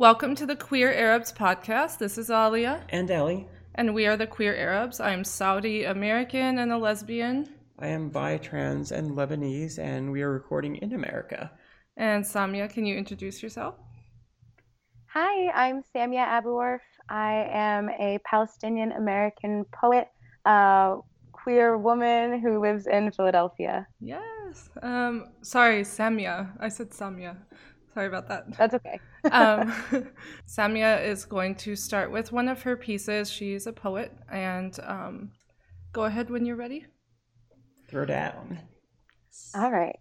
[0.00, 0.06] podcast.
[0.08, 1.98] Welcome to the Queer Arabs podcast.
[1.98, 2.84] This is Alia.
[2.88, 3.46] And Ellie.
[3.74, 4.98] And we are the Queer Arabs.
[4.98, 7.48] I'm Saudi American and a lesbian.
[7.78, 11.50] I am bi, trans, and Lebanese, and we are recording in America.
[11.96, 13.74] And Samia, can you introduce yourself?
[15.12, 16.82] Hi, I'm Samya Abu-Orf.
[17.08, 20.08] I am a Palestinian American poet,
[20.46, 20.96] a
[21.32, 23.86] queer woman who lives in Philadelphia.
[24.00, 24.70] Yes.
[24.82, 26.50] Um, sorry, Samia.
[26.58, 27.36] I said Samia.
[27.94, 28.56] Sorry about that.
[28.56, 29.00] That's okay.
[29.32, 29.72] um,
[30.48, 33.30] Samya is going to start with one of her pieces.
[33.30, 35.32] She's a poet, and um,
[35.92, 36.86] go ahead when you're ready.
[37.88, 38.58] Throw down.
[39.54, 39.98] All right.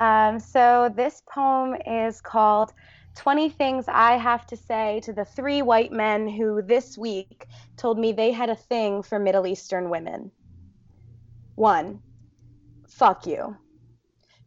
[0.00, 2.72] Um, so this poem is called
[3.16, 7.98] 20 Things I Have to Say to the Three White Men Who This Week Told
[7.98, 10.30] Me They Had a Thing for Middle Eastern Women.
[11.54, 12.00] One,
[12.88, 13.56] fuck you.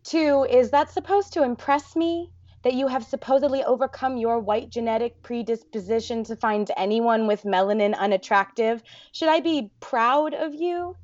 [0.04, 2.32] Two, is that supposed to impress me?
[2.64, 8.84] That you have supposedly overcome your white genetic predisposition to find anyone with melanin unattractive?
[9.14, 10.96] Should I be proud of you?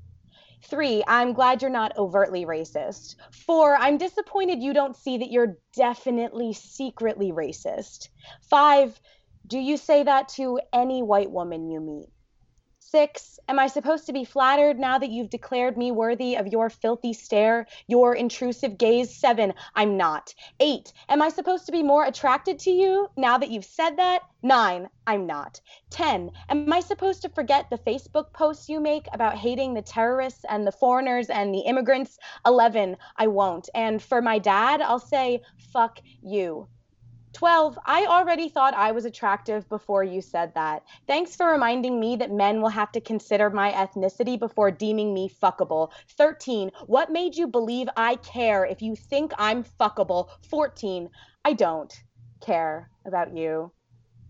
[0.63, 3.15] Three, I'm glad you're not overtly racist.
[3.31, 8.09] Four, I'm disappointed you don't see that you're definitely secretly racist.
[8.49, 8.99] Five,
[9.47, 12.09] do you say that to any white woman you meet?
[12.95, 16.69] Six, am I supposed to be flattered now that you've declared me worthy of your
[16.69, 19.13] filthy stare, your intrusive gaze?
[19.13, 20.33] Seven, I'm not.
[20.61, 24.21] Eight, am I supposed to be more attracted to you now that you've said that?
[24.41, 25.59] Nine, I'm not.
[25.89, 30.45] Ten, am I supposed to forget the Facebook posts you make about hating the terrorists
[30.47, 32.17] and the foreigners and the immigrants?
[32.45, 33.67] Eleven, I won't.
[33.75, 35.41] And for my dad, I'll say,
[35.73, 36.69] fuck you.
[37.35, 37.77] 12.
[37.85, 40.83] I already thought I was attractive before you said that.
[41.05, 45.29] Thanks for reminding me that men will have to consider my ethnicity before deeming me
[45.29, 45.91] fuckable.
[46.17, 46.71] 13.
[46.87, 50.29] What made you believe I care if you think I'm fuckable?
[50.49, 51.09] 14.
[51.43, 51.93] I don't
[52.39, 53.71] care about you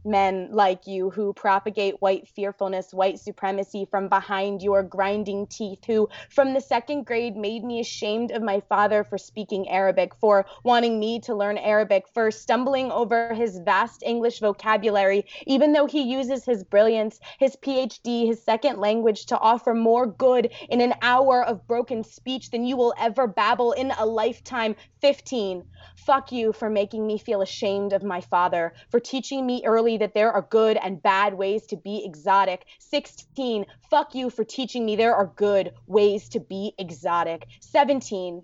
[0.06, 6.08] men like you who propagate white fearfulness, white supremacy from behind your grinding teeth, who
[6.30, 11.00] from the second grade made me ashamed of my father for speaking Arabic, for wanting
[11.00, 16.46] me to learn Arabic, for stumbling over his vast English vocabulary, even though he uses
[16.46, 21.68] his brilliance, his PhD, his second language to offer more good in an hour of
[21.68, 24.76] broken speech than you will ever babble in a lifetime.
[25.02, 25.64] 15.
[25.96, 30.14] Fuck you for making me feel ashamed of my father, for teaching me early that
[30.14, 32.66] there are good and bad ways to be exotic.
[32.80, 33.66] 16.
[33.90, 37.48] Fuck you for teaching me there are good ways to be exotic.
[37.62, 38.44] 17.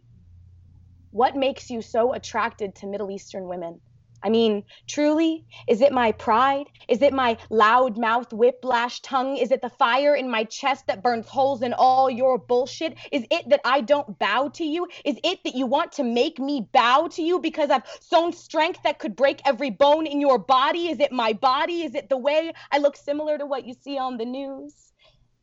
[1.11, 3.81] What makes you so attracted to Middle Eastern women?
[4.23, 6.67] I mean, truly, is it my pride?
[6.87, 9.37] Is it my loud mouth, whiplash tongue?
[9.37, 12.97] Is it the fire in my chest that burns holes in all your bullshit?
[13.11, 14.87] Is it that I don't bow to you?
[15.05, 18.83] Is it that you want to make me bow to you because I've sown strength
[18.83, 20.89] that could break every bone in your body?
[20.89, 21.81] Is it my body?
[21.81, 24.93] Is it the way I look similar to what you see on the news?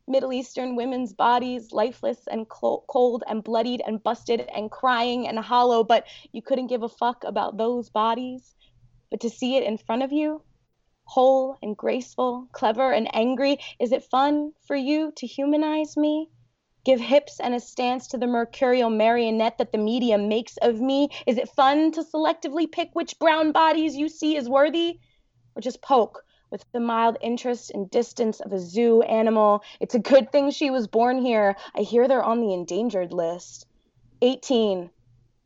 [0.07, 5.83] Middle Eastern women's bodies, lifeless and cold and bloodied and busted and crying and hollow,
[5.83, 8.55] but you couldn't give a fuck about those bodies
[9.09, 10.41] but to see it in front of you,
[11.03, 16.29] whole and graceful, clever and angry, is it fun for you to humanize me?
[16.85, 21.09] Give hips and a stance to the mercurial marionette that the media makes of me?
[21.25, 24.99] Is it fun to selectively pick which brown bodies you see as worthy?
[25.55, 29.63] Or just poke with the mild interest and distance of a zoo animal?
[29.79, 31.55] It's a good thing she was born here.
[31.75, 33.65] I hear they're on the endangered list.
[34.21, 34.89] 18.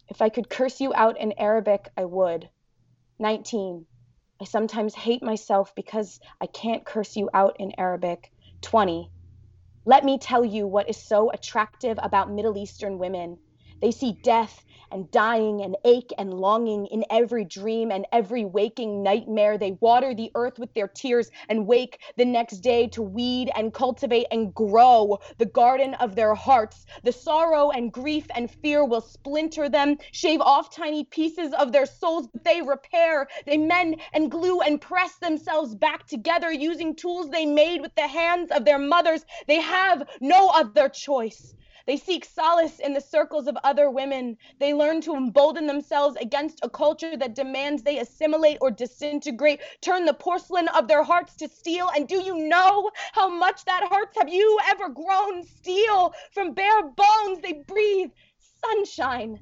[0.09, 2.49] If I could curse you out in Arabic, I would.
[3.19, 3.85] 19.
[4.41, 8.31] I sometimes hate myself because I can't curse you out in Arabic.
[8.61, 9.09] 20.
[9.85, 13.37] Let me tell you what is so attractive about Middle Eastern women.
[13.83, 14.63] They see death
[14.93, 19.57] and dying and ache and longing in every dream and every waking nightmare.
[19.57, 23.73] They water the earth with their tears and wake the next day to weed and
[23.73, 26.85] cultivate and grow the garden of their hearts.
[27.03, 31.85] The sorrow and grief and fear will splinter them, shave off tiny pieces of their
[31.85, 33.27] souls, but they repair.
[33.45, 38.07] They mend and glue and press themselves back together using tools they made with the
[38.07, 39.25] hands of their mothers.
[39.47, 41.53] They have no other choice.
[41.85, 44.37] They seek solace in the circles of other women.
[44.57, 50.05] They learn to embolden themselves against a culture that demands they assimilate or disintegrate, turn
[50.05, 51.89] the porcelain of their hearts to steel.
[51.93, 54.17] And do you know how much that hurts?
[54.17, 57.41] Have you ever grown steel from bare bones?
[57.41, 58.11] They breathe
[58.63, 59.39] sunshine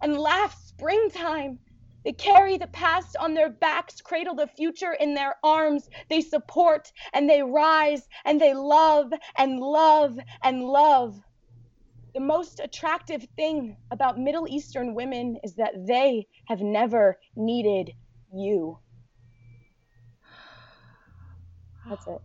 [0.00, 1.58] and laugh springtime.
[2.04, 5.88] They carry the past on their backs, cradle the future in their arms.
[6.08, 11.20] They support and they rise and they love and love and love
[12.14, 17.92] the most attractive thing about Middle Eastern women is that they have never needed
[18.34, 18.78] you.
[21.88, 22.20] That's it.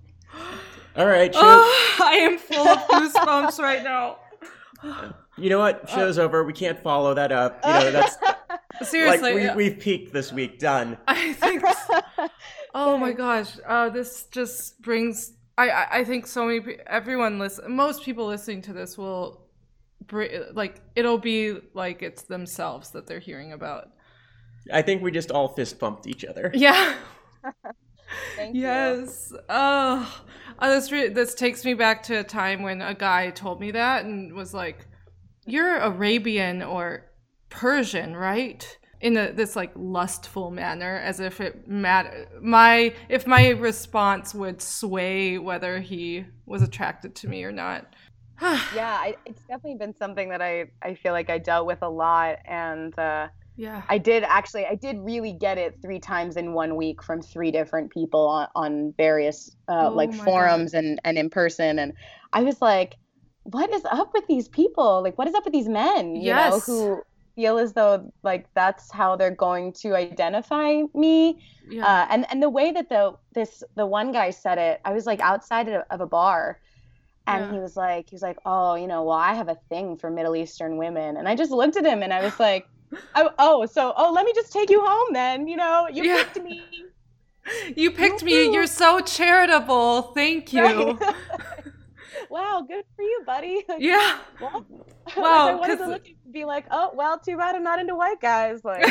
[0.95, 4.17] All right, show, Oh, I am full of goosebumps right now.
[5.37, 5.89] you know what?
[5.89, 6.43] Show's over.
[6.43, 7.59] We can't follow that up.
[7.65, 8.17] You know, that's
[8.89, 10.59] Seriously, like we, we've peaked this week.
[10.59, 10.97] Done.
[11.07, 11.63] I think.
[12.79, 15.33] Oh my gosh, uh, this just brings.
[15.57, 17.75] I, I I think so many pe- everyone listen.
[17.75, 19.46] Most people listening to this will, br-
[20.53, 23.89] like it'll be like it's themselves that they're hearing about.
[24.71, 26.51] I think we just all fist bumped each other.
[26.57, 26.95] Yeah.
[28.35, 28.61] Thank you.
[28.61, 29.33] Yes.
[29.49, 30.23] Oh,
[30.59, 33.71] oh this re- this takes me back to a time when a guy told me
[33.71, 34.87] that and was like,
[35.45, 37.11] "You're Arabian or
[37.49, 43.49] Persian, right?" In a, this like lustful manner, as if it matter my if my
[43.49, 47.93] response would sway whether he was attracted to me or not.
[48.75, 51.89] Yeah, I, it's definitely been something that I, I feel like I dealt with a
[51.89, 52.37] lot.
[52.45, 53.81] And uh, yeah.
[53.89, 57.51] I did actually, I did really get it three times in one week from three
[57.51, 60.23] different people on, on various uh, Oh like God.
[60.23, 61.79] forums and, and in person.
[61.79, 61.93] And
[62.33, 62.95] I was like,
[63.43, 65.01] what is up with these people?
[65.01, 67.01] Like, what is up with these men, you know, who
[67.35, 71.39] feel as though like that's how they're going to identify me?
[71.69, 71.85] Yeah.
[71.85, 75.05] Uh, and and the way that the this the one guy said it, I was
[75.05, 76.59] like outside of, of a bar,
[77.27, 77.51] and Yeah.
[77.53, 80.09] he was like, he was like, oh, you know, well, I have a thing for
[80.09, 82.67] Middle Eastern women, and I just looked at him and I was like,
[83.15, 86.23] oh, oh, so oh, let me just take you home then, you know, you Yeah.
[86.23, 86.63] picked me,
[87.75, 88.51] you picked me.
[88.53, 90.13] You're so charitable.
[90.13, 90.63] Thank you.
[90.63, 90.97] Right?
[92.29, 93.63] wow, good for you, buddy.
[93.67, 94.17] Like, Yeah.
[94.41, 94.65] well,
[95.15, 97.79] Wow, I wanted 'cause- to look and be like, oh, well, too bad I'm not
[97.79, 98.63] into white guys.
[98.65, 98.83] Like,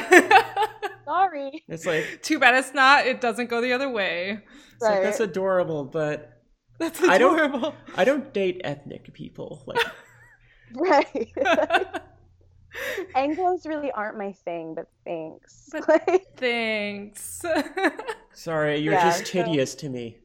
[1.05, 1.65] sorry.
[1.69, 3.07] It's like, Too bad it's not.
[3.07, 4.41] It doesn't go the other way.
[4.75, 5.03] it's like Right.
[5.03, 6.36] that's adorable, but
[6.79, 7.75] That's I don't- adorable.
[7.97, 9.63] I don't date ethnic people.
[9.67, 9.79] Like,
[10.75, 11.33] Right.
[13.15, 15.69] Anglos really aren't my thing, but thanks.
[15.73, 17.43] But- Like, Thanks.
[18.33, 20.19] sorry, you're Yeah, just so- to me.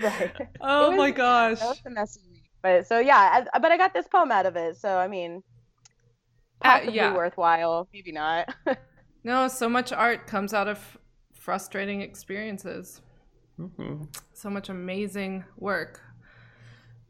[0.00, 0.32] right.
[0.60, 1.58] oh was- my gosh.
[1.60, 2.42] That was a messy week.
[2.62, 4.76] But so yeah, I, but I got this poem out of it.
[4.76, 5.42] So I mean,
[6.62, 7.14] Uh, possibly yeah.
[7.14, 8.54] worthwhile, maybe not.
[9.24, 10.98] No, so much art comes out of
[11.34, 13.00] frustrating experiences.
[13.76, 16.00] Hmm So much amazing work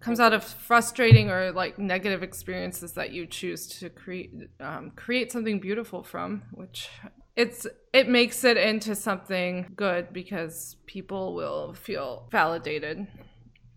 [0.00, 5.30] comes out of frustrating or like negative experiences that you choose to create um, create
[5.30, 6.88] something beautiful from which
[7.36, 13.06] it's it makes it into something good because people will feel validated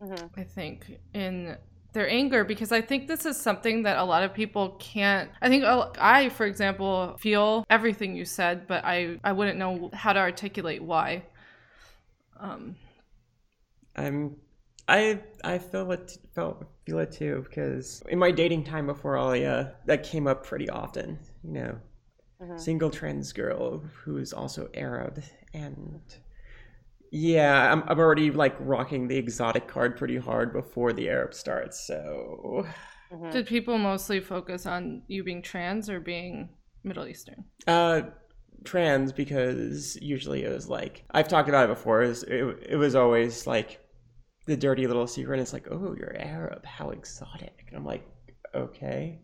[0.01, 0.29] Mhm.
[0.37, 1.57] I think, in
[1.93, 5.31] their anger because I think this is something that a lot of people can't.
[5.41, 9.89] I think uh, I, for example, feel everything you said, but I I wouldn't know
[9.93, 11.23] how to articulate why.
[12.39, 12.75] Um,
[13.95, 14.35] I'm
[14.87, 19.75] I I feel it felt feel it too because in my dating time before Alia,
[19.85, 21.19] that came up pretty often.
[21.43, 21.77] You know,
[22.39, 22.65] Mhm.
[22.65, 25.23] single trans girl who is also Arab,
[25.53, 26.01] and
[27.11, 31.79] yeah, I'm I'm already like rocking the exotic card pretty hard before the Arab starts.
[31.85, 32.65] So
[33.11, 33.31] Mhm.
[33.31, 36.49] did people mostly focus on you being trans or being
[36.83, 37.45] Middle Eastern?
[37.67, 38.01] uh,
[38.65, 42.03] trans because usually it was like I've talked about it before.
[42.03, 43.79] It was, it, it was always like
[44.45, 45.39] the dirty little secret.
[45.39, 48.07] It's like, oh, you're Arab, how exotic, and I'm like,
[48.53, 49.19] okay.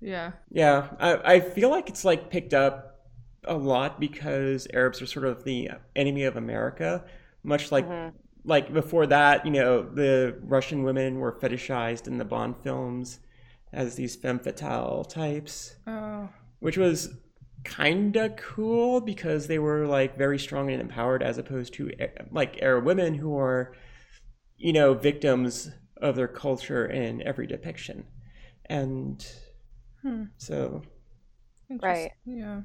[0.00, 3.06] Yeah, Yeah, I, I feel like it's like picked up
[3.44, 7.04] a lot because Arabs are sort of the enemy of America,
[7.42, 8.12] much like Mhm.
[8.44, 13.20] like before that, you know, the Russian women were fetishized in the Bond films
[13.72, 16.28] as these femme fatale types, oh,
[16.60, 17.10] which was
[17.66, 22.08] kind of cool because they were like very strong and empowered as opposed to eh,
[22.30, 23.74] like Arab women who are
[24.56, 28.06] you know victims of their culture in every depiction.
[28.66, 29.26] And
[30.02, 30.24] hmm.
[30.36, 30.82] so
[31.68, 32.12] Right.
[32.24, 32.60] Yeah,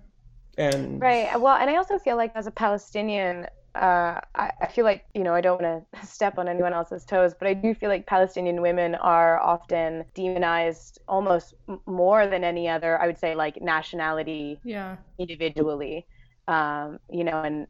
[0.57, 1.39] and Right.
[1.39, 5.23] Well, and I also feel like as a Palestinian, uh, I, I feel like, you
[5.23, 8.07] know, I don't want to step on anyone else's toes, but I do feel like
[8.07, 11.53] Palestinian women are often demonized almost
[11.85, 16.07] more than any other, I would say, like nationality yeah, individually.
[16.47, 17.67] Um, you know, and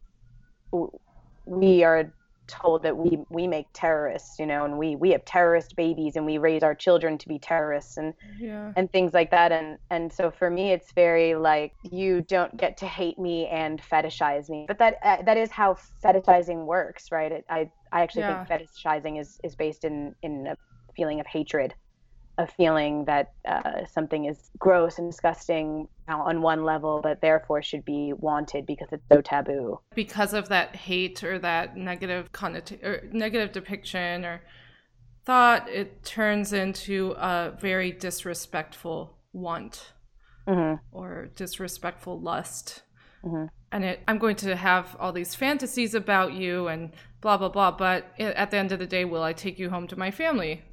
[0.71, 0.91] w-
[1.45, 2.13] we are
[2.51, 6.25] told that we we make terrorists, you know, and we we have terrorist babies and
[6.25, 9.51] we raise our children to be terrorists and yeah, and things like that.
[9.51, 13.81] And and so for me it's very like you don't get to hate me and
[13.81, 14.65] fetishize me.
[14.67, 17.31] But that uh, that is how fetishizing works right?
[17.31, 18.25] It, i i actually Yeah.
[18.25, 20.57] think fetishizing is is based in in a
[20.95, 21.75] feeling of hatred
[22.41, 27.85] a feeling that uh, something is gross and disgusting on one level but therefore should
[27.85, 33.07] be wanted because it's so taboo because of that hate or that negative connota- or
[33.11, 34.41] negative depiction or
[35.23, 39.93] thought, it turns into a very disrespectful want
[40.47, 42.81] hmm or disrespectful lust,
[43.23, 43.49] Mhm.
[43.71, 47.71] and it, I'm going to have all these fantasies about you and blah blah blah.
[47.71, 50.63] But at the end of the day, will I take you home to my family?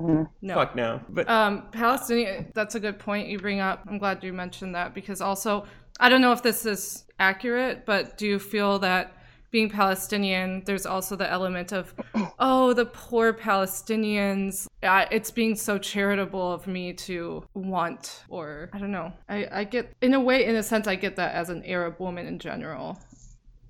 [0.00, 0.54] No.
[0.54, 1.00] Fuck no.
[1.08, 2.52] But Um, Palestinian.
[2.54, 3.84] That's a good point you bring up.
[3.88, 5.66] I'm glad you mentioned that because also
[6.00, 9.12] I don't know if this is accurate, but do you feel that
[9.50, 11.94] being Palestinian, there's also the element of,
[12.38, 14.66] oh, the poor Palestinians.
[14.82, 19.12] It's being so charitable of me to want, or I don't know.
[19.28, 21.98] I, I get, in a way, in a sense, I get that as an Arab
[21.98, 22.98] woman in general.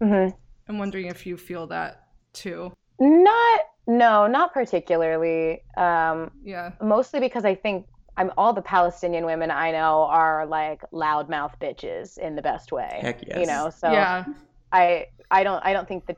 [0.02, 0.32] Mhm.
[0.68, 2.72] I'm wondering if you feel that too.
[3.00, 5.62] Not, no, not particularly.
[5.76, 6.72] Um, Yeah.
[6.80, 12.18] mostly because I think I'm all the Palestinian women I know are like loudmouth bitches
[12.18, 12.98] in the best way.
[13.00, 13.38] Heck yes.
[13.40, 14.24] You know, so yeah.
[14.72, 16.16] I I don't I don't think that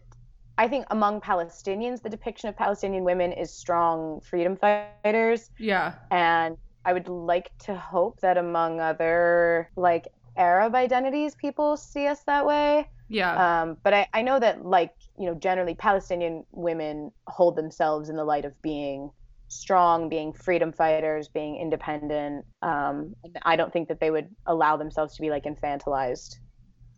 [0.59, 5.95] I think among Palestinians the depiction of Palestinian women is strong freedom fighters Yeah.
[6.11, 12.23] and I would like to hope that among other like Arab identities people see us
[12.25, 12.89] that way.
[13.09, 13.35] Yeah.
[13.63, 18.17] Um, but I, I know that like you know generally Palestinian women hold themselves in
[18.17, 19.11] the light of being
[19.49, 22.47] strong, being freedom fighters, being independent.
[22.63, 26.37] Um, I don't think that they would allow themselves to be like infantilized,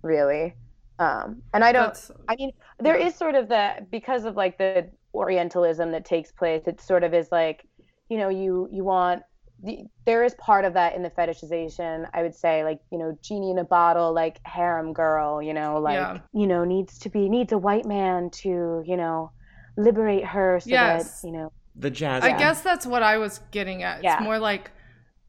[0.03, 0.57] really.
[0.99, 1.95] Um, and I don't.
[1.95, 3.19] That's, I mean, there is Yeah.
[3.19, 6.63] sort of the because of like the Orientalism that takes place.
[6.67, 7.67] It sort of is like,
[8.09, 9.23] you know, you you want.
[9.65, 12.09] The, there is part of that in the fetishization.
[12.13, 15.41] I would say, like you know, genie in a bottle, like harem girl.
[15.43, 16.19] You know, like Yeah.
[16.33, 19.31] you know, needs to be needs a white man to you know
[19.77, 21.21] liberate her so Yes.
[21.23, 21.53] that you know.
[21.77, 22.23] the jazz.
[22.25, 22.39] I act.
[22.39, 24.03] guess that's what I was getting at.
[24.03, 24.15] Yeah.
[24.17, 24.71] It's more like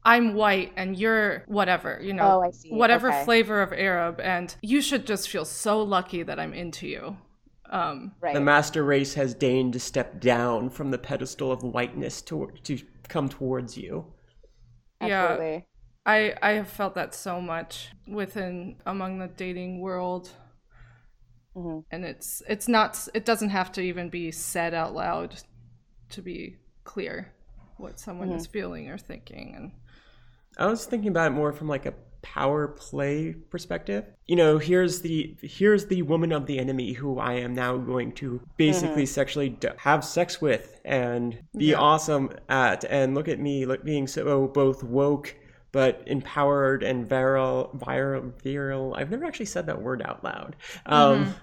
[0.04, 2.70] I'm white and you're whatever, you know, Oh, I see.
[2.70, 3.24] whatever Okay.
[3.24, 7.16] flavor of Arab, and you should just feel so lucky that I'm into you.
[7.70, 8.34] Um, Right.
[8.34, 12.78] The master race has deigned to step down from the pedestal of whiteness to to
[13.08, 14.04] come towards you.
[15.06, 15.40] Yeah.
[16.06, 20.30] I I have felt that so much within among the dating world,
[21.54, 25.36] hmm and it's it's not it doesn't have to even be said out loud
[26.10, 27.32] to be clear
[27.78, 28.32] what someone Mm-hmm.
[28.32, 29.72] is feeling or thinking, and
[30.58, 31.94] I was thinking about it more from like a
[32.24, 34.04] power play perspective.
[34.26, 38.12] You know, here's the here's the woman of the enemy who I am now going
[38.12, 41.76] to basically sexually d- have sex with and be Yeah.
[41.78, 45.36] awesome at and look at me like being so both woke
[45.70, 48.94] but empowered and virile viral virile.
[48.96, 50.56] I've never actually said that word out loud.
[50.86, 51.34] Um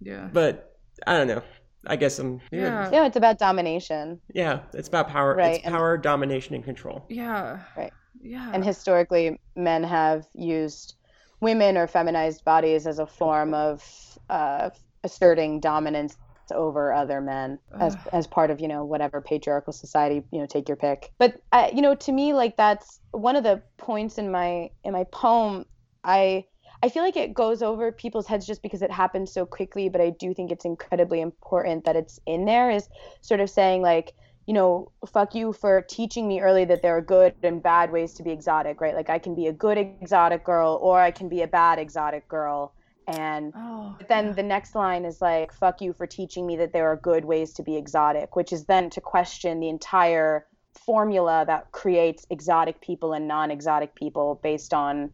[0.00, 1.42] yeah, but I don't know.
[1.86, 4.20] I guess I'm yeah, Yeah, it's about domination.
[4.34, 5.36] yeah, it's about power.
[5.36, 7.04] Right, It's and- power, domination, and control.
[7.08, 7.92] yeah, Right.
[8.22, 10.94] Yeah, and historically men have used
[11.40, 13.82] women or feminized bodies as a form of
[14.30, 14.70] uh,
[15.04, 16.16] asserting dominance
[16.52, 18.08] over other men as Ugh.
[18.12, 21.12] as part of you know whatever patriarchal society you know take your pick.
[21.18, 24.92] But uh, you know to me like that's one of the points in my in
[24.92, 25.66] my poem.
[26.04, 26.44] I
[26.82, 30.00] i feel like it goes over people's heads just because it happens so quickly but
[30.00, 32.88] i do think it's incredibly important that it's in there is
[33.20, 34.12] sort of saying like
[34.46, 38.14] you know, fuck you for teaching me early that there are good and bad ways
[38.14, 38.94] to be exotic, right?
[38.94, 42.28] Like I can be a good exotic girl or I can be a bad exotic
[42.28, 42.74] girl.
[43.08, 44.32] And oh, then yeah.
[44.32, 47.52] the next line is like, fuck you for teaching me that there are good ways
[47.54, 50.46] to be exotic, which is then to question the entire
[50.84, 55.10] formula that creates exotic people and non exotic people based on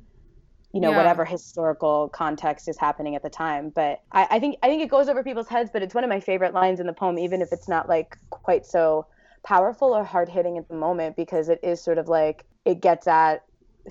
[0.72, 0.96] you know Yeah.
[0.96, 4.88] whatever historical context is happening at the time but I, I think i think it
[4.90, 7.42] goes over people's heads but it's one of my favorite lines in the poem even
[7.42, 9.06] if it's not like quite so
[9.44, 13.06] powerful or hard hitting at the moment because it is sort of like it gets
[13.06, 13.44] at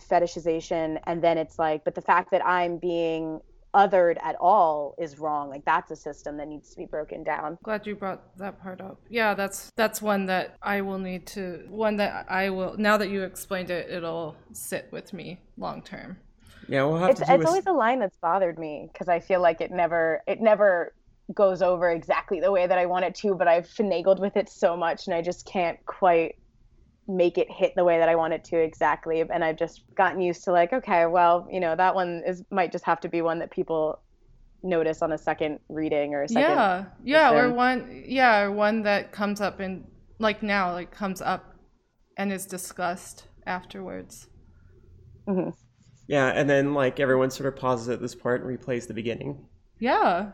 [0.10, 3.42] fetishization and then it's like but the fact that i'm being
[3.74, 7.58] othered at all is wrong like that's a system that needs to be broken down
[7.64, 9.00] glad you brought that part up.
[9.10, 13.10] Yeah, that's that's one that I will need to one that I will now that
[13.10, 16.18] you explained it, it'll sit with me long term.
[16.68, 19.08] Yeah, we'll have it's, to do it's a- always a line that's bothered me because
[19.10, 20.94] i feel like it never it never
[21.34, 24.50] goes over exactly the way that i want it to but i've finagled with it
[24.50, 26.36] so much and i just can't quite
[27.08, 30.22] make it hit the way that i want it to exactly and i've just gotten
[30.22, 33.22] used to like okay well you know that one is might just have to be
[33.22, 34.02] one that people
[34.64, 38.84] notice on a second reading or a second yeah, yeah, or one yeah, or one
[38.84, 39.86] that comes up in
[40.20, 41.56] like now, like comes up
[42.18, 44.28] and is discussed afterwards.
[45.28, 45.54] Mhm.
[46.08, 49.48] Yeah, and then like everyone sort of pauses at this part and replays the beginning.
[49.80, 50.32] Yeah.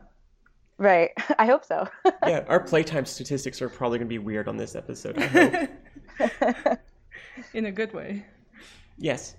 [0.78, 1.88] Right i hope so
[2.26, 5.18] Yeah, our playtime statistics are probably going to be weird on this episode.
[5.18, 5.26] I
[6.20, 6.80] hope.
[7.54, 8.26] in a good way.
[8.98, 9.36] yes.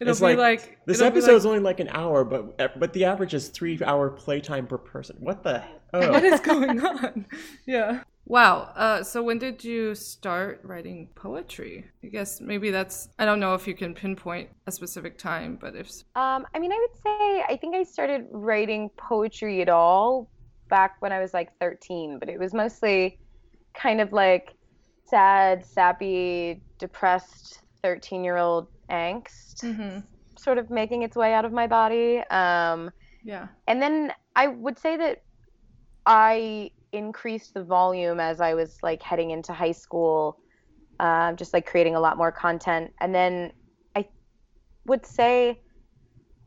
[0.00, 2.56] It'll It's be like, this it'll be episode is like, only like an hour, but
[2.80, 5.16] but the average is three hour playtime per person.
[5.20, 5.62] What the?
[5.90, 7.26] what Oh, is going on?
[7.66, 8.02] Yeah.
[8.24, 8.72] Wow.
[8.76, 11.84] Uh, so when did you start writing poetry?
[12.02, 15.74] I guess maybe that's, I don't know if you can pinpoint a specific time, but
[15.76, 15.88] if.
[16.14, 20.30] Um, I mean, I would say I think I started writing poetry at all
[20.70, 23.18] back when I was like 13, but it was mostly
[23.74, 24.54] kind of like
[25.06, 30.00] sad, sappy, depressed 13 year old angst Mm-hmm.
[30.38, 32.22] sort of making its way out of my body.
[32.30, 32.90] Um,
[33.22, 33.48] Yeah.
[33.66, 35.18] and then I would say that
[36.06, 40.38] I increased the volume as I was like heading into high school,
[40.98, 42.92] uh, just like creating a lot more content.
[43.00, 43.52] And then
[43.96, 44.06] I
[44.86, 45.60] would say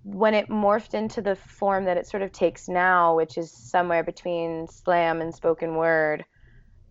[0.04, 4.04] when it morphed into the form that it sort of takes now, which is somewhere
[4.04, 6.26] between slam and spoken word,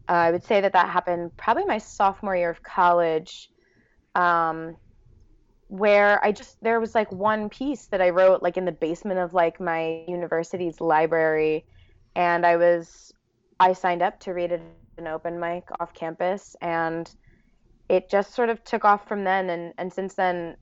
[0.09, 3.51] uh, I would say that that happened probably my sophomore year of college.
[4.15, 4.77] Um,
[5.69, 9.21] where I just there was like one piece that I wrote like in the basement
[9.21, 11.65] of like my university's library
[12.15, 13.13] and I was
[13.59, 15.29] I signed up to read it an open mic
[15.81, 16.71] off campus and
[17.89, 20.57] it just sort of took off from then and and since then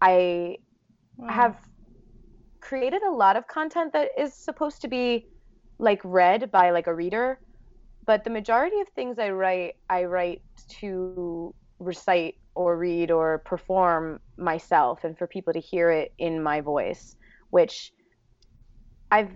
[0.00, 0.56] I
[1.16, 1.54] Wow.
[1.54, 1.58] have
[2.64, 5.26] created a lot of content that is supposed to be
[5.78, 7.38] like read by like a reader
[8.06, 10.42] but the majority of things I write I write
[10.80, 16.60] to recite or read or perform myself and for people to hear it in my
[16.60, 17.16] voice
[17.50, 17.92] which
[19.10, 19.30] I've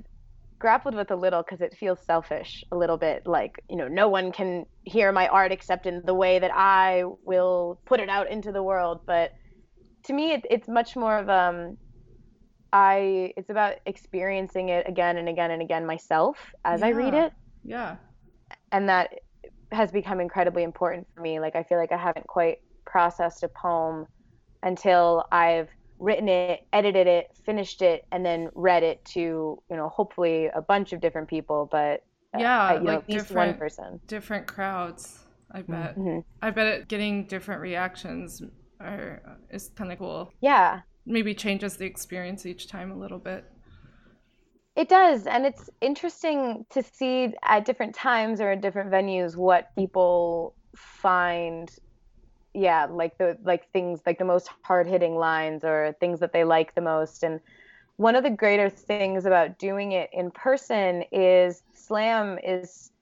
[0.58, 4.08] grappled with a little because it feels selfish a little bit like you know no
[4.08, 8.30] one can hear my art except in the way that I will put it out
[8.30, 9.32] into the world but
[10.04, 11.76] to me it, it's much more of um
[12.72, 17.32] I it's about experiencing it again and again and again myself as I read it
[17.64, 17.96] Yeah.
[18.72, 19.14] and that
[19.72, 23.48] has become incredibly important for me like I feel like I haven't quite processed a
[23.48, 24.06] poem
[24.62, 29.20] until I've written it, edited it, finished it, and then read it to
[29.70, 32.04] you know hopefully a bunch of different people, but
[32.34, 34.00] uh, Yeah, know, like at least one different- person.
[34.06, 35.24] Different crowds.
[35.50, 35.96] I bet.
[35.96, 36.24] Mhm.
[36.42, 38.42] I bet it getting different reactions
[38.80, 40.30] are, is kind of cool.
[40.40, 43.44] Yeah, Maybe changes the experience each time a little bit.
[44.76, 49.74] it does, and it's interesting to see at different times or at different venues what
[49.74, 51.68] people find.
[52.54, 56.44] Yeah, like the like things like the most hard hitting lines or things that they
[56.44, 57.40] like the most, and
[57.96, 62.92] one of the greater things about doing it in person is slam is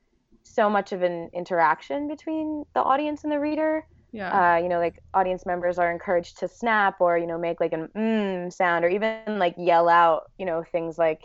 [0.44, 3.84] so much of an interaction between the audience and the reader.
[4.12, 4.54] Yeah.
[4.54, 7.72] Uh, you know, like audience members are encouraged to snap or you know make like
[7.72, 11.22] an mm sound or even like yell out, you know, things like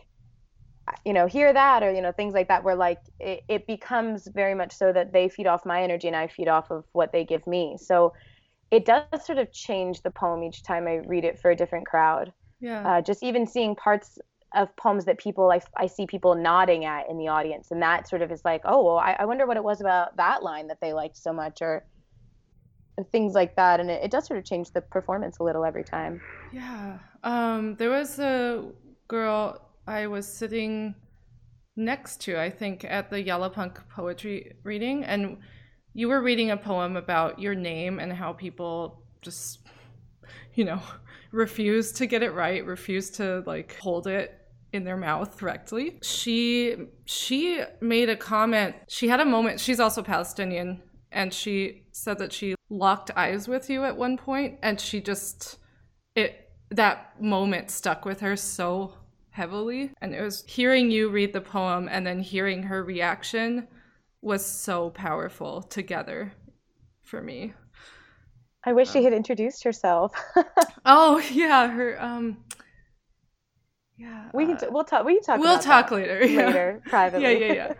[1.06, 4.28] you know hear that or you know things like that where like it, it becomes
[4.34, 7.12] very much so that they feed off my energy and i feed off of what
[7.12, 8.13] they give me so
[8.72, 11.86] it does sort of change the poem each time i read it for a different
[11.86, 12.88] crowd yeah.
[12.88, 14.20] uh, just even seeing parts
[14.54, 18.10] of poems that people I, I see people nodding at in the audience and that
[18.10, 20.67] sort of is like oh well I, I wonder what it was about that line
[20.67, 21.86] that they liked so much or
[23.09, 25.83] things like that and it, it does sort of change the performance a little every
[25.83, 26.99] time Yeah.
[27.23, 28.65] Um, there was a
[29.07, 30.95] girl I was sitting
[31.75, 35.37] next to, I think, at the Yalla Punk poetry reading, and
[35.93, 39.59] you were reading a poem about your name and how people just,
[40.53, 40.81] you know,
[41.31, 44.37] refuse to get it right, refuse to like hold it
[44.73, 45.99] in their mouth correctly.
[46.01, 48.75] She she made a comment.
[48.87, 49.59] She had a moment.
[49.59, 54.57] She's also Palestinian, and she said that she locked eyes with you at one point,
[54.63, 55.57] and she just
[56.15, 58.93] it that moment stuck with her so
[59.31, 59.91] heavily.
[60.01, 63.67] And it was hearing you read the poem and then hearing her reaction
[64.21, 66.34] was so powerful together
[67.01, 67.53] for me.
[68.63, 70.13] I wish she had introduced herself.
[70.84, 72.38] Oh yeah her um
[73.97, 76.45] yeah we can uh, t- we'll talk we can talk we'll talk that later yeah.
[76.47, 77.39] later privately.
[77.39, 77.73] Yeah yeah yeah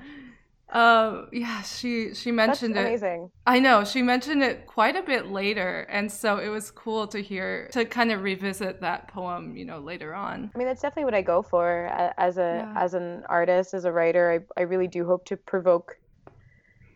[0.72, 5.02] um yeah she she that's mentioned it amazing I know she mentioned it quite a
[5.02, 9.58] bit later, and so it was cool to hear to kind of revisit that poem,
[9.58, 10.52] you know, later on.
[10.54, 11.88] I mean, that's definitely what I go for
[12.20, 12.74] as a Yeah.
[12.76, 14.46] as an artist, as a writer.
[14.58, 15.96] I I really do hope to provoke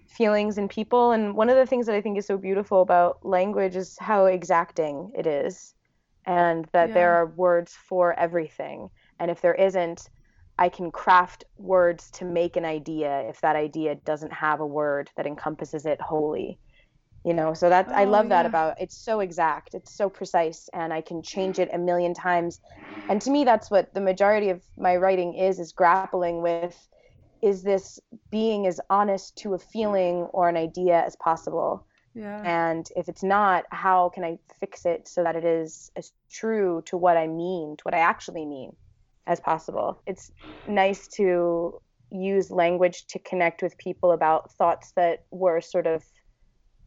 [0.08, 1.12] feelings in people.
[1.12, 4.26] And one of the things that I think is so beautiful about language is how
[4.26, 5.74] exacting it is,
[6.26, 8.90] and that there are words for everything.
[9.20, 10.10] And if there isn't,
[10.58, 15.10] I can craft words to make an idea if that idea doesn't have a word
[15.18, 16.60] that encompasses it wholly.
[17.26, 20.70] You know, so that I Oh, love that about it's so exact, it's so precise,
[20.74, 22.60] and I can change it a million times
[23.10, 26.88] and to me that's what the majority of my writing is is grappling with
[27.42, 28.00] is this
[28.32, 32.46] being as honest to a feeling or an idea as possible Yeah.
[32.46, 36.82] and if it's not how can i fix it so that it is as true
[36.86, 38.76] to what i mean to what i actually mean
[39.28, 40.32] as possible it's
[40.68, 41.80] nice to
[42.12, 46.04] use language to connect with people about thoughts that were sort of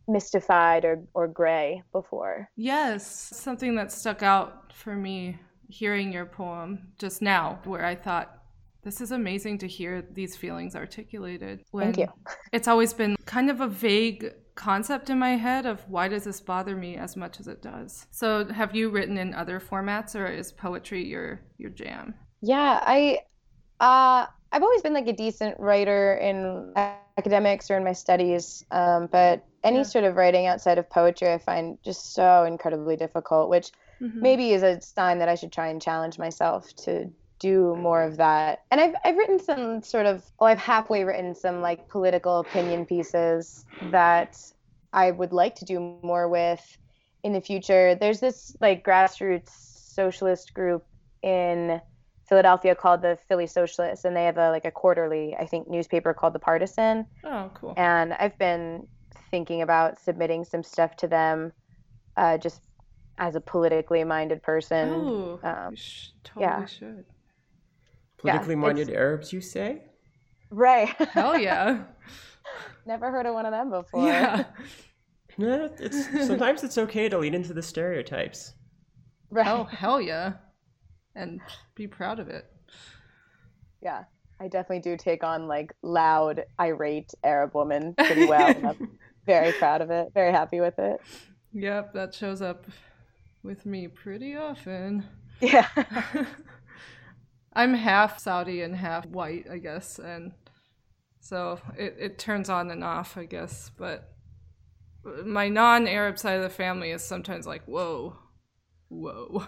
[0.08, 2.48] mystified or, or gray before.
[2.56, 8.34] Yes, something that stuck out for me hearing your poem just now, where I thought,
[8.82, 11.60] this is amazing to hear these feelings articulated.
[11.76, 12.06] Thank you.
[12.52, 16.40] It's always been kind of a vague concept in my head of why does this
[16.40, 18.06] bother me as much as it does.
[18.10, 22.14] So, have you written in other formats, or is poetry your your jam?
[22.40, 23.20] Yeah, I
[23.80, 26.72] uh, I've always been like a decent writer in
[27.16, 29.82] academics or in my studies, um, but any yeah.
[29.82, 34.20] sort of writing outside of poetry I find just so incredibly difficult, which mm-hmm.
[34.20, 38.16] maybe is a sign that I should try and challenge myself to do more of
[38.16, 38.64] that.
[38.70, 42.86] And I've I've written some sort of well, I've halfway written some like political opinion
[42.86, 44.40] pieces that
[44.92, 46.78] I would like to do more with
[47.22, 47.94] in the future.
[47.94, 50.84] There's this like grassroots socialist group
[51.22, 51.80] in
[52.28, 56.12] Philadelphia called the Philly Socialists, and they have a like a quarterly, I think, newspaper
[56.12, 57.06] called the Partisan.
[57.24, 57.74] Oh, cool.
[57.76, 58.86] And I've been
[59.30, 61.52] thinking about submitting some stuff to them,
[62.16, 62.60] uh, just
[63.16, 64.88] as a politically minded person.
[64.90, 66.66] Oh, um, sh- totally yeah.
[66.66, 67.04] should.
[68.18, 69.82] Politically yeah, minded Arabs, you say?
[70.50, 70.88] Right.
[70.88, 71.84] Hell yeah.
[72.86, 74.06] Never heard of one of them before.
[74.06, 74.44] Yeah.
[75.36, 78.54] yeah it's sometimes it's okay to lean into the stereotypes.
[79.30, 79.46] Right.
[79.46, 80.34] Oh hell yeah
[81.18, 81.40] and
[81.74, 82.46] be proud of it.
[83.82, 84.04] Yeah,
[84.40, 88.54] I definitely do take on like loud, irate Arab woman pretty well.
[88.66, 90.12] I'm very proud of it.
[90.14, 91.00] Very happy with it.
[91.52, 92.66] Yep, that shows up
[93.42, 95.04] with me pretty often.
[95.40, 95.68] Yeah.
[97.52, 100.32] I'm half Saudi and half white, I guess, and
[101.20, 103.70] so it, it turns on and off, I guess.
[103.76, 104.12] But
[105.24, 108.16] my non Arab side of the family is sometimes like, whoa,
[108.88, 109.44] whoa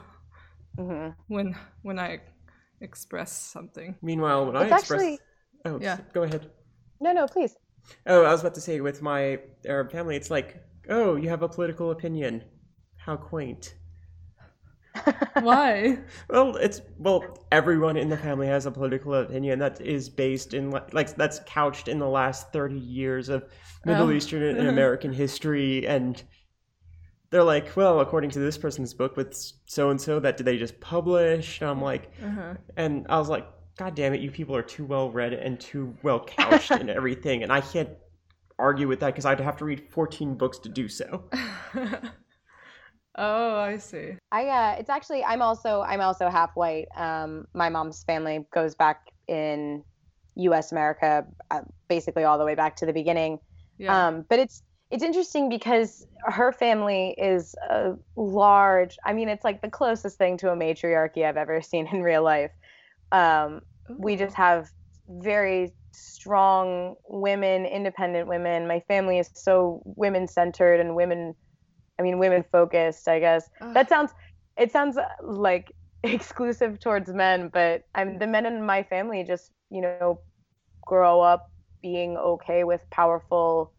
[0.81, 1.35] mm-hmm.
[1.35, 2.21] when when I
[2.81, 3.97] express something.
[4.03, 5.19] Meanwhile, when it's I express, actually...
[5.65, 6.51] oh yeah, go ahead.
[7.01, 7.57] No, no, please.
[8.07, 11.43] Oh, I was about to say with my Arab family, it's like, oh, you have
[11.43, 12.45] a political opinion.
[12.97, 13.75] How quaint.
[15.41, 15.99] Why?
[16.29, 20.71] well, it's well, everyone in the family has a political opinion that is based in
[20.93, 23.45] like that's couched in the last 30 years of
[23.85, 24.13] Middle oh.
[24.13, 26.23] Eastern and American history and
[27.31, 29.35] they're like, well, according to this person's book with
[29.67, 31.61] so and so, that did they just publish?
[31.61, 32.55] And I'm like, uh-huh.
[32.77, 35.97] and I was like, God damn it, you people are too well read and too
[36.03, 37.91] well couched and everything, and I can't
[38.59, 41.25] argue with that because I'd have to read 14 books to do so.
[43.17, 44.17] oh, I see.
[44.33, 46.89] I uh, it's actually I'm also I'm also half white.
[46.97, 49.85] Um, my mom's family goes back in
[50.35, 50.73] U.S.
[50.73, 53.39] America, uh, basically all the way back to the beginning.
[53.79, 54.09] Yeah.
[54.09, 59.63] Um, but it's it's interesting because her family is a large i mean it's like
[59.63, 62.51] the closest thing to a matriarchy i've ever seen in real life.
[63.13, 63.63] Um,
[63.99, 64.71] we just have
[65.09, 68.69] very strong women independent women.
[68.69, 71.35] My family is so women centered and women
[71.99, 73.49] i mean women focused i guess.
[73.75, 74.13] That sounds
[74.57, 75.73] it sounds like
[76.03, 80.21] exclusive towards men but i'm the men in my family just you know
[80.87, 81.51] grow up
[81.83, 83.73] being okay with powerful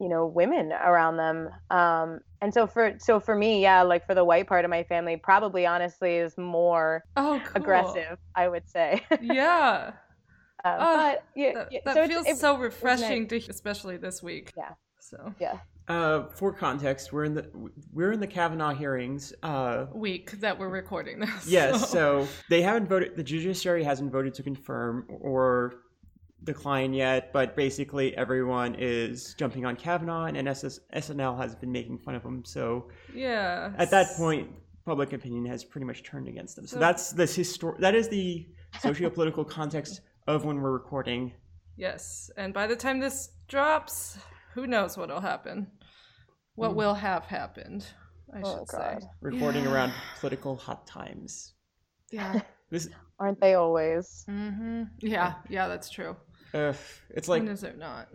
[0.00, 4.14] you know women around them um and so for so for me yeah like for
[4.14, 7.62] the white part of my family probably honestly is more oh, cool.
[7.62, 9.92] aggressive i would say yeah
[10.64, 11.80] um, oh, but yeah, that, yeah.
[11.84, 16.50] that so feels it, so refreshing to especially this week yeah so yeah uh, for
[16.50, 17.50] context, we're in the
[17.92, 21.46] we're in the Kavanaugh hearings uh, week that we're recording this.
[21.46, 22.24] Yes, so.
[22.24, 23.16] so they haven't voted.
[23.16, 25.74] The judiciary hasn't voted to confirm or
[26.44, 31.98] decline yet, but basically everyone is jumping on Kavanaugh, and SS- SNL has been making
[31.98, 32.44] fun of him.
[32.44, 34.50] So yeah, at that point,
[34.84, 36.66] public opinion has pretty much turned against them.
[36.66, 38.46] So, so that's this histor- That is the
[38.80, 41.32] socio-political context of when we're recording.
[41.76, 44.18] Yes, and by the time this drops,
[44.54, 45.66] who knows what'll happen?
[46.54, 46.76] What mm.
[46.76, 47.86] will have happened?
[48.32, 49.02] I oh, should God.
[49.02, 49.08] say.
[49.20, 49.72] Recording yeah.
[49.72, 51.54] around political hot times.
[52.10, 52.40] Yeah.
[52.70, 54.24] This aren't they always?
[54.28, 54.84] Mm-hmm.
[55.00, 56.16] Yeah, yeah, that's true.
[56.54, 56.72] Uh,
[57.10, 58.08] it's like when is it not?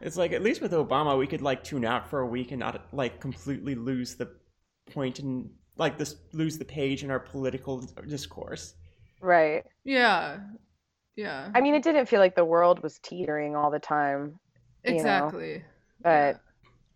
[0.00, 2.60] It's like at least with Obama, we could like tune out for a week and
[2.60, 4.30] not like completely lose the
[4.90, 8.74] point and like this lose the page in our political discourse.
[9.22, 9.64] Right.
[9.84, 10.38] Yeah.
[11.16, 11.50] Yeah.
[11.54, 14.38] I mean, it didn't feel like the world was teetering all the time.
[14.82, 15.58] Exactly.
[15.58, 15.64] Know?
[16.02, 16.40] But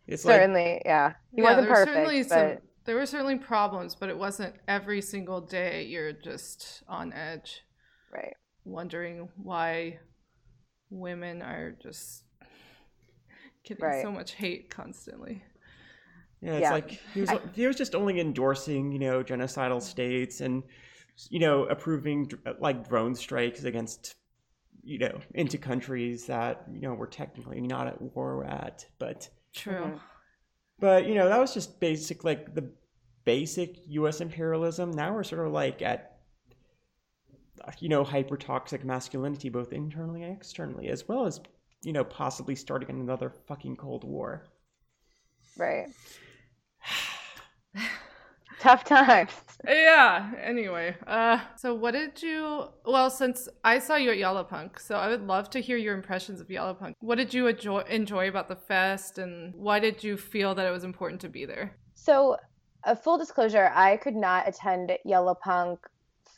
[0.07, 1.95] it's certainly, like, yeah, he yeah, wasn't perfect.
[1.95, 2.29] Certainly but...
[2.29, 7.63] some, there were certainly problems, but it wasn't every single day you're just on edge.
[8.13, 8.35] Right.
[8.65, 10.01] Wondering why
[10.91, 12.25] women are just
[13.65, 14.03] getting right.
[14.03, 15.43] so much hate constantly.
[16.41, 16.73] Yeah, it's yeah.
[16.73, 20.63] like he was, I, he was just only endorsing, you know, genocidal states and,
[21.31, 24.15] you know, approving like drone strikes against
[24.89, 29.75] you know, into countries that you know we're technically not at war at, but True.
[29.75, 30.01] Mhm.
[30.79, 32.71] but you know that was just basic like the
[33.25, 34.23] basic U.S.
[34.23, 34.91] imperialism.
[34.91, 36.18] Now we're sort of like at
[37.81, 41.41] you know hypertoxic masculinity both internally and externally, as well as
[41.83, 44.45] you know possibly starting another fucking Cold War.
[45.57, 45.89] Right.
[48.61, 49.31] Tough times.
[49.67, 50.33] Yeah.
[50.41, 52.69] Anyway, uh, so what did you?
[52.85, 55.95] Well, since I saw you at Yalla Punk, so I would love to hear your
[55.95, 56.97] impressions of Yalla Punk.
[57.01, 60.71] What did you enjoy, enjoy about the fest, and why did you feel that it
[60.71, 61.77] was important to be there?
[61.95, 62.37] So,
[62.85, 65.81] a full disclosure, I could not attend Yalla Punk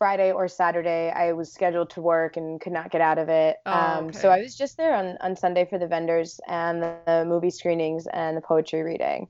[0.01, 1.13] Friday or Saturday.
[1.15, 3.59] I was scheduled to work and could not get out of it.
[3.67, 4.31] Oh, um, So.
[4.31, 8.07] I was just there on, on Sunday for the vendors and the, the movie screenings
[8.07, 9.29] and the poetry reading.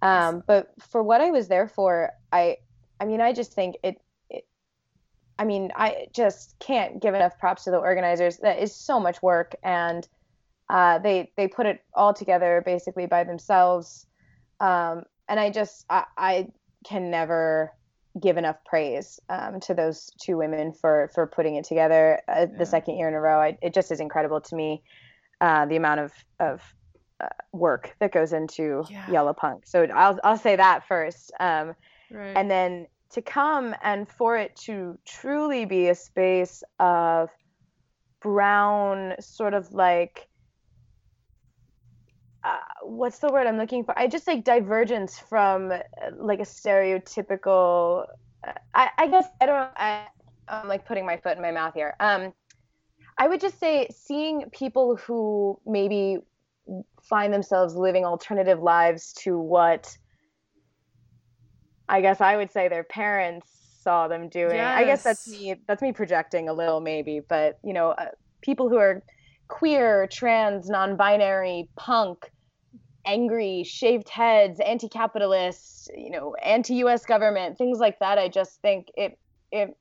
[0.00, 2.56] Um, but for what I was there for, I
[2.98, 4.46] I mean, I just think it, it
[5.38, 8.38] I mean, I just can't give enough props to the organizers.
[8.38, 10.08] That is so much work, and
[10.70, 14.06] uh, they they put it all together basically by themselves.
[14.60, 16.48] Um, and I just I, I
[16.86, 17.74] can never
[18.20, 22.58] give enough praise um, to those two women for for putting it together uh, Yeah.
[22.58, 23.40] the second year in a row.
[23.40, 24.82] I, it just is incredible to me
[25.40, 26.62] uh, the amount of of
[27.22, 29.10] uh, work that goes into Yeah.
[29.10, 29.66] Yalla Punk.
[29.66, 31.32] So I'll I'll say that first.
[31.38, 31.74] Um,
[32.10, 32.36] Right.
[32.36, 37.30] and then to come and for it to truly be a space of
[38.20, 40.28] brown sort of like
[42.44, 45.78] uh, what's the word i'm looking for i just like divergence from uh,
[46.16, 48.06] like a stereotypical
[48.46, 50.06] uh, I, I guess i don't I,
[50.48, 52.32] i'm like putting my foot in my mouth here um
[53.18, 56.18] i would just say seeing people who maybe
[57.02, 59.96] find themselves living alternative lives to what
[61.90, 63.48] I guess I would say their parents
[63.82, 64.60] saw them doing.
[64.60, 65.56] I guess that's me.
[65.66, 67.20] That's me projecting a little, maybe.
[67.28, 68.06] But you know, uh,
[68.42, 69.02] people who are
[69.50, 72.30] queer, trans, non-binary, punk,
[73.04, 77.04] angry, shaved heads, anti-capitalist, you know, anti-U.S.
[77.04, 78.18] government, things like that.
[78.18, 79.18] I just think it
[79.52, 79.76] it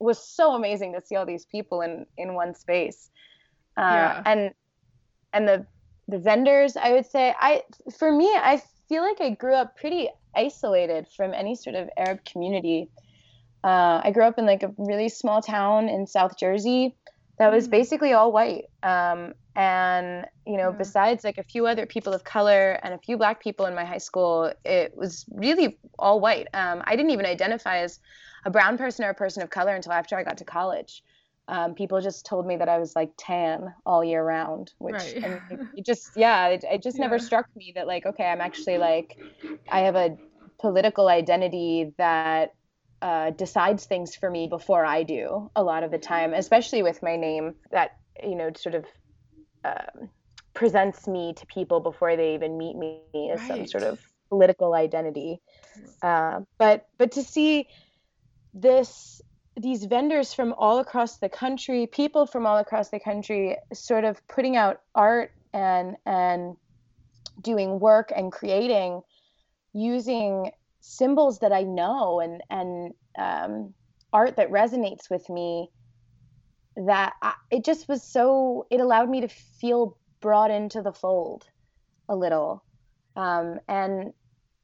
[0.00, 3.10] was so amazing to see all these people in in one space.
[3.76, 4.22] Uh, Yeah.
[4.26, 4.50] And
[5.32, 5.66] and the
[6.08, 7.62] the vendors, I would say, I
[7.98, 12.24] for me, I feel like I grew up pretty isolated from any sort of Arab
[12.24, 12.90] community.
[13.64, 16.96] Uh, I grew up in like a really small town in South Jersey
[17.42, 17.70] that was Mm.
[17.70, 18.66] basically all white.
[18.84, 20.78] Um, and you know, Yeah.
[20.78, 23.84] besides like a few other people of color and a few black people in my
[23.84, 26.46] high school, it was really all white.
[26.54, 27.98] Um, I didn't even identify as
[28.44, 31.02] a brown person or a person of color until after I got to college.
[31.48, 35.18] Um, people just told me that I was like tan all year round, which Right.
[35.24, 38.26] I mean, it, it just yeah, it, it just never struck me that like okay,
[38.26, 39.16] I'm actually like
[39.70, 40.16] I have a
[40.60, 42.54] political identity that
[43.02, 47.02] uh, decides things for me before I do a lot of the time, especially with
[47.02, 48.84] my name that you know sort of
[49.64, 50.08] um,
[50.54, 55.40] presents me to people before they even meet me as some sort of political identity.
[56.00, 57.68] Uh, but but to see
[58.54, 59.20] this
[59.56, 64.26] these vendors from all across the country, people from all across the country, sort of
[64.28, 66.56] putting out art and and
[67.40, 69.02] doing work and creating
[69.72, 73.74] using symbols that I know and and um,
[74.12, 75.70] art that resonates with me.
[76.76, 78.66] That I, it just was so.
[78.70, 81.44] It allowed me to feel brought into the fold
[82.08, 82.64] a little,
[83.16, 84.12] um, and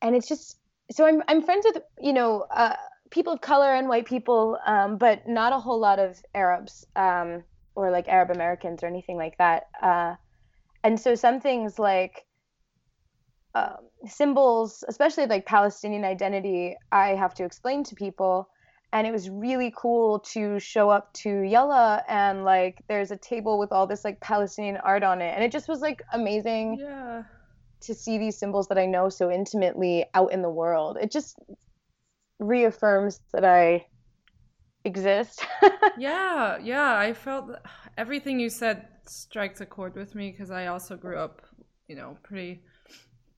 [0.00, 0.58] and it's just
[0.90, 2.76] so I'm I'm friends with you know uh,
[3.10, 7.44] people of color and white people, um, but not a whole lot of Arabs um,
[7.74, 9.64] or like Arab Americans or anything like that.
[9.82, 10.14] Uh,
[10.82, 12.24] and so some things like
[13.58, 18.48] um, symbols, especially like Palestinian identity, I have to explain to people.
[18.92, 23.58] And it was really cool to show up to Yalla and like there's a table
[23.58, 25.34] with all this like Palestinian art on it.
[25.34, 27.24] And it just was like amazing yeah.
[27.82, 30.96] to see these symbols that I know so intimately out in the world.
[31.00, 31.38] It just
[32.38, 33.86] reaffirms that I
[34.84, 35.44] exist.
[35.98, 37.50] Yeah, yeah, I felt
[37.96, 41.42] everything you said strikes a chord with me because I also grew up,
[41.88, 42.62] you know, pretty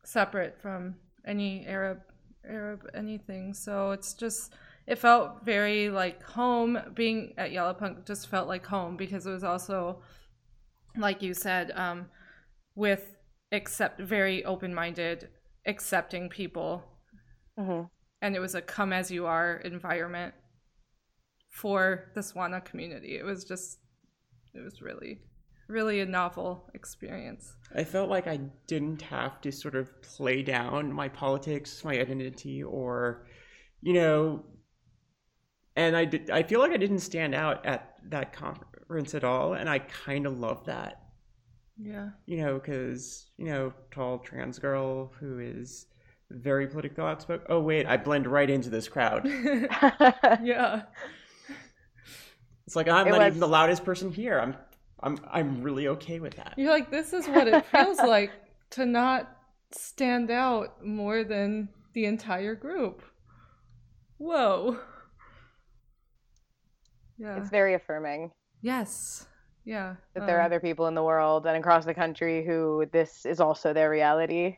[0.05, 2.01] separate from any Arab
[2.49, 3.55] Arab anything.
[3.55, 4.55] So it's just
[4.87, 6.79] it felt very like home.
[6.95, 10.03] Being at Yalla Punk just felt like home because it was also,
[10.97, 12.07] like you said, um,
[12.75, 13.17] with
[13.53, 15.29] accept very open minded,
[15.67, 16.85] accepting people
[17.59, 17.83] hmm
[18.23, 20.35] and it was a come as you are environment
[21.49, 23.17] for the Swana community.
[23.17, 23.79] It was just,
[24.55, 25.21] it was really,
[25.71, 27.55] really a novel experience.
[27.75, 32.63] I felt like I didn't have to sort of play down my politics, my identity,
[32.63, 33.27] or,
[33.81, 34.45] you know,
[35.77, 36.31] and I did.
[36.31, 40.27] I feel like I didn't stand out at that conference at all, and I kind
[40.27, 41.01] of love that.
[41.81, 42.11] Yeah.
[42.27, 45.87] You know, because you know, tall trans girl who is
[46.31, 47.47] very politically outspoken.
[47.49, 49.23] Oh wait, I blend right into this crowd.
[50.43, 50.83] yeah.
[52.67, 54.39] It's like I'm It not was- even the loudest person here.
[54.41, 54.57] I'm
[55.03, 56.55] I'm I'm really okay with that.
[56.57, 58.31] You're like, this is what it feels like
[58.71, 59.37] to not
[59.73, 63.03] stand out more than the entire group.
[64.19, 64.79] Whoa.
[67.19, 67.37] Yeah.
[67.37, 68.31] it's very affirming
[68.63, 69.27] yes.
[69.65, 69.97] Yeah.
[70.15, 73.27] that there are um, other people in the world and across the country who this
[73.27, 74.57] is also their reality.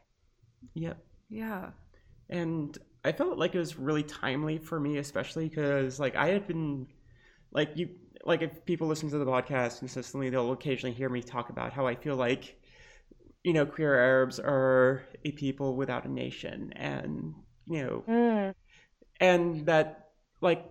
[0.74, 0.96] Yep.
[1.28, 1.70] Yeah.
[2.30, 6.46] and I felt like it was really timely for me, especially because like I had
[6.46, 6.86] been
[7.52, 7.90] like you
[8.24, 11.86] like if people listen to the podcast consistently, they'll occasionally hear me talk about how
[11.86, 12.60] I feel like
[13.44, 17.34] you know queer Arabs are a people without a nation, and
[17.66, 18.54] you know, Mm.
[19.20, 20.64] and that like,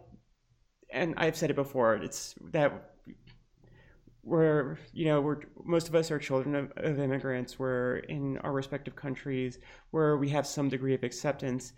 [0.90, 2.92] and I've said it before, it's that
[4.24, 8.52] we're you know we're most of us are children of, of immigrants we're in our
[8.52, 9.58] respective countries
[9.90, 11.74] where we have some degree of acceptance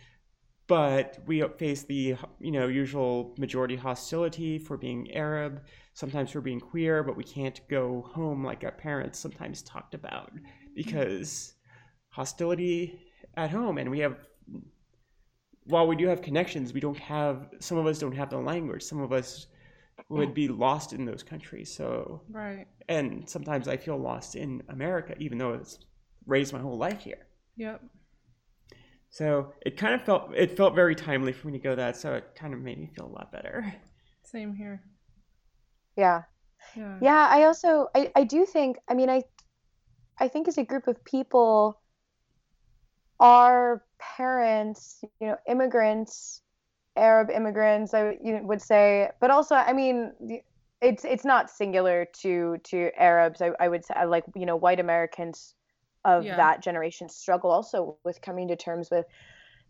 [0.68, 5.62] but we face the you know usual majority hostility for being arab
[5.94, 10.32] sometimes for being queer but we can't go home like our parents sometimes talked about
[10.76, 11.54] because
[12.10, 13.00] hostility
[13.36, 14.28] at home and we have
[15.66, 18.82] while we do have connections we don't have some of us don't have the language
[18.84, 19.48] some of us
[20.10, 22.68] would be lost in those countries so Right.
[22.90, 25.80] and sometimes I feel lost in America, even though it's
[26.26, 27.28] raised my whole life here.
[27.58, 27.82] Yep.
[29.14, 31.96] So it kind of felt it felt very timely for me to go that.
[31.96, 33.72] So it kind of made me feel a lot better.
[34.24, 34.82] Same here.
[35.96, 36.24] Yeah.
[36.76, 36.98] Yeah.
[37.00, 39.22] Yeah, I also I, I do think I mean I
[40.20, 41.80] I think as a group of people
[43.20, 43.86] our
[44.18, 46.42] parents, you know, immigrants,
[46.96, 50.42] Arab immigrants, I would- you would say, but also I mean the-
[50.82, 53.44] it's it's not singular to to Arabs.
[53.44, 55.54] I, I would say like you know white Americans
[56.06, 56.36] of Yeah.
[56.36, 59.06] that generation struggle also with coming to terms with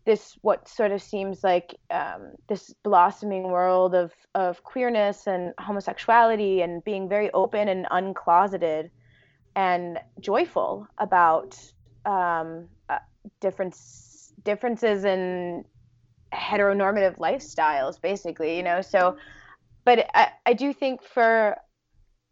[0.04, 6.62] this what sort of seems like um, this blossoming world of of queerness and homosexuality
[6.62, 8.90] and being very open and uncloseted
[9.56, 11.58] and joyful about
[12.04, 12.98] um, uh,
[13.40, 15.64] difference differences in
[16.34, 19.16] heteronormative lifestyles basically you know so
[19.84, 21.56] but I, I do think for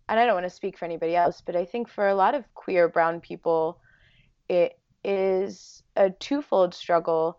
[0.09, 2.35] and i don't want to speak for anybody else but i think for a lot
[2.35, 3.79] of queer brown people
[4.53, 7.39] it is a twofold struggle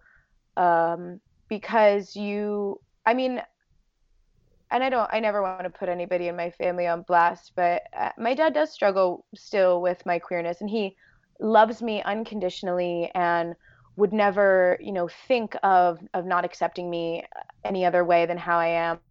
[0.58, 3.42] um, because you i mean
[4.72, 7.82] and i don't i never want to put anybody in my family on blast but
[7.98, 10.96] uh, my dad does struggle still with my queerness and he
[11.40, 13.56] loves me unconditionally and
[13.98, 17.24] would never you know think of of not accepting me
[17.66, 19.10] any other way than how i am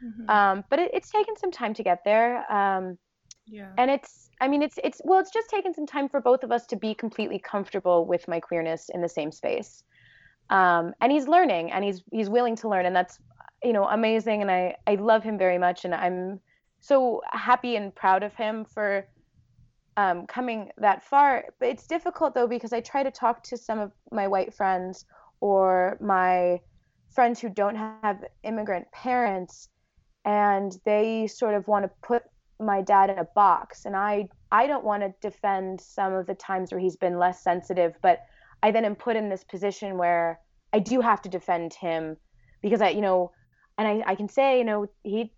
[0.00, 0.28] Mhm.
[0.28, 3.09] um, but it, it's taken some time to get there um,
[3.50, 3.72] yeah.
[3.78, 6.52] and it's i mean it's it's well it's just taken some time for both of
[6.52, 9.82] us to be completely comfortable with my queerness in the same space
[10.50, 13.18] um, and he's learning and he's he's willing to learn and that's
[13.62, 16.40] you know amazing and i i love him very much and i'm
[16.80, 19.06] so happy and proud of him for
[19.96, 23.78] um, coming that far but it's difficult though because i try to talk to some
[23.78, 25.04] of my white friends
[25.40, 26.60] or my
[27.10, 29.68] friends who don't have immigrant parents
[30.24, 32.22] and they sort of want to put
[32.60, 36.34] my dad in a box and i i don't want to defend some of the
[36.34, 38.20] times where he's been less sensitive but
[38.62, 40.38] i then am put in this position where
[40.72, 42.16] i do have to defend him
[42.62, 43.30] because i you know
[43.78, 45.32] and i, I can say you know he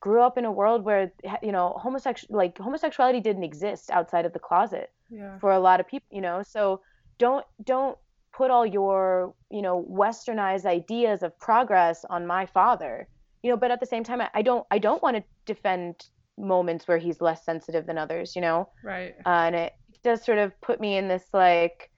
[0.00, 4.32] grew up in a world where you know homosexual like homosexuality didn't exist outside of
[4.32, 5.38] the closet Yeah.
[5.38, 6.80] for a lot of people you know so
[7.18, 7.98] don't don't
[8.32, 13.08] put all your you know westernized ideas of progress on my father
[13.42, 16.06] you know but at the same time i, I don't i don't want to defend
[16.40, 19.14] moments where he's less sensitive than others you know Right.
[19.26, 19.72] uh, and it
[20.02, 21.90] does sort of put me in this like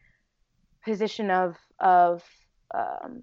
[0.85, 2.23] position of of
[2.75, 3.23] um,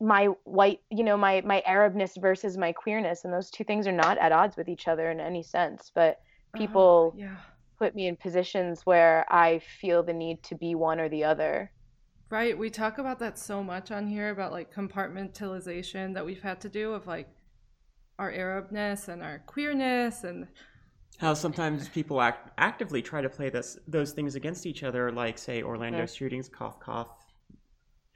[0.00, 3.92] my white you know my my arabness versus my queerness and those two things are
[3.92, 6.18] not at odds with each other in any sense but
[6.54, 6.62] Uh-huh.
[6.62, 7.36] people Yeah.
[7.78, 11.70] put me in positions where i feel the need to be one or the other
[12.28, 12.58] Right.
[12.58, 16.68] We talk about that so much on here about like compartmentalization that we've had to
[16.68, 17.28] do of like
[18.18, 20.48] our Arabness and our queerness and
[21.18, 25.36] How sometimes people act, actively try to play this those things against each other, like
[25.36, 26.14] say Orlando Mhm.
[26.16, 27.08] shootings, cough cough.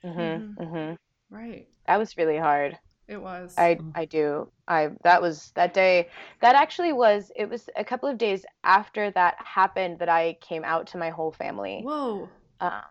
[0.02, 0.96] hmm Mhm.
[1.30, 1.66] right.
[1.86, 2.78] that was really hard
[3.08, 3.56] It was.
[3.58, 3.92] I Mhm.
[3.94, 4.52] I do.
[4.68, 6.10] I that was that day.
[6.40, 7.32] That actually was.
[7.36, 11.10] It was a couple of days after that happened that I came out to my
[11.10, 11.82] whole family.
[11.84, 12.28] Whoa.
[12.60, 12.82] Uh,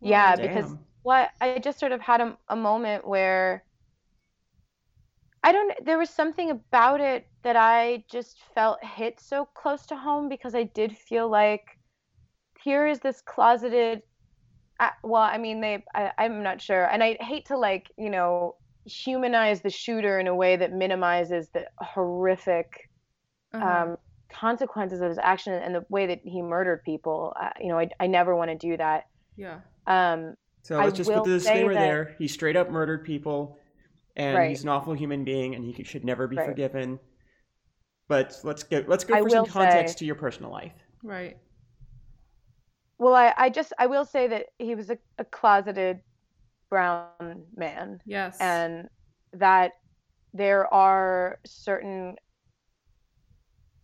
[0.00, 0.46] yeah, Damn.
[0.48, 3.64] because what I just sort of had a, a moment where
[5.44, 5.72] I don't.
[5.84, 10.54] There was something about it that I just felt hit so close to home because
[10.54, 11.64] I did feel like
[12.62, 14.02] here is this closeted.
[14.78, 15.84] Uh, well, I mean, they.
[15.94, 18.54] I, I'm not sure, and I hate to like you know
[18.86, 22.88] humanize the shooter in a way that minimizes the horrific
[23.54, 23.66] Uh-huh.
[23.92, 23.96] um,
[24.32, 27.32] consequences of his action and the way that he murdered people.
[27.40, 29.06] Uh, you know, I, I never want to do that.
[29.36, 29.60] yeah.
[29.86, 32.14] Um, So let's just put will the disclaimer that- there.
[32.18, 33.58] He straight up murdered people,
[34.16, 34.48] and Right.
[34.50, 36.46] he's an awful human being, and he should never be Right.
[36.46, 36.98] forgiven.
[38.08, 38.84] But let's go.
[38.86, 40.74] Let's go I for some context say- to your personal life.
[41.02, 41.38] Right.
[42.98, 46.00] well, I, I just I will say that he was a, a closeted
[46.70, 48.00] brown man.
[48.06, 48.40] Yes.
[48.40, 48.88] and
[49.32, 49.72] that
[50.34, 52.16] there are certain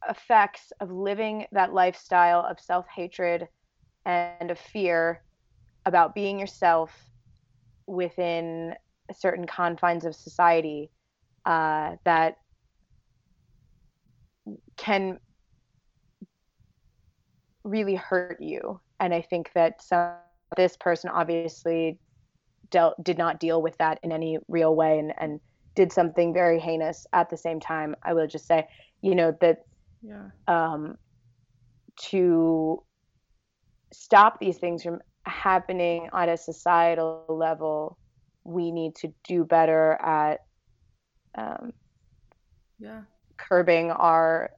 [0.08, 3.48] effects of living that lifestyle of self-hatred
[4.06, 5.22] and of fear
[5.86, 6.92] about being yourself
[7.86, 8.74] within
[9.12, 10.90] certain confines of society
[11.46, 12.36] uh, that
[14.76, 15.18] can
[17.64, 20.14] really hurt you and i think that some
[20.56, 21.98] this person obviously
[22.70, 25.40] dealt did not deal with that in any real way and, and
[25.74, 28.66] did something very heinous at the same time i will just say
[29.02, 29.64] you know that
[30.02, 30.28] yeah.
[30.46, 30.96] um,
[31.96, 32.82] to
[33.92, 37.98] stop these things from happening on a societal level
[38.44, 40.40] we need to do better at
[41.36, 41.72] um,
[42.78, 43.02] Yeah.
[43.36, 44.50] curbing our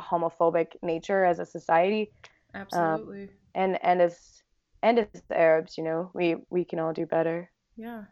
[0.00, 2.12] homophobic nature as a society
[2.54, 3.30] Absolutely.
[3.54, 4.42] and and as
[4.82, 8.04] and as arabs you know we we can all do better yeah.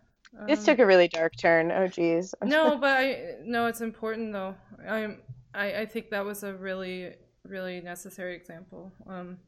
[0.46, 4.32] this Um, took a really dark turn oh geez no, but I no, it's important
[4.32, 4.54] though.
[4.86, 5.22] I'm
[5.54, 7.14] I I think that was a really
[7.44, 8.92] really necessary example.
[9.06, 9.38] Um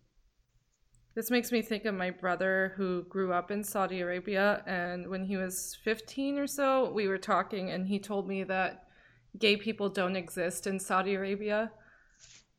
[1.18, 5.24] this makes me think of my brother who grew up in Saudi Arabia and when
[5.24, 8.84] he was 15 or so, we were talking and he told me that
[9.36, 11.72] gay people don't exist in Saudi Arabia.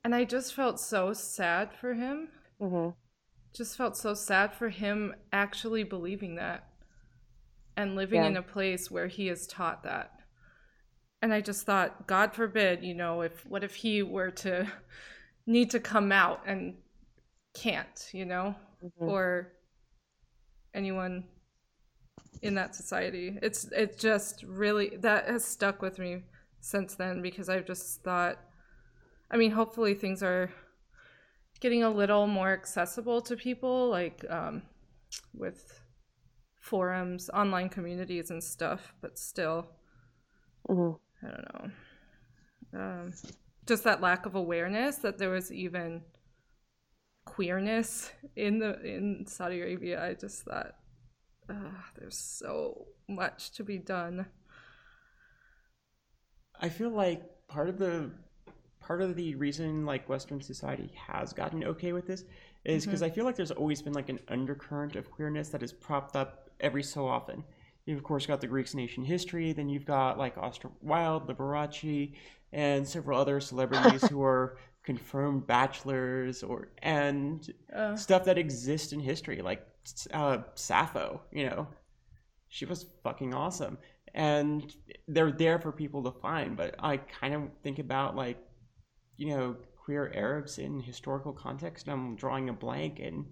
[0.04, 2.28] And I just felt so sad for him.
[2.60, 2.90] Mm-hmm.
[3.56, 6.68] Just felt so sad for him actually believing that
[7.78, 8.28] and living Yeah.
[8.28, 10.12] in a place where he is taught that.
[11.22, 14.68] And I just thought, God forbid, you know, if what if he were to
[15.48, 16.76] need to come out and
[17.54, 18.92] can't, you know, Mhm.
[19.00, 19.54] or
[20.74, 21.24] anyone
[22.42, 23.38] in that society.
[23.42, 26.24] It's it just really that has stuck with me
[26.62, 28.38] since then because I've just thought
[29.32, 30.52] I mean, hopefully things are
[31.60, 34.64] getting a little more accessible to people like um
[35.34, 35.84] with
[36.60, 39.68] forums, online communities and stuff, but still
[40.70, 41.00] Mhm.
[41.24, 41.72] I don't know.
[42.80, 43.14] Um,
[43.66, 46.04] just that lack of awareness that there was even
[47.30, 50.04] queerness in the in Saudi Arabia.
[50.04, 50.74] I just thought,
[51.50, 51.54] uh,
[51.98, 54.26] there's so much to be done.
[56.60, 58.12] I feel like part of the
[58.80, 62.24] part of the reason like Western society has gotten okay with this
[62.66, 65.72] is because I feel like there's always been like an undercurrent of queerness that is
[65.72, 67.44] propped up every so often.
[67.86, 71.28] You've of course got the Greeks in ancient history, then you've got like Oscar Wilde,
[71.28, 72.16] Liberace,
[72.52, 74.58] and several other celebrities who are
[74.90, 79.62] confirmed bachelors or and Uh, stuff that exists in history, like
[80.12, 81.22] uh, Sappho.
[81.32, 81.68] You know,
[82.48, 83.78] she was fucking awesome,
[84.16, 84.76] and
[85.08, 86.58] they're there for people to find.
[86.58, 88.40] But I kind of think about like,
[89.18, 91.88] you know, queer Arabs in historical context.
[91.88, 93.26] And I'm drawing a blank, and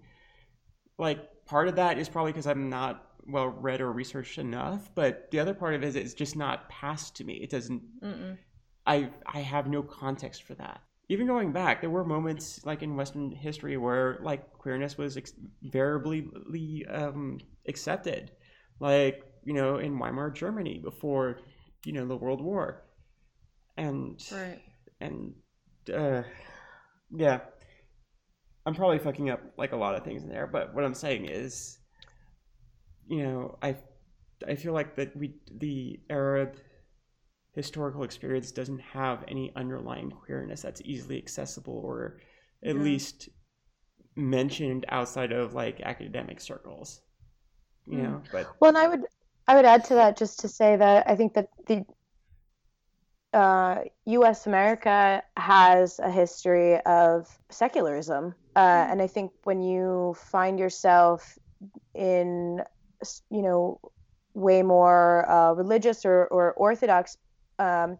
[1.00, 2.94] like part of that is probably because I'm not
[3.26, 4.92] well read or researched enough.
[4.94, 7.34] But the other part of it is it's just not passed to me.
[7.34, 8.38] It doesn't mm-mm.
[8.86, 10.82] I I have no context for that.
[11.10, 15.34] Even going back, there were moments like in Western history where like queerness was ex-
[15.64, 18.32] variably um, accepted,
[18.80, 21.40] like you know in Weimar Germany before
[21.86, 22.84] you know the World War,
[23.78, 24.62] and Right.
[25.00, 25.34] and
[25.94, 26.24] uh,
[27.16, 27.40] yeah,
[28.66, 30.48] I'm probably fucking up like a lot of things in there.
[30.48, 31.80] But what I'm saying is,
[33.08, 33.78] you know, I
[34.46, 36.58] I feel like that we the Arab
[37.58, 42.20] historical experience doesn't have any underlying queerness that's easily accessible or
[42.64, 42.84] at Yeah.
[42.84, 43.30] least
[44.16, 47.02] mentioned outside of like academic circles.
[47.88, 48.04] You Hmm.
[48.04, 49.06] know, but Well, and I would
[49.48, 51.86] I would add to that just to say that I think that the
[53.34, 54.46] uh, U.S.
[54.46, 61.38] America has a history of secularism, uh, and I think when you find yourself
[61.96, 62.62] in
[63.32, 63.80] you know
[64.34, 67.18] way more uh, religious or, or orthodox
[67.60, 67.98] um,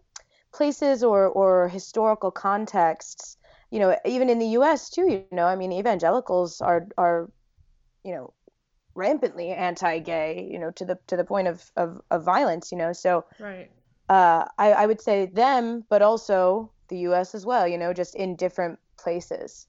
[0.52, 3.36] places or or historical contexts,
[3.70, 4.90] you know, even in the U.S.
[4.90, 7.14] too, you know, I mean, evangelicals are are
[7.90, 8.32] you know
[8.94, 12.92] rampantly anti-gay you know to the to the point of of, of violence you know
[12.92, 13.70] so Right.
[14.08, 17.34] uh, I, I would say them, but also the U.S.
[17.34, 17.66] as well.
[17.68, 19.66] You know, just in different places.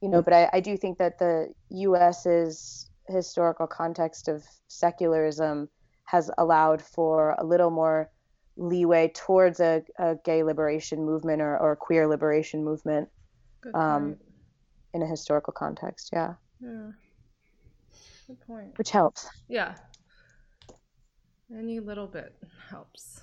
[0.00, 5.68] You know, but I, I do think that the U.S.'s historical context of secularism
[6.04, 8.10] has allowed for a little more
[8.60, 13.08] leeway towards a, a gay liberation movement or, or queer liberation movement
[13.74, 14.16] um,
[14.92, 16.10] in a historical context.
[16.12, 16.90] Yeah, Yeah.
[18.26, 18.76] Good point.
[18.78, 19.28] which helps.
[19.48, 19.74] Yeah.
[21.56, 22.36] Any little bit
[22.68, 23.20] helps.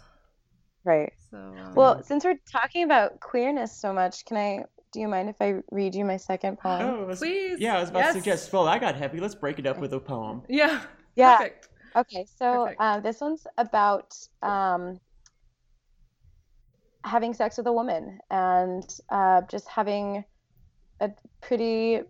[0.83, 1.13] Right.
[1.31, 1.37] So.
[1.37, 4.63] Um, Well, since we're talking about queerness so much, can I?
[4.93, 6.81] Do you mind if I read you my second poem?
[6.81, 8.13] Oh, was- Please, Yeah, I was about yes.
[8.15, 8.51] to suggest.
[8.53, 9.19] Well, I got heavy.
[9.19, 10.41] Let's break it up with a poem.
[10.49, 10.81] Yeah.
[11.15, 11.37] Yeah.
[11.37, 11.69] Perfect.
[11.95, 12.81] Okay, so Perfect.
[12.81, 14.99] uh, this one's about um,
[17.03, 20.23] having sex with a woman and uh, just having
[20.99, 21.09] a
[21.41, 22.01] pretty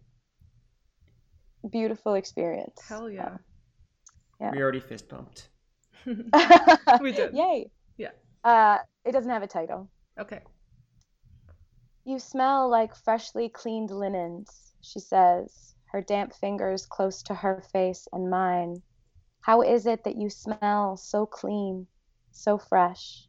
[1.69, 2.79] beautiful experience.
[2.87, 3.37] Hell yeah.
[4.39, 4.51] Yeah.
[4.51, 5.49] We already fist pumped.
[7.01, 7.33] We did.
[7.33, 7.69] Yay.
[7.97, 8.11] Yeah.
[8.43, 9.89] Uh, it doesn't have a title.
[10.19, 10.39] okay.
[12.05, 18.07] You smell like freshly cleaned linens, she says, her damp fingers close to her face
[18.13, 18.81] and mine.
[19.41, 21.87] How is it that you smell so clean,
[22.31, 23.27] so fresh?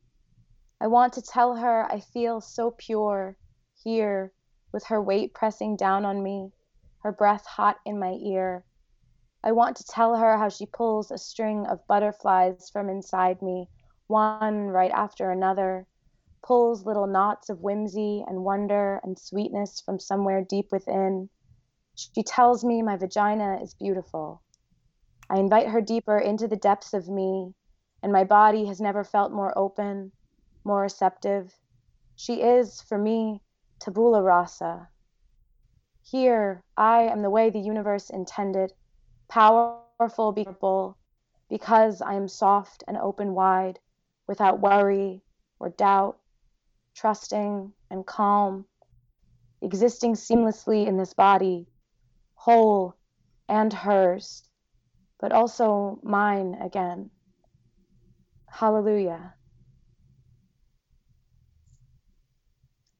[0.80, 3.36] I want to tell her I feel so pure
[3.74, 4.32] here,
[4.70, 6.52] with her weight pressing down on me,
[7.00, 8.64] her breath hot in my ear.
[9.42, 13.68] I want to tell her how she pulls a string of butterflies from inside me,
[14.06, 15.86] one right after another
[16.42, 21.28] pulls little knots of whimsy and wonder and sweetness from somewhere deep within.
[21.94, 24.42] She tells me my vagina is beautiful.
[25.28, 27.54] I invite her deeper into the depths of me,
[28.02, 30.12] and my body has never felt more open,
[30.68, 31.52] more receptive.
[32.14, 33.40] She is, for me,
[33.80, 34.88] tabula rasa.
[36.02, 38.72] Here, I am the way the universe intended,
[39.28, 40.98] powerful, beautiful,
[41.48, 43.78] because I am soft and open wide,
[44.26, 45.22] without worry
[45.58, 46.18] or doubt,
[46.94, 48.66] trusting and calm,
[49.62, 51.66] existing seamlessly in this body,
[52.34, 52.94] whole
[53.48, 54.44] and hers,
[55.18, 57.10] but also mine again.
[58.50, 59.34] Hallelujah.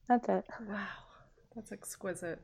[0.09, 0.44] That's it.
[0.68, 0.86] Wow.
[1.54, 2.40] That's exquisite.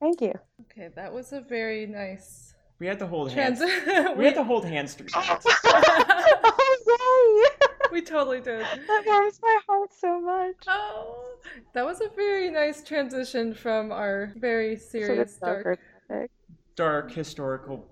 [0.00, 0.34] Thank you.
[0.62, 3.58] Okay, that was a very nice We had to hold hands.
[3.60, 4.16] trans.
[4.16, 5.42] We had to hold hands through that.
[5.44, 7.66] oh, yay!
[7.92, 8.60] we totally did.
[8.60, 10.56] That warms my heart so much.
[10.66, 11.24] Oh,
[11.72, 16.30] that was a very nice transition from our very Sort of serious dark topic.
[16.74, 17.86] Dark historical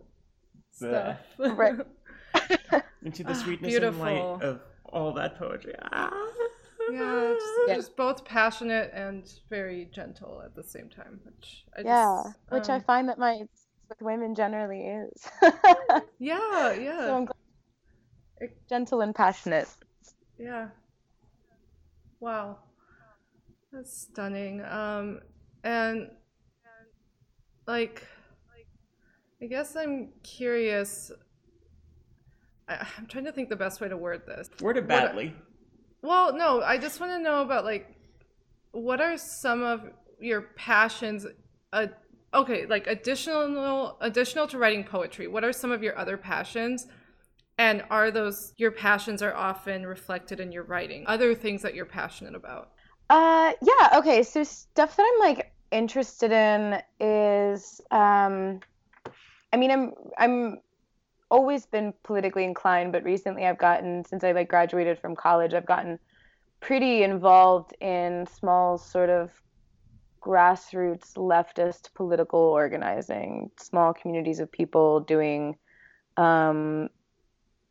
[0.73, 1.19] stuff.
[1.39, 1.75] Right.
[3.05, 5.75] into the Ah, sweetness and light of all that poetry.
[5.93, 6.11] Ah.
[6.95, 7.75] Yeah, just, Yeah.
[7.77, 12.69] just both passionate and very gentle at the same time, which I Yeah, just, which
[12.69, 13.43] I um, find that my
[13.89, 15.29] with women generally is.
[16.19, 18.51] yeah, yeah, so I'm glad.
[18.69, 19.69] Gentle and passionate.
[20.39, 20.69] yeah.
[22.21, 22.59] Wow,
[23.73, 24.63] that's stunning.
[24.65, 25.21] Um,
[25.63, 26.11] and
[27.67, 28.07] like,
[29.43, 31.11] I guess I'm curious.
[32.69, 34.49] I, I'm trying to think the best way to word this.
[34.63, 35.35] Word What- badly.
[36.05, 37.97] Well, no, I just want to know about like
[38.73, 39.89] what are some of
[40.21, 41.27] your passions
[41.73, 41.87] uh,
[42.35, 45.29] okay, like additional additional to writing poetry.
[45.29, 46.87] What are some of your other passions?
[47.57, 51.05] And are those your passions are often reflected in your writing?
[51.07, 52.73] Other things that you're passionate about?
[53.09, 53.99] Uh, yeah.
[53.99, 54.23] Okay.
[54.25, 58.61] So stuff that I'm like interested in is, um,
[59.55, 60.59] I mean, I'm I'm
[61.35, 65.67] always been politically inclined, but recently I've gotten since I like graduated from college, I've
[65.67, 65.99] gotten
[66.61, 69.31] pretty involved in small sort of
[70.23, 75.57] grassroots leftist political organizing, small communities of people doing
[76.17, 76.89] um,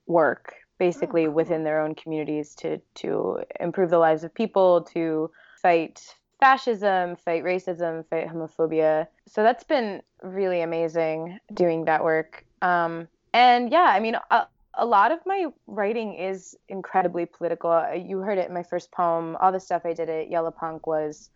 [0.07, 1.33] work basically cool.
[1.33, 6.01] within their own communities to to improve the lives of people, to fight
[6.41, 9.07] fascism, fight racism, fight homophobia.
[9.25, 12.45] So that's been really amazing doing that work.
[12.61, 17.71] Um, and yeah, I mean, a, a lot of my writing is incredibly political.
[17.71, 19.35] Uh, You heard it in my first poem.
[19.41, 21.29] All the stuff I did at Yalla Punk was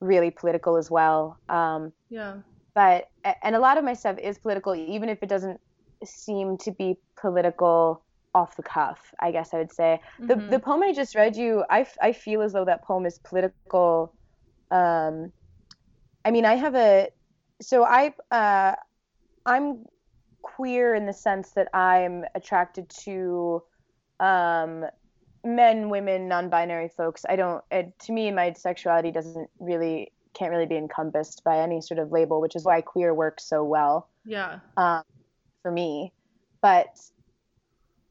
[0.00, 1.38] really political as well.
[1.48, 2.36] Um, Yeah.
[2.74, 3.06] but
[3.42, 5.60] and a lot of my stuff is political, even if it doesn't
[6.04, 9.00] seem to be political off the cuff.
[9.20, 10.50] I guess I would say the Mhm.
[10.50, 14.14] the poem I just read you, I, I feel as though that poem is political.
[14.70, 15.32] Um,
[16.24, 17.08] I mean, I have a
[17.62, 18.74] so I uh,
[19.46, 19.84] I'm
[20.54, 23.62] queer in the sense that I'm attracted to
[24.20, 24.84] um,
[25.44, 27.24] men, women, non-binary folks.
[27.28, 27.62] I don't.
[27.70, 32.12] It, to me, my sexuality doesn't really can't really be encompassed by any sort of
[32.12, 34.60] label, which is why queer works so well Yeah.
[34.76, 35.02] um,
[35.62, 36.12] for me.
[36.60, 36.94] But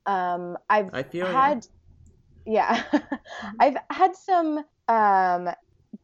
[0.06, 1.32] um, I've I feel ya.
[1.32, 1.68] had
[2.46, 2.84] yeah.
[3.60, 5.50] I've had some um,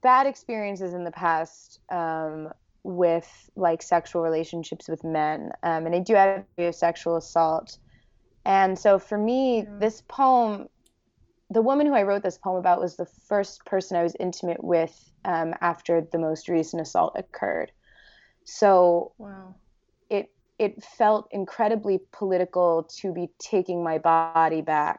[0.02, 2.50] bad experiences in the past um,
[2.84, 7.50] with like sexual relationships with men, um, and I do have a sexual assault.
[8.20, 10.50] And so for me, this poem,
[11.50, 14.64] the woman who I wrote this poem about was the first person I was intimate
[14.64, 17.72] with um, after the most recent assault occurred.
[18.46, 19.56] So Wow.
[20.10, 20.30] it
[20.60, 24.94] it felt incredibly political to be taking my body back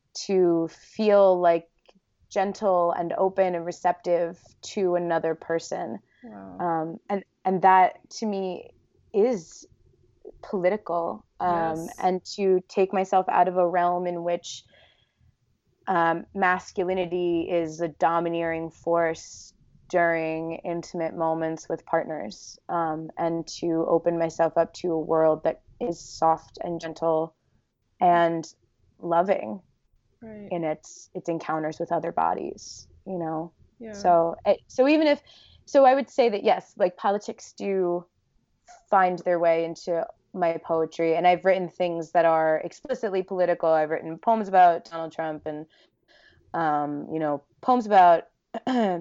[0.00, 1.68] to feel like
[2.28, 6.58] gentle and open and receptive to another person Wow.
[6.60, 8.70] um, and and that to me
[9.12, 9.66] is
[10.42, 11.94] political um, Yes.
[11.98, 14.64] and to take myself out of a realm in which
[15.86, 19.52] um, masculinity is a domineering force
[19.90, 25.60] during intimate moments with partners um, and to open myself up to a world that
[25.80, 27.34] is soft and gentle
[28.00, 28.46] and
[29.00, 29.60] loving
[30.22, 30.48] right.
[30.50, 33.92] in its its encounters with other bodies you know yeah.
[33.92, 35.20] so it, so even if
[35.66, 38.04] so i would say that yes like politics do
[38.90, 43.68] find their way into my poetry and i've written things that are explicitly political.
[43.68, 45.66] I've written poems about donald trump and
[46.54, 48.24] um, you know poems about
[48.66, 49.00] uh,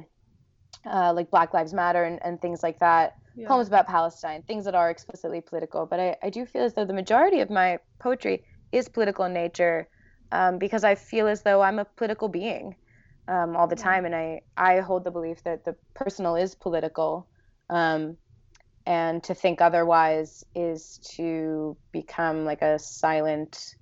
[0.85, 3.13] like black lives matter and, and things like that.
[3.35, 3.47] Yeah.
[3.47, 5.87] poems about palestine things that are explicitly political.
[5.87, 9.33] But I, I do feel as though the majority of my poetry is political in
[9.33, 9.87] nature
[10.31, 12.75] um, because i feel as though i'm a political being
[13.27, 17.27] um, all the time and I, I hold the belief that the personal is political
[17.69, 18.17] um,
[18.85, 23.75] and to think otherwise is to become like a silent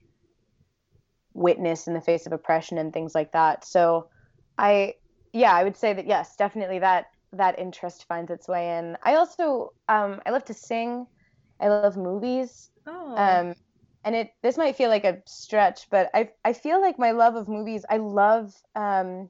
[1.34, 3.66] witness in the face of oppression and things like that.
[3.66, 4.08] So
[4.58, 4.94] i
[5.34, 8.98] yeah i would say that yes definitely that that interest finds its way in.
[9.04, 11.08] I also um, i love to sing.
[11.60, 12.70] I love movies.
[12.86, 13.16] Oh.
[13.16, 13.56] um,
[14.04, 17.36] and it this might feel like a stretch, but I I feel like my love
[17.36, 17.86] of movies.
[17.90, 19.30] I love um,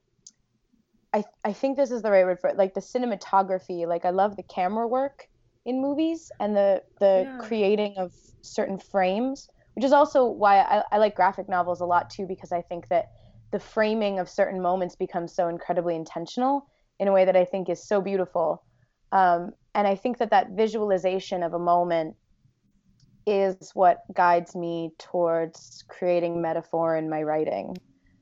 [1.13, 2.57] I I think this is the right word for it.
[2.57, 3.88] Like the cinematography.
[3.88, 5.28] Like I love the camera work
[5.65, 7.38] in movies and the the Yeah.
[7.38, 12.09] creating of certain frames, which is also why I, I like graphic novels a lot
[12.09, 13.07] too, because I think that
[13.51, 16.67] the framing of certain moments becomes so incredibly intentional
[16.99, 18.63] in a way that I think is so beautiful.
[19.11, 22.15] Um, and I think that that visualization of a moment
[23.26, 27.78] is what guides me towards creating metaphor in my writing.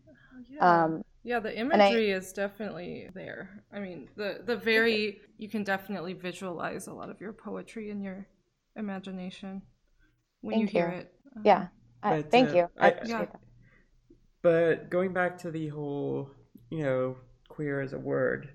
[0.07, 0.13] Oh,
[0.49, 0.83] yeah.
[0.83, 3.63] Um, yeah, the I- imagery is definitely there.
[3.73, 8.01] I mean, the the very you can definitely visualize a lot of your poetry in
[8.01, 8.27] your
[8.75, 9.61] imagination
[10.41, 10.97] when Thank you hear you.
[10.99, 11.13] it.
[11.35, 11.67] Um, yeah.
[12.01, 12.69] I, But, thank uh, you.
[12.77, 13.25] I I- appreciate Yeah.
[13.25, 13.39] that.
[14.41, 16.31] But going back to the whole,
[16.69, 17.17] you know,
[17.49, 18.49] queer as a word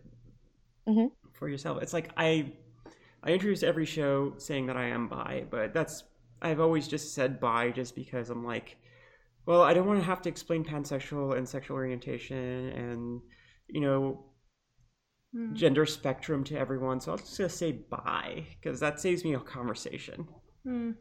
[0.88, 1.10] Mhm.
[1.32, 2.52] for yourself, it's like I,
[3.22, 6.04] I introduce every show saying that I am bi, but that's
[6.44, 8.76] I've always just said bi just because I'm like,
[9.46, 13.20] well, I don't want to have to explain pansexual and sexual orientation and
[13.68, 14.24] you know
[15.34, 15.54] Mm.
[15.54, 19.40] gender spectrum to everyone, so I'll just gonna say bi because that saves me a
[19.40, 20.28] conversation.
[20.64, 20.94] Mm.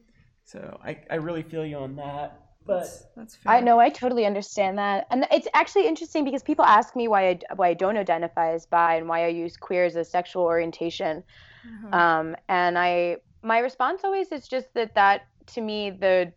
[0.44, 2.80] So I, I really feel you on that, but.
[2.80, 3.54] That's, that's fair.
[3.54, 7.30] I know I totally understand that, and it's actually interesting because people ask me why
[7.30, 10.42] I why I don't identify as bi and why I use queer as a sexual
[10.42, 11.24] orientation.
[11.64, 11.96] Uh-huh.
[11.96, 16.32] Um, and I my response always is just that that to me the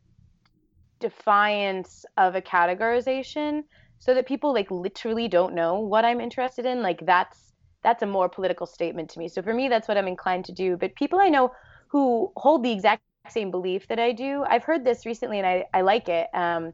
[1.01, 3.63] defiance of a categorization
[3.99, 7.53] so that people like literally don't know what I'm interested in like that's
[7.83, 9.29] that's a more political statement to me.
[9.29, 10.77] So for me that's what I'm inclined to do.
[10.77, 11.53] But people I know
[11.89, 15.65] who hold the exact same belief that I do, I've heard this recently and I,
[15.73, 16.29] I like it.
[16.35, 16.73] Um,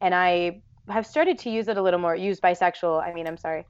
[0.00, 3.36] and I have started to use it a little more, use bisexual, I mean, I'm
[3.36, 3.64] sorry.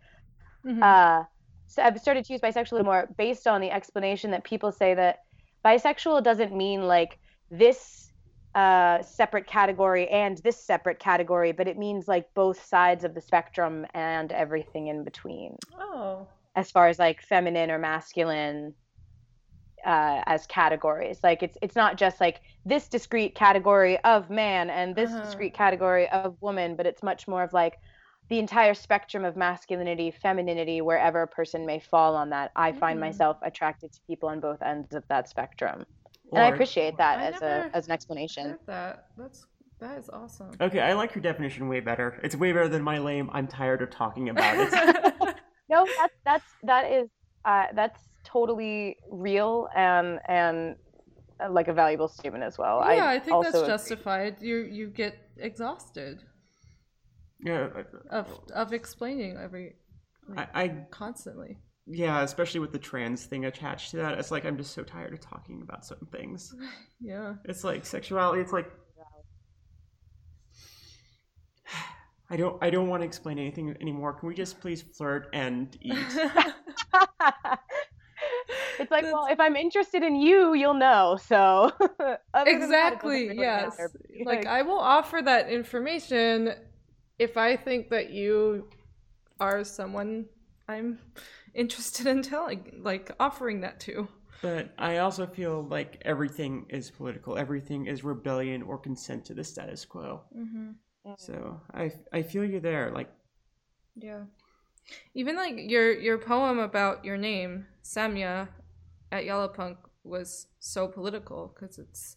[0.65, 0.83] Mhm.
[0.83, 1.25] Uh,
[1.67, 4.73] so I've started to use bisexual a little more based on the explanation that people
[4.73, 5.21] say that
[5.65, 7.19] bisexual doesn't mean like
[7.51, 8.13] this
[8.55, 13.21] uh, separate category and this separate category, but it means like both sides of the
[13.21, 16.27] spectrum and everything in between, oh.
[16.57, 18.75] as far as like feminine or masculine
[19.87, 21.21] uh, as categories.
[21.23, 25.21] Like it's it's not just like this discrete category of man and this Uh-huh.
[25.21, 27.79] discrete category of woman, but it's much more of like
[28.29, 32.53] the entire spectrum of masculinity, femininity, wherever a person may fall on that.
[32.57, 33.01] I find Mm.
[33.01, 35.85] myself attracted to people on both ends of that spectrum,
[36.33, 38.51] and I appreciate that I as a as an explanation.
[38.51, 39.07] Heard that.
[39.17, 39.47] That's
[39.81, 40.51] that is awesome.
[40.61, 42.21] Okay, I like your definition way better.
[42.23, 43.31] It's way better than my lame.
[43.33, 45.35] I'm tired of talking about it.
[45.71, 47.09] No, that's that's that is
[47.45, 50.75] uh, that's totally real and and
[51.41, 52.83] uh, like a valuable statement as well.
[52.93, 53.69] yeah, I, think also that's agree.
[53.69, 54.37] justified.
[54.41, 56.25] You you get exhausted
[57.43, 57.69] yeah,
[58.11, 59.77] of of explaining every
[60.37, 61.59] I, I constantly.
[61.93, 64.19] Yeah, especially with the trans thing attached to that.
[64.19, 66.55] It's like I'm just so tired of talking about certain things.
[67.03, 67.37] Yeah.
[67.47, 68.43] It's like sexuality.
[68.43, 68.71] It's like
[72.31, 74.13] I don't I don't want to explain anything anymore.
[74.13, 75.95] Can we just please flirt and eat?
[78.79, 81.19] it's like, well, if I'm interested in you, you'll know.
[81.27, 83.35] So other than that, exactly.
[83.35, 83.79] Yes.
[83.79, 83.91] matter.
[84.27, 86.53] Like I will offer that information
[87.19, 88.69] if I think that you
[89.41, 90.27] are someone
[90.71, 90.99] I'm
[91.55, 94.09] interested in telling, like offering that to.
[94.43, 97.37] But I also feel like everything is political.
[97.37, 100.23] Everything is rebellion or consent to the status quo.
[100.37, 100.71] Mm-hmm.
[101.19, 102.91] So I I feel you there.
[102.91, 103.11] Like
[103.97, 104.25] Yeah.
[105.15, 108.49] Even like your your poem about your name, Samya,
[109.13, 112.17] at Yalla Punk was so political because it's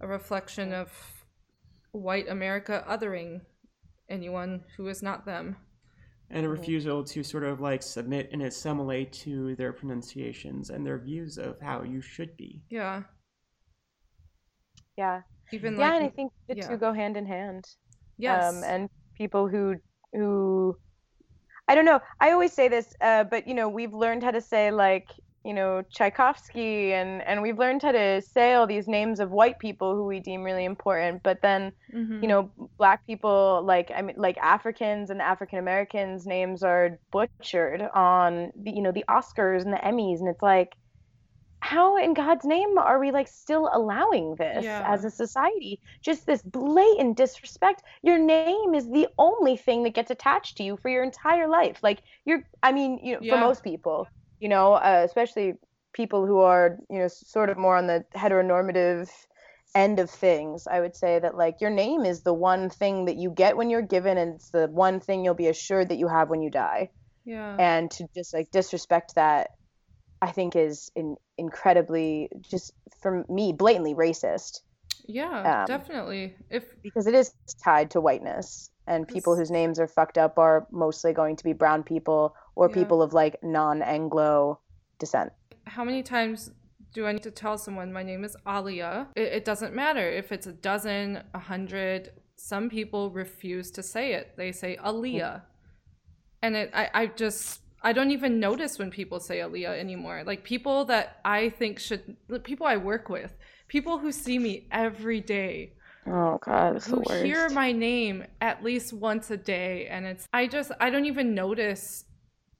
[0.00, 0.90] a reflection of
[1.92, 3.42] white America othering
[4.08, 5.56] anyone who is not them.
[6.30, 10.98] And a refusal to sort of like submit and assimilate to their pronunciations and their
[10.98, 12.62] views of how you should be.
[12.70, 13.02] Yeah.
[14.96, 15.22] Yeah,
[15.52, 16.68] Even yeah, like and I think the yeah.
[16.68, 17.64] two go hand in hand.
[18.16, 18.54] yes.
[18.54, 19.74] um, and people who
[20.12, 20.76] who
[21.66, 22.00] I don't know.
[22.20, 25.08] I always say this, uh, but you know, we've learned how to say like
[25.44, 29.58] you know Tchaikovsky, and and we've learned how to say all these names of white
[29.58, 31.22] people who we deem really important.
[31.22, 32.22] But then Mhm.
[32.22, 37.82] you know, black people like I mean, like Africans and African Americans' names are butchered
[37.94, 40.76] on the you know the Oscars and the Emmys, and it's like.
[41.62, 44.82] How in God's name are we like still allowing this Yeah.
[44.84, 45.80] as a society?
[46.02, 47.82] Just this blatant disrespect.
[48.02, 51.82] Your name is the only thing that gets attached to you for your entire life.
[51.82, 53.34] Like you're, I mean, you know, Yeah.
[53.34, 54.08] for most people,
[54.44, 55.54] you know, uh, especially
[55.94, 59.08] people who are, you know, sort of more on the heteronormative
[59.74, 63.16] end of things, I would say that like your name is the one thing that
[63.16, 66.08] you get when you're given, and it's the one thing you'll be assured that you
[66.08, 66.90] have when you die.
[67.24, 67.56] yeah.
[67.58, 69.48] And to just like disrespect that,
[70.20, 72.70] I think is in, incredibly just
[73.00, 74.60] for me blatantly racist
[75.06, 76.34] yeah, um, definitely.
[76.50, 77.32] If because it is
[77.62, 81.52] tied to whiteness and people whose names are fucked up are mostly going to be
[81.52, 82.74] brown people or Yeah.
[82.74, 84.60] people of like non-anglo
[84.98, 85.32] descent
[85.66, 86.50] how many times
[86.92, 89.08] do I need to tell someone my name is Alia?
[89.16, 92.12] It, it doesn't matter if it's a dozen, a hundred.
[92.36, 94.34] Some people refuse to say it.
[94.36, 95.42] They say Aliyah,
[96.42, 96.70] and it.
[96.72, 97.60] I, I just.
[97.82, 100.22] I don't even notice when people say Aliyah anymore.
[100.24, 103.36] Like people that I think should, people I work with,
[103.68, 105.74] people who see me every day,
[106.06, 110.04] oh god it's the who worst hear my name at least once a day and
[110.06, 112.04] it's i just i don't even notice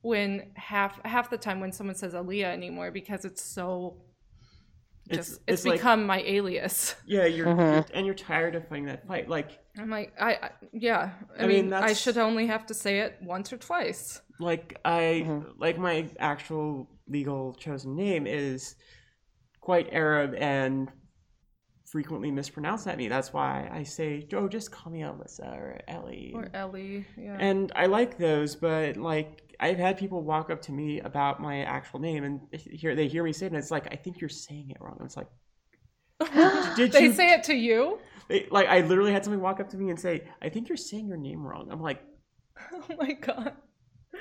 [0.02, 3.96] when half half the time when someone says Aaliyah anymore because it's so
[5.08, 7.72] It's- just it's, it's like- become my alias Yeah, you're, Mhm.
[7.74, 9.28] you're and you're tired of fighting that fight.
[9.28, 12.74] Like i'm like i, I yeah i, I mean, mean, i should only have to
[12.74, 15.52] say it once or twice like I Mhm.
[15.58, 18.74] like my actual legal chosen name is
[19.60, 20.90] quite Arab and
[21.94, 23.06] frequently mispronounced at me.
[23.06, 27.70] That's why I say, "Oh, just call me Alyssa or Ellie." or ellie yeah and
[27.76, 32.00] I like those, but like I've had people walk up to me about my actual
[32.00, 34.70] name and hear they hear me say it, and it's like I think you're saying
[34.70, 34.96] it wrong.
[34.98, 35.28] And It's like
[36.76, 39.68] did they you- say it to you they, like I literally had somebody walk up
[39.70, 42.02] to me and say, "I think you're saying your name wrong." I'm like,
[42.72, 43.52] oh my god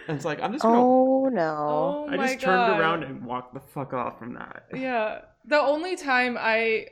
[0.07, 0.79] and it's like I'm just gonna.
[0.79, 4.65] oh no oh I just god turned around and walked the fuck off from that.
[4.75, 5.21] Yeah.
[5.45, 6.87] The only time I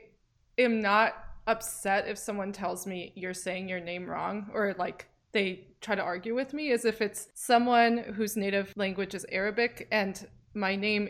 [0.64, 1.14] am not
[1.46, 6.02] upset if someone tells me you're saying your name wrong or like they try to
[6.02, 11.08] argue with me is if it's someone whose native language is Arabic and my name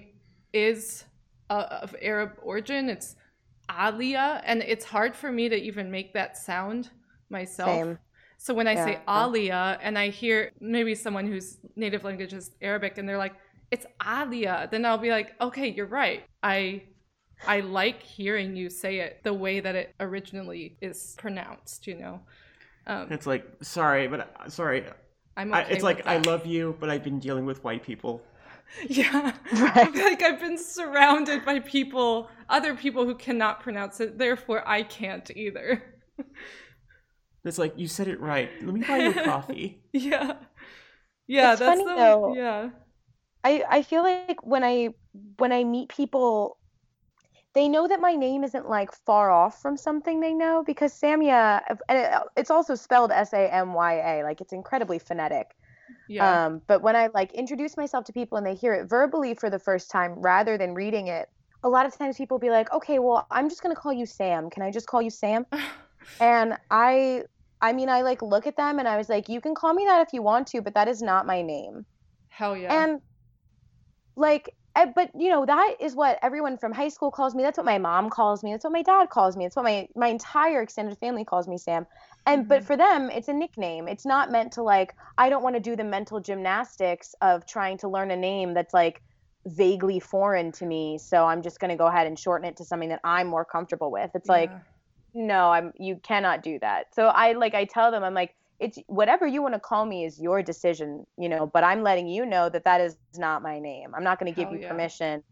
[0.52, 1.04] is
[1.50, 2.88] uh, of Arab origin.
[2.88, 3.16] It's
[3.70, 6.90] Alia, and it's hard for me to even make that sound
[7.30, 7.70] myself.
[7.70, 7.98] Same.
[8.38, 9.24] So when I say Yeah.
[9.24, 13.34] Alia and I hear maybe someone whose native language is Arabic and they're like,
[13.70, 16.24] it's Alia, then I'll be like, okay, you're right.
[16.42, 16.82] I
[17.46, 22.20] I like hearing you say it the way that it originally is pronounced, you know.
[22.86, 24.84] Um, It's like sorry, but sorry.
[25.36, 27.82] I'm I, okay it's with like I love you, but I've been dealing with white
[27.82, 28.22] people.
[28.88, 29.32] Yeah.
[29.52, 29.94] Right.
[29.94, 35.30] like I've been surrounded by people, other people who cannot pronounce it, therefore I can't
[35.36, 35.82] either.
[37.44, 38.50] It's like you said it right.
[38.62, 39.82] Let me buy you coffee.
[39.92, 40.34] yeah.
[41.26, 42.34] Yeah, It's that's funny, the though.
[42.34, 42.70] yeah.
[43.44, 44.90] I I feel like when I
[45.38, 46.58] when I meet people,
[47.54, 51.62] they know that my name isn't like far off from something they know because Samya,
[51.88, 55.54] and it, it's also spelled S A M Y A, like it's incredibly phonetic.
[56.08, 56.46] Yeah.
[56.46, 59.50] Um, but when I like introduce myself to people and they hear it verbally for
[59.50, 61.28] the first time rather than reading it,
[61.62, 64.48] a lot of times people be like, "Okay, well, I'm just gonna call you Sam.
[64.50, 65.46] Can I just call you Sam?"
[66.20, 67.22] And I,
[67.60, 69.84] I mean, I like look at them and I was like, "You can call me
[69.86, 71.86] that if you want to, but that is not my name."
[72.28, 72.82] Hell yeah.
[72.82, 73.00] And
[74.16, 77.42] like I, but you know that is what everyone from high school calls me.
[77.42, 78.52] That's what my mom calls me.
[78.52, 79.44] That's what my dad calls me.
[79.44, 81.86] It's what my my entire extended family calls me Sam.
[82.26, 82.66] And but Mhm.
[82.66, 83.88] for them, it's a nickname.
[83.88, 84.94] It's not meant to like.
[85.18, 88.72] I don't want to do the mental gymnastics of trying to learn a name that's
[88.74, 89.02] like
[89.46, 90.98] vaguely foreign to me.
[90.98, 93.44] So I'm just going to go ahead and shorten it to something that I'm more
[93.44, 94.10] comfortable with.
[94.14, 94.52] It's like
[95.14, 98.78] no i'm you cannot do that so i like i tell them i'm like it's
[98.86, 102.24] whatever you want to call me is your decision you know but i'm letting you
[102.24, 104.68] know that that is not my name i'm not going to give Hell you yeah.
[104.70, 105.22] permission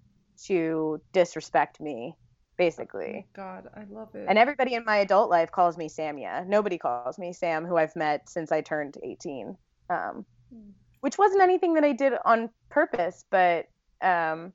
[0.47, 2.17] to disrespect me
[2.59, 4.27] basically God, I love it.
[4.29, 7.97] and everybody in my adult life calls me Samya nobody calls me sam who i've
[7.97, 9.57] met since i turned 18
[9.89, 10.73] um, Mm.
[11.01, 13.67] which wasn't anything that i did on purpose but
[14.03, 14.53] um,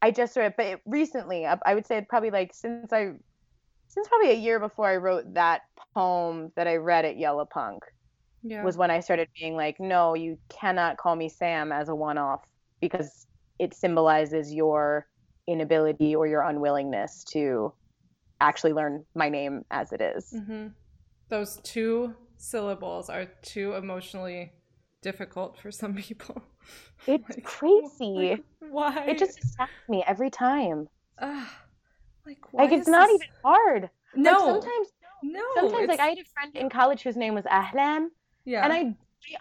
[0.00, 3.10] i just sort of but it, recently I would say probably like since i
[3.88, 5.62] since probably a year before I wrote that
[5.94, 7.82] poem that I read at Yalla Punk
[8.50, 8.62] yeah.
[8.64, 12.18] was when I started being like, no, you cannot call me Sam as a one
[12.18, 12.42] off
[12.80, 13.26] because
[13.58, 15.06] it symbolizes your
[15.46, 17.72] inability or your unwillingness to
[18.40, 20.30] actually learn my name as it is.
[20.46, 20.68] hmm
[21.28, 24.52] Those two syllables are too emotionally
[25.02, 26.42] difficult for some people.
[27.06, 28.30] It's Like, crazy.
[28.30, 29.04] like, why?
[29.06, 30.88] It just attacks me every time.
[31.20, 31.50] Ah,
[32.26, 33.90] like why Like it's not this- even hard.
[34.14, 34.30] no.
[34.32, 34.88] Like sometimes
[35.22, 35.40] no.
[35.54, 38.08] sometimes like I had a friend in college whose name was Ahlam
[38.46, 38.64] yeah.
[38.64, 38.94] and I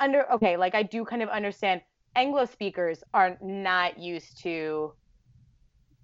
[0.03, 1.81] under okay, like I do kind of understand
[2.15, 4.93] Anglo speakers are not used to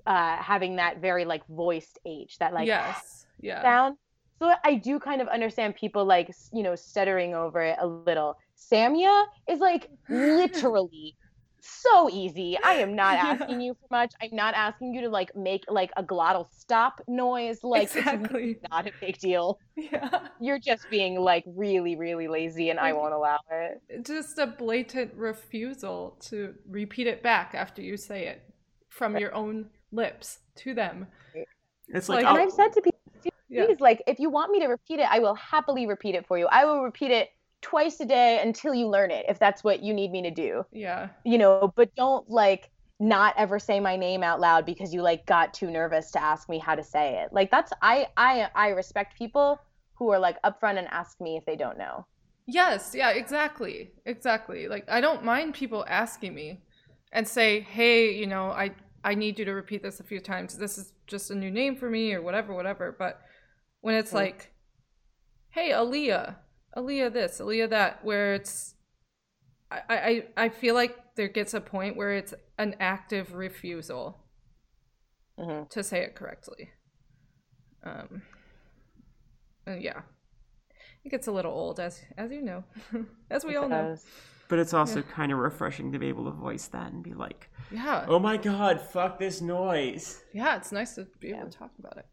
[0.08, 3.26] uh having that very like voiced H, that like yes.
[3.42, 3.62] Yeah.
[3.62, 3.98] sound.
[4.40, 8.38] So I do kind of understand people like you know stuttering over it a little.
[8.56, 11.16] Samya is like literally
[11.62, 12.58] so easy.
[12.64, 13.38] I am not Yeah.
[13.40, 14.14] asking you for much.
[14.22, 17.60] I'm not asking you to like make like a glottal stop noise.
[17.64, 18.58] Like it's exactly.
[18.70, 19.60] not a big deal.
[19.76, 20.28] Yeah.
[20.40, 24.06] You're just being like really, really lazy, and I won't allow it.
[24.06, 28.44] Just a blatant refusal to repeat it back after you say it
[28.90, 31.08] from your own lips to them.
[31.88, 33.00] It's like, Like- And I'll- I've said to people,
[33.50, 33.66] Yeah.
[33.66, 36.38] please, like, if you want me to repeat it, I will happily repeat it for
[36.38, 36.48] you.
[36.48, 37.30] I will repeat it
[37.62, 40.66] twice a day until you learn it, if that's what you need me to do.
[40.72, 41.10] Yeah.
[41.24, 45.26] You know, but don't like not ever say my name out loud because you like
[45.26, 47.34] got too nervous to ask me how to say it.
[47.34, 49.60] Like that's I I I respect people
[49.96, 52.06] who are like upfront and ask me if they don't know.
[52.48, 53.92] Yes, yeah, exactly.
[54.06, 54.68] Exactly.
[54.68, 56.62] Like I don't mind people asking me
[57.12, 58.72] and say, "Hey, you know, I
[59.04, 60.58] I need you to repeat this a few times.
[60.58, 63.22] This is just a new name for me or whatever, whatever." But
[63.82, 64.16] when it's Mhm.
[64.16, 64.52] like,
[65.50, 66.36] "Hey, Aaliyah,
[66.76, 68.76] Aaliyah this, Aaliyah that," where it's
[69.72, 74.26] I, I, I feel like there gets a point where it's an active refusal
[75.40, 75.70] Mhm.
[75.70, 76.72] to say it correctly.
[77.84, 78.22] Um,
[79.66, 80.02] and yeah,
[81.04, 82.64] it gets a little old, as as you know,
[83.30, 83.98] as we all know.
[84.50, 85.08] But it's also Yeah.
[85.14, 88.36] kind of refreshing to be able to voice that and be like, Yeah, oh my
[88.36, 90.22] god, fuck this noise.
[90.34, 91.40] yeah, it's nice to be Yeah.
[91.40, 92.06] able to talk about it.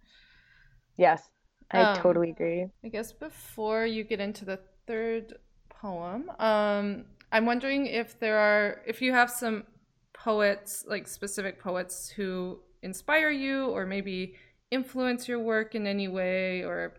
[0.97, 1.29] Yes,
[1.71, 2.69] I Um, totally agree.
[2.85, 5.35] I guess before you get into the third
[5.69, 9.65] poem, um, I'm wondering if there are, if you have some
[10.13, 14.37] poets, like specific poets who inspire you or maybe
[14.71, 16.95] influence your work in any way or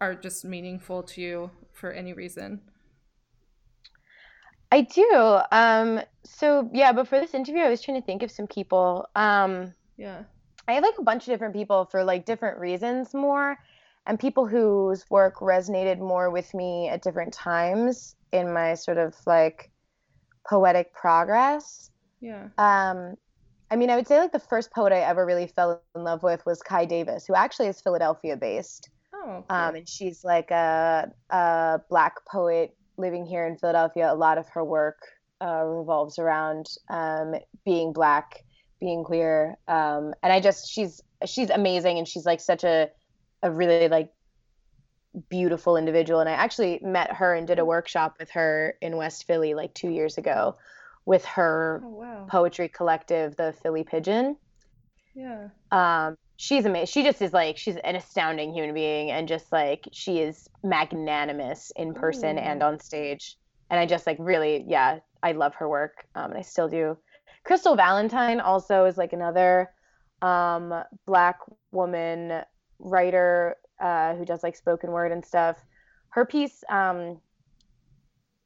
[0.00, 2.60] are just meaningful to you for any reason.
[4.70, 5.40] I do.
[5.52, 9.06] Um, so yeah, but for this interview, I was trying to think of some people.
[9.14, 10.24] Um, Yeah.
[10.68, 13.58] I have like a bunch of different people for like different reasons more,
[14.06, 19.14] and people whose work resonated more with me at different times in my sort of
[19.26, 19.70] like
[20.48, 21.90] poetic progress.
[22.20, 22.48] Yeah.
[22.58, 23.16] Um,
[23.70, 26.22] I mean, I would say like the first poet I ever really fell in love
[26.22, 28.90] with was Kai Davis, who actually is Philadelphia based.
[29.12, 29.44] Oh, cool.
[29.50, 34.12] Um, and she's like a, a black poet living here in Philadelphia.
[34.12, 34.98] A lot of her work
[35.42, 37.34] uh, revolves around um,
[37.64, 38.44] being black,
[38.80, 42.88] being queer, um, and I just she's she's amazing, and she's like such a
[43.42, 44.12] a really like
[45.28, 46.20] beautiful individual.
[46.20, 49.74] And I actually met her and did a workshop with her in West Philly like
[49.74, 50.56] two years ago,
[51.04, 52.26] with her oh, wow.
[52.28, 54.36] poetry collective, the Philly Pigeon
[55.14, 55.48] Yeah.
[55.70, 59.88] um she's amazing she just is like she's an astounding human being and just like
[59.92, 62.40] she is magnanimous in person Ooh.
[62.40, 63.36] and on stage
[63.70, 66.96] and i just like really yeah i love her work um and i still do
[67.44, 69.70] crystal valentine also is like another
[70.22, 70.74] um
[71.06, 71.38] black
[71.72, 72.42] woman
[72.78, 75.64] writer uh who does like spoken word and stuff
[76.10, 77.20] her piece um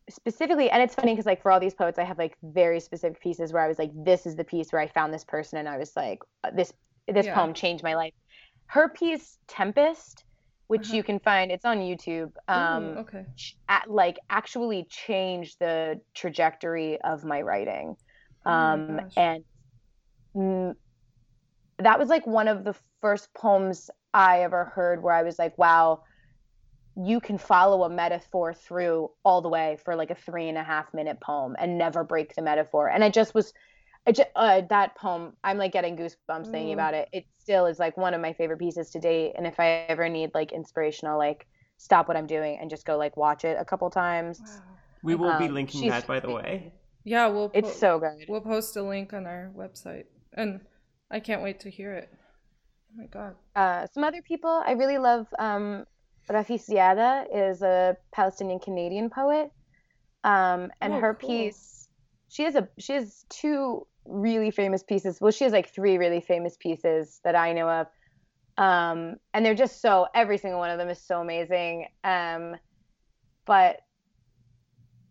[0.08, 3.20] specifically and it's funny because like for all these poets i have like very specific
[3.20, 5.68] pieces where i was like this is the piece where i found this person and
[5.68, 6.72] i was like uh, this
[7.06, 7.34] this Yeah.
[7.34, 8.12] poem changed my life
[8.66, 10.24] her piece tempest
[10.68, 10.96] which Uh-huh.
[10.96, 13.26] you can find it's on youtube um Ooh, okay.
[13.68, 17.96] at, like actually changed the trajectory of my writing
[18.44, 19.44] Oh my um and
[20.36, 20.74] mm,
[21.78, 25.56] that was like one of the first poems I ever heard where I was like,
[25.58, 26.02] wow,
[26.96, 30.62] you can follow a metaphor through all the way for like a three and a
[30.62, 32.88] half minute poem and never break the metaphor.
[32.88, 33.52] And I just was,
[34.06, 36.74] I just, uh, that poem, I'm like getting goosebumps thinking Mm.
[36.74, 37.08] about it.
[37.12, 39.34] It still is like one of my favorite pieces to date.
[39.36, 41.46] And if I ever need like inspirational, like
[41.78, 44.60] stop what I'm doing and just go like watch it a couple times.
[45.02, 46.72] We will be Um, linking that, by the way.
[47.04, 48.26] Yeah, we'll po- It's so good.
[48.28, 50.60] we'll post a link on our website, and
[51.10, 52.10] I can't wait to hear it.
[52.92, 53.36] Oh my god.
[53.54, 55.26] Uh, some other people I really love.
[55.38, 55.84] Um,
[56.28, 59.50] Rafeef Ziadah is a Palestinian Canadian poet,
[60.24, 61.30] um, and Oh, her cool.
[61.30, 61.88] piece.
[62.28, 65.20] She has a she has two really famous pieces.
[65.20, 67.86] Well, she has like three really famous pieces that I know of,
[68.56, 71.86] um, and they're just so every single one of them is so amazing.
[72.04, 72.56] Um,
[73.46, 73.80] but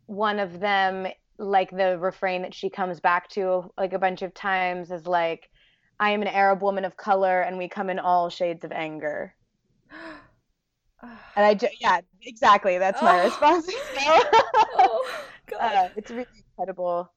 [0.06, 1.08] one of them,
[1.38, 5.50] like the refrain that she comes back to like a bunch of times, is like.
[6.00, 9.34] I am an Arab woman of color, and we come in all shades of anger.
[11.36, 12.78] And I, ju- yeah, exactly.
[12.78, 13.24] That's my Oh.
[13.26, 13.72] response.
[14.78, 15.06] oh
[15.60, 16.28] uh, it's really
[16.58, 17.12] incredible,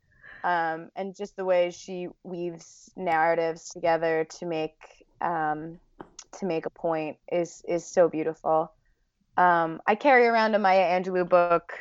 [0.45, 4.76] um, and just the way she weaves narratives together to make
[5.20, 5.78] um,
[6.39, 8.72] to make a point is is so beautiful.
[9.37, 11.72] Um, I carry around a Maya Angelou book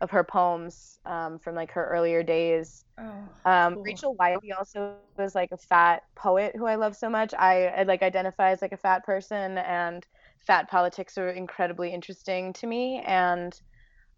[0.00, 2.84] of her poems um, from like her earlier days.
[2.98, 3.12] oh,
[3.44, 3.82] Um, cool.
[3.82, 7.34] Rachel Wiley also was like a fat poet who I love so much.
[7.34, 10.06] I, I like identify as like a fat person, and
[10.38, 13.02] fat politics are incredibly interesting to me.
[13.06, 13.52] And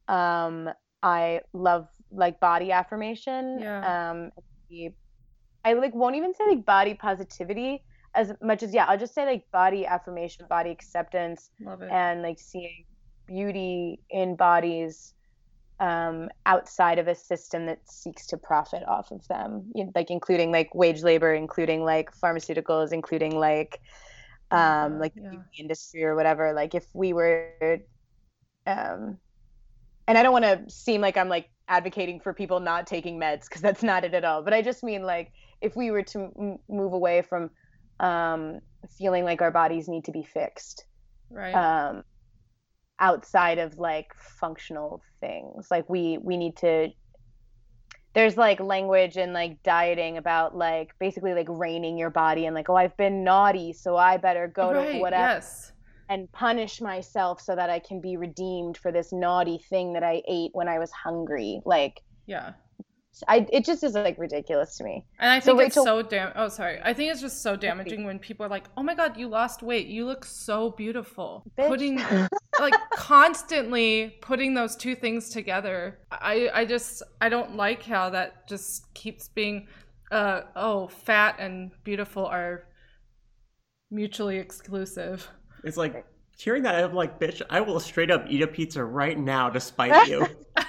[0.08, 0.70] um,
[1.02, 3.58] I love like body affirmation.
[3.60, 4.10] Yeah.
[4.10, 4.30] Um,
[5.64, 7.82] I like won't even say like body positivity
[8.14, 8.84] as much as yeah.
[8.86, 11.90] I'll just say like body affirmation, body acceptance, Love it.
[11.90, 12.84] and like seeing
[13.26, 15.14] beauty in bodies
[15.80, 20.10] um, outside of a system that seeks to profit off of them, you know, like
[20.10, 23.80] including like wage labor, including like pharmaceuticals, including like
[24.50, 25.30] um, like yeah.
[25.30, 26.52] beauty industry or whatever.
[26.52, 27.80] Like if we were,
[28.66, 29.18] um,
[30.06, 33.48] and I don't want to seem like I'm like advocating for people not taking meds
[33.48, 34.42] because that's not it at all.
[34.42, 37.50] But I just mean like if we were to m- move away from
[37.98, 38.60] um,
[38.98, 40.84] feeling like our bodies need to be fixed
[41.32, 41.54] right.
[41.54, 42.02] um,
[43.00, 45.68] outside of like functional things.
[45.70, 46.88] Like we we need to.
[48.14, 52.68] There's like language and like dieting about like basically like reining your body and like
[52.68, 54.92] oh I've been naughty so I better go right.
[54.92, 55.72] to whatever Yes.
[56.10, 60.20] and punish myself so that I can be redeemed for this naughty thing that I
[60.28, 61.62] ate when I was hungry.
[61.64, 62.52] Like Yeah.
[63.28, 65.04] I it just is like ridiculous to me.
[65.18, 66.32] And I So think it's Rachel- so damn.
[66.34, 66.80] Oh, sorry.
[66.82, 69.62] I think it's just so damaging when people are like, "Oh my god, you lost
[69.62, 69.86] weight.
[69.86, 71.68] You look so beautiful." Bitch.
[71.68, 71.96] Putting
[72.60, 75.98] like constantly putting those two things together.
[76.10, 79.66] I I just I don't like how that just keeps being
[80.10, 82.64] uh oh, fat and beautiful are
[83.90, 85.28] mutually exclusive.
[85.64, 86.04] It's like
[86.38, 89.60] hearing that, I'm like, bitch, I will straight up eat a pizza right now to
[89.60, 90.26] spite you.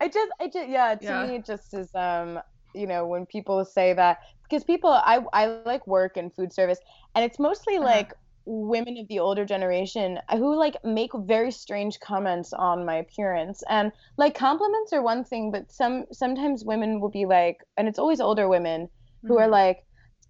[0.00, 0.94] I just, I just, yeah.
[0.94, 1.14] To Yeah.
[1.14, 2.40] me, it just is, um,
[2.74, 4.18] you know, when people say that,
[4.48, 6.78] because people, I, I like work in food service,
[7.14, 8.04] and it's mostly Uh-huh.
[8.04, 8.12] like
[8.44, 13.92] women of the older generation who like make very strange comments on my appearance, and
[14.18, 18.20] like compliments are one thing, but some sometimes women will be like, and it's always
[18.20, 18.88] older women
[19.28, 19.48] who are Mhm.
[19.48, 19.78] like.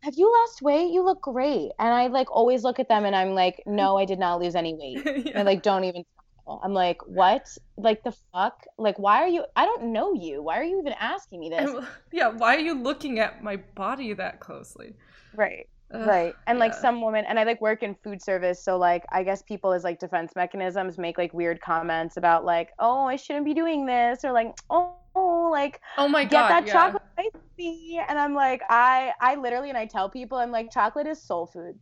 [0.03, 0.93] Have you lost weight?
[0.93, 1.73] You look great.
[1.79, 4.55] And I like always look at them and I'm like, no, I did not lose
[4.55, 5.03] any weight.
[5.25, 5.33] yeah.
[5.35, 6.05] And like, don't even.
[6.49, 7.47] I'm like, what?
[7.77, 8.65] Like the fuck?
[8.79, 9.45] Like, why are you?
[9.57, 10.43] I don't know you.
[10.43, 11.71] Why are you even asking me this?
[11.71, 14.95] And- yeah, why are you looking at my body that closely?
[15.35, 15.69] Right.
[15.93, 16.35] Ugh, Right.
[16.47, 16.81] And like yeah.
[16.81, 19.85] some women, and I like work in food service, so like I guess people as
[19.85, 24.25] like defense mechanisms make like weird comments about like, oh, I shouldn't be doing this,
[24.25, 26.73] or like, oh, like Oh my get god, that yeah.
[26.73, 28.03] chocolate ice cream.
[28.09, 31.47] And I'm like, I, I literally, and I tell people, I'm like, chocolate is soul
[31.47, 31.79] food.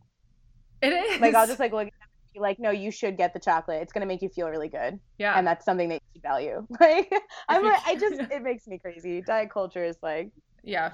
[0.81, 1.19] It is.
[1.19, 3.81] Like I'll just like look at them be like, no, you should get the chocolate.
[3.81, 5.37] It's gonna make you feel really good, yeah.
[5.37, 6.67] and that's something that you should value.
[6.79, 7.11] Like
[7.49, 8.27] I'm like, I just, yeah.
[8.31, 9.21] it makes me crazy.
[9.21, 10.31] Diet culture is like
[10.63, 10.87] yeah.
[10.87, 10.93] a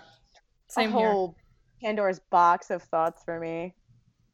[0.72, 1.12] Same here.
[1.12, 1.36] whole
[1.84, 3.74] Pandora's box of thoughts for me.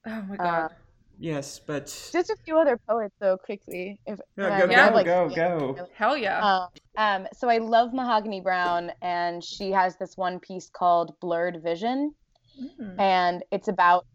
[0.05, 0.37] Oh my Uh,
[0.67, 0.75] god.
[1.19, 3.99] yes, but Just a few other poets, though, quickly.
[4.05, 4.89] If Yeah, um, go, Yeah.
[4.89, 5.87] go, like, go, go.
[5.95, 6.39] Hell yeah.
[6.45, 11.61] Um, um, so I love Mahogany Browne, and she has this one piece called Blurred
[11.63, 12.13] Vision,
[12.61, 12.99] Mm.
[12.99, 14.05] and it's about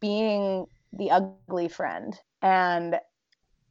[0.00, 2.14] being the ugly friend.
[2.42, 3.00] And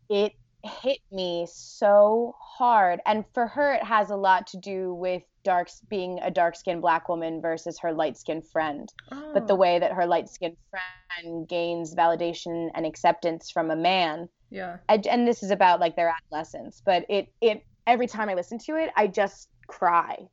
[0.10, 3.02] it hit me so hard.
[3.06, 6.82] And for her, it has a lot to do with dark being a dark skinned
[6.82, 8.90] black woman versus her light skinned friend.
[9.34, 13.76] But the Oh, way that her light skinned friend gains validation and acceptance from a
[13.76, 14.80] man yeah.
[14.90, 18.58] I, and this is about like their adolescence but it it every time i listen
[18.66, 20.28] to it i just cry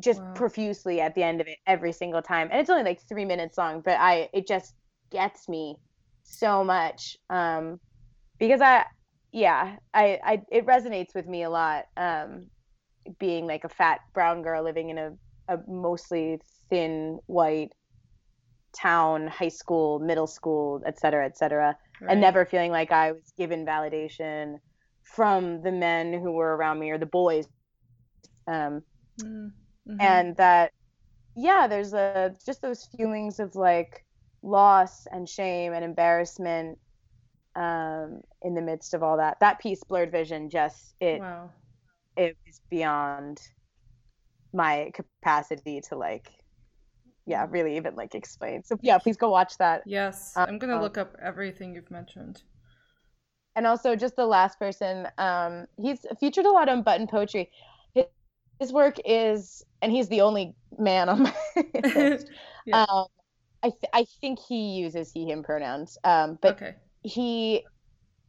[0.00, 0.34] just Wow.
[0.34, 2.48] profusely at the end of it every single time.
[2.50, 4.74] And it's only like three minutes long, but I it just
[5.10, 5.76] gets me
[6.28, 7.16] so much.
[7.30, 7.80] Um,
[8.38, 8.86] because I
[9.32, 11.86] yeah, I, I it resonates with me a lot.
[11.96, 12.50] Um,
[13.20, 15.12] being like a fat brown girl living in a,
[15.48, 17.70] a mostly thin white
[18.76, 22.08] town, high school, middle school, et cetera, et cetera Right.
[22.08, 24.58] and never feeling like I was given validation
[25.04, 27.46] from the men who were around me or the boys.
[28.46, 28.84] Um,
[29.18, 29.52] Mm,
[29.86, 30.22] mhm.
[30.22, 30.72] and that,
[31.36, 34.04] yeah, there's a just those feelings of like
[34.42, 36.78] loss and shame and embarrassment
[37.56, 39.40] um, in the midst of all that.
[39.40, 41.50] That piece, Blurred Vision, just it wow.
[42.16, 43.40] it was beyond
[44.52, 46.30] my capacity to like,
[47.26, 48.62] yeah, really even like explain.
[48.64, 49.82] So yeah, please go watch that.
[49.86, 52.42] Yes, Uh, I'm gonna uh, look up everything you've mentioned.
[53.56, 57.50] and also just the last person um he's featured a lot on button poetry
[57.94, 58.04] his,
[58.60, 61.34] his work is and he's the only man on my
[61.94, 62.30] list
[62.66, 62.84] Yeah.
[62.84, 63.06] um
[63.62, 66.74] i th- i think he uses he him pronouns um but okay.
[67.02, 67.64] he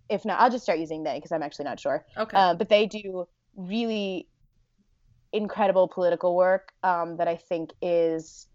[0.09, 2.37] if not i'll just start using they because i'm actually not sure Okay.
[2.37, 3.25] um but they do
[3.55, 4.27] really
[5.31, 8.47] incredible political work um that i think is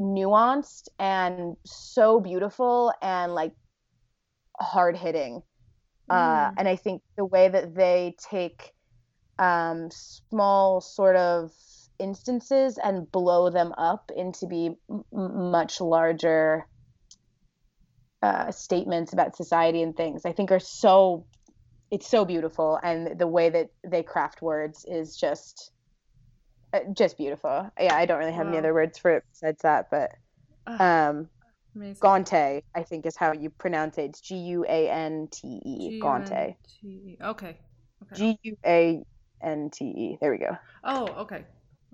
[0.00, 3.52] nuanced and so beautiful and like
[4.60, 5.42] hard hitting
[6.10, 6.58] uh, Mm.
[6.58, 8.72] and I think the way that they take
[9.38, 11.52] um, small sort of
[11.98, 16.66] instances and blow them up into be m- much larger
[18.22, 21.26] uh, statements about society and things, I think are so
[21.90, 25.70] it's so beautiful, and the way that they craft words is just
[26.72, 27.70] uh, just beautiful.
[27.80, 30.10] Yeah, I don't really have any other words for it besides that, but
[30.66, 31.30] um,
[31.74, 31.96] amazing.
[32.00, 34.02] Guante, I think is how you pronounce it.
[34.10, 36.00] It's G U A N T E.
[36.02, 36.56] Guante.
[37.22, 37.58] Okay.
[38.02, 38.14] Okay.
[38.14, 39.02] G U A
[39.42, 40.18] N T E.
[40.20, 40.56] There we go.
[40.84, 41.44] oh, okay.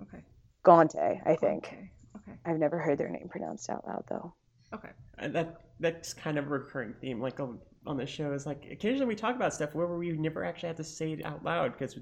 [0.02, 0.22] Okay.
[0.64, 1.66] Guante, I think.
[1.66, 1.90] Okay.
[2.16, 2.38] Okay.
[2.46, 4.32] I've never heard their name pronounced out loud though.
[4.72, 4.90] Okay.
[5.18, 8.66] And that that's kind of a recurring theme, like on, on the show, is like
[8.70, 11.72] occasionally we talk about stuff where we never actually have to say it out loud
[11.72, 11.98] because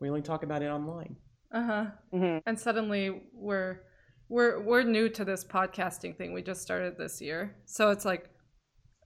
[0.00, 1.16] we only talk about it online.
[1.52, 1.86] Uh huh.
[2.12, 3.80] hmm And suddenly we're
[4.28, 6.32] we're we're new to this podcasting thing.
[6.32, 8.30] We just started this year, so it's like,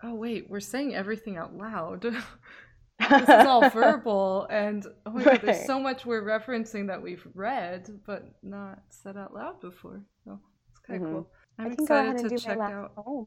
[0.02, 2.04] oh wait, we're saying everything out loud.
[3.11, 7.26] this is all verbal, and oh my god, there's so much we're referencing that we've
[7.34, 10.00] read but not said out loud before.
[10.24, 10.38] So
[10.70, 11.12] it's kind of Mhm.
[11.12, 11.30] cool.
[11.59, 12.94] I'm I can go ahead excited and to check out.
[12.96, 13.26] poem.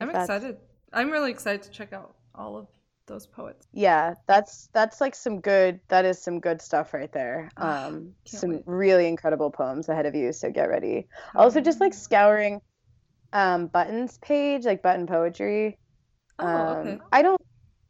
[0.00, 0.56] I'm that's- excited.
[0.92, 2.68] I'm really excited to check out all of
[3.06, 3.66] those poets.
[3.72, 5.80] Yeah, that's that's like some good.
[5.88, 7.50] That is some good stuff right there.
[7.56, 8.62] Um, some wait.
[8.66, 10.32] really incredible poems ahead of you.
[10.32, 11.06] So get ready.
[11.34, 12.60] Also, just like scouring
[13.32, 15.78] um, Buttons page, like Button Poetry.
[16.38, 16.98] oh, Um, okay.
[17.12, 17.40] I don't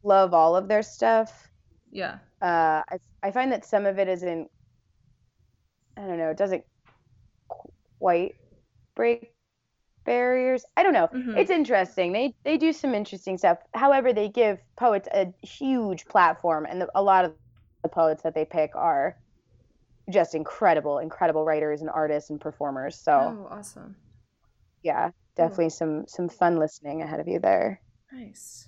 [0.05, 1.49] love all of their stuff.
[1.91, 2.19] Yeah.
[2.41, 4.49] uh, I, I find that some of it isn't
[5.97, 6.63] I don't know, it doesn't
[7.99, 8.35] quite
[8.95, 9.31] break
[10.05, 10.65] barriers.
[10.77, 11.09] I don't know.
[11.13, 11.37] Mhm.
[11.39, 12.13] It's interesting.
[12.13, 13.59] They they do some interesting stuff.
[13.73, 17.33] However, they give poets a huge platform, and the, a lot of
[17.83, 19.17] the poets that they pick are
[20.11, 22.97] just incredible, incredible writers and artists and performers.
[22.97, 23.95] So Oh, awesome.
[24.83, 27.81] yeah, definitely some some fun listening ahead of you there.
[28.11, 28.67] Nice.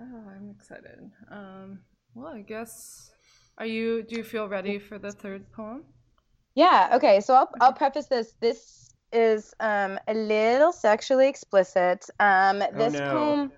[0.00, 1.10] Oh, I'm excited.
[1.30, 1.80] Um,
[2.14, 3.10] well, I guess.
[3.58, 4.02] Are you?
[4.02, 5.84] Do you feel ready for the third poem?
[6.54, 7.20] Yeah, okay.
[7.20, 8.34] So I'll I'll preface this.
[8.40, 12.04] This is um a little sexually explicit.
[12.18, 13.10] Um this no.
[13.10, 13.52] poem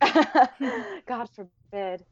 [1.06, 2.04] God forbid.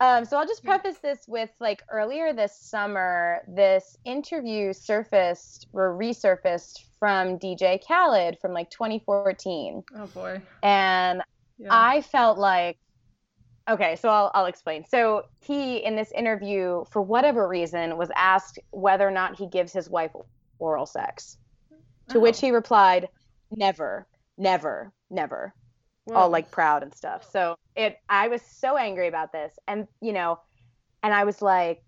[0.00, 5.96] Um so I'll just preface this with like earlier this summer this interview surfaced or
[5.96, 10.42] resurfaced from DJ Khaled from like 2014 Oh boy.
[10.64, 11.22] and
[11.58, 11.68] Yeah.
[11.70, 12.78] I felt like
[13.68, 14.84] okay, so I'll I'll explain.
[14.88, 19.72] So he in this interview, for whatever reason, was asked whether or not he gives
[19.72, 20.12] his wife
[20.58, 21.38] oral sex.
[22.10, 22.20] To oh.
[22.20, 23.08] which Oh, he replied,
[23.50, 25.54] Never, never, never.
[26.14, 27.30] All like proud and stuff.
[27.30, 29.58] So it I was so angry about this.
[29.68, 30.40] And you know,
[31.02, 31.82] and I was like,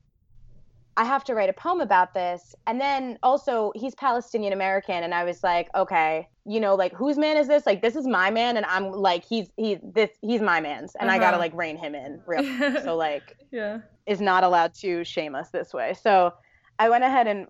[1.00, 2.54] I have to write a poem about this.
[2.66, 7.16] And then also he's Palestinian American and I was like, okay, you know, like whose
[7.16, 7.64] man is this?
[7.64, 11.10] Like this is my man and I'm like he's he's this he's my man's and
[11.10, 11.38] I got to Uh-huh.
[11.38, 12.44] like rein him in real.
[12.84, 13.78] so like yeah.
[14.04, 15.94] is not allowed to shame us this way.
[15.94, 16.34] So
[16.78, 17.46] I went ahead and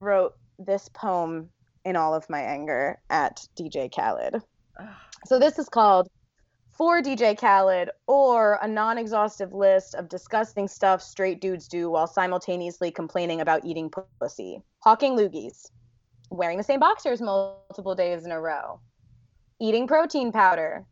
[0.00, 1.50] wrote this poem
[1.84, 4.42] in all of my anger at DJ Khaled.
[5.24, 6.08] So this is called
[6.78, 12.06] For DJ Khaled or a non exhaustive list of disgusting stuff straight dudes do while
[12.06, 13.90] simultaneously complaining about eating
[14.20, 14.62] pussy.
[14.84, 15.72] Hawking loogies.
[16.30, 18.78] Wearing the same boxers multiple days in a row.
[19.60, 20.86] Eating protein powder.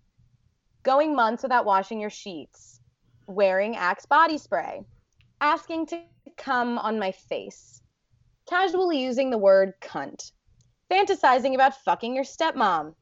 [0.83, 2.81] Going months without washing your sheets.
[3.29, 4.81] Wearing Axe body spray.
[5.41, 6.03] Asking to
[6.37, 7.81] come on my face,
[8.49, 10.33] casually using the word cunt,
[10.91, 12.97] fantasizing about fucking your stepmom,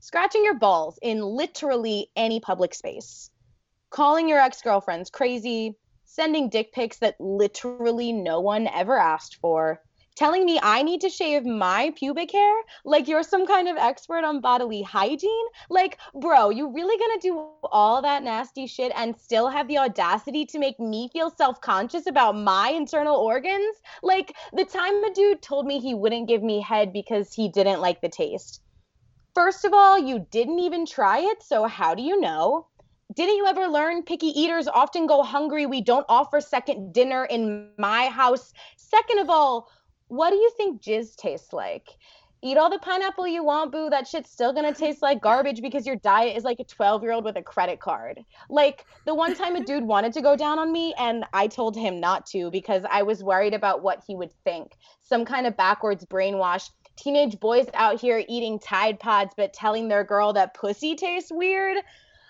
[0.00, 3.30] scratching your balls in literally any public space,
[3.90, 9.80] calling your ex girlfriends crazy, sending dick pics that literally no one ever asked for,
[10.18, 12.54] telling me I need to shave my pubic hair
[12.84, 15.46] like you're some kind of expert on bodily hygiene.
[15.70, 20.44] Like, bro, you really gonna do all that nasty shit and still have the audacity
[20.46, 23.76] to make me feel self conscious about my internal organs?
[24.02, 27.80] Like, the time a dude told me he wouldn't give me head because he didn't
[27.80, 28.60] like the taste.
[29.38, 32.66] First of all, you didn't even try it, so how do you know?
[33.14, 35.64] Didn't you ever learn picky eaters often go hungry?
[35.64, 38.52] We don't offer second dinner in my house.
[38.76, 39.70] Second of all,
[40.08, 41.86] what do you think jizz tastes like?
[42.42, 43.88] Eat all the pineapple you want, boo.
[43.88, 47.12] That shit's still gonna taste like garbage because your diet is like a 12 year
[47.12, 48.20] old with a credit card.
[48.50, 51.76] Like the one time a dude wanted to go down on me and I told
[51.76, 54.72] him not to because I was worried about what he would think.
[55.02, 56.70] Some kind of backwards brainwash.
[56.98, 61.78] Teenage boys out here eating Tide Pods but telling their girl that pussy tastes weird.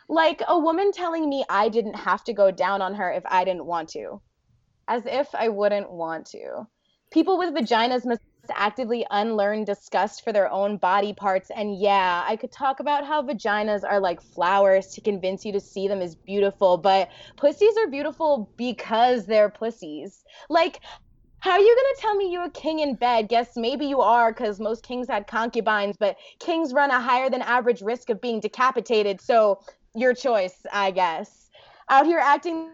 [0.08, 3.44] Like a woman telling me I didn't have to go down on her if I
[3.44, 4.20] didn't want to.
[4.86, 6.66] As if I wouldn't want to
[7.10, 8.20] people with vaginas must
[8.54, 11.50] actively unlearn disgust for their own body parts.
[11.54, 15.60] And yeah, I could talk about how vaginas are like flowers to convince you to
[15.60, 20.24] see them as beautiful, but pussies are beautiful because they're pussies.
[20.48, 20.80] Like,
[21.40, 23.28] how are you going to tell me you're a king in bed?
[23.28, 27.42] Guess maybe you are because most kings had concubines, but kings run a higher than
[27.42, 29.20] average risk of being decapitated.
[29.20, 29.60] So,
[29.94, 31.50] your choice, I guess.
[31.88, 32.70] Out here acting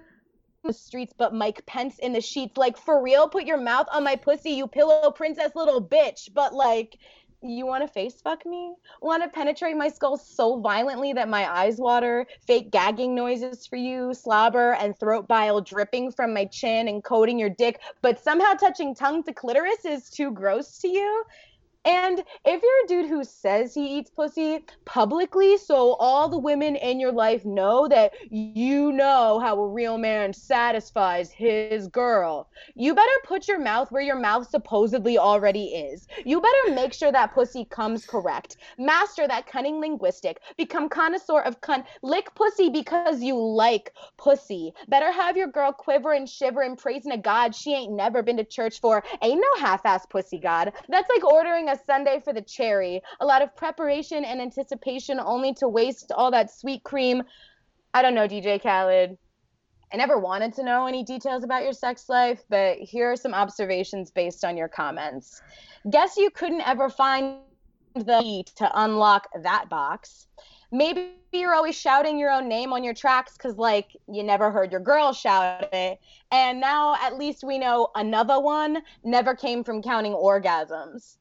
[0.65, 2.57] the streets, but Mike Pence in the sheets.
[2.57, 6.32] Like, for real, put your mouth on my pussy, you pillow princess little bitch.
[6.32, 6.99] But, like,
[7.53, 8.75] you want to face fuck me?
[9.03, 12.27] Want to penetrate my skull so violently that my eyes water?
[12.47, 17.39] Fake gagging noises for you, slobber and throat bile dripping from my chin and coating
[17.39, 21.25] your dick, but somehow touching tongue to clitoris is too gross to you?
[21.85, 26.77] And if you're a dude who says he eats pussy publicly, so all the women
[26.77, 32.94] in your life know that you know how a real man satisfies his girl, you
[32.94, 36.06] better put your mouth where your mouth supposedly already is.
[36.24, 38.56] You better make sure that pussy comes correct.
[38.78, 40.40] Master that cunning linguistic.
[40.56, 41.85] Become connoisseur of cunt.
[42.02, 44.73] Lick pussy because you like pussy.
[44.89, 48.39] Better have your girl quiver and shiver and praising a god she ain't never been
[48.39, 49.05] to church for.
[49.23, 50.73] Ain't no half-ass pussy god.
[50.89, 53.01] That's like ordering a a sundae for the cherry.
[53.21, 57.23] A lot of preparation and anticipation only to waste all that sweet cream.
[57.93, 59.19] I don't know, DJ Khaled.
[59.93, 63.35] I never wanted to know any details about your sex life, but here are some
[63.35, 65.41] observations based on your comments.
[65.89, 67.39] Guess you couldn't ever find
[67.95, 70.27] the key to unlock that box.
[70.73, 74.73] Maybe you're always shouting your own name on your tracks because, like, you never heard
[74.73, 76.01] your girl shout it.
[76.33, 81.19] And now at least we know another one never came from counting orgasms.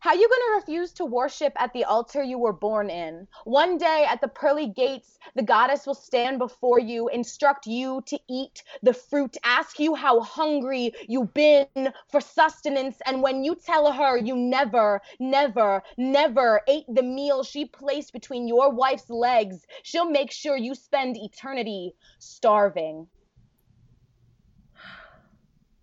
[0.00, 3.28] How you going to refuse to worship at the altar you were born in?
[3.44, 8.18] One day at the pearly gates, the goddess will stand before you, instruct you to
[8.26, 12.96] eat the fruit, ask you how hungry you've been for sustenance.
[13.04, 18.48] And when you tell her you never, never, never ate the meal she placed between
[18.48, 23.06] your wife's legs, she'll make sure you spend eternity starving.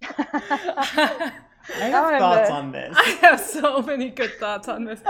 [1.76, 2.95] I have thoughts on this.
[2.98, 5.02] I have so many good thoughts on this.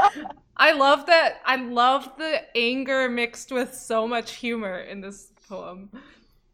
[0.56, 1.42] I love that.
[1.46, 5.90] I love the anger mixed with so much humor in this poem.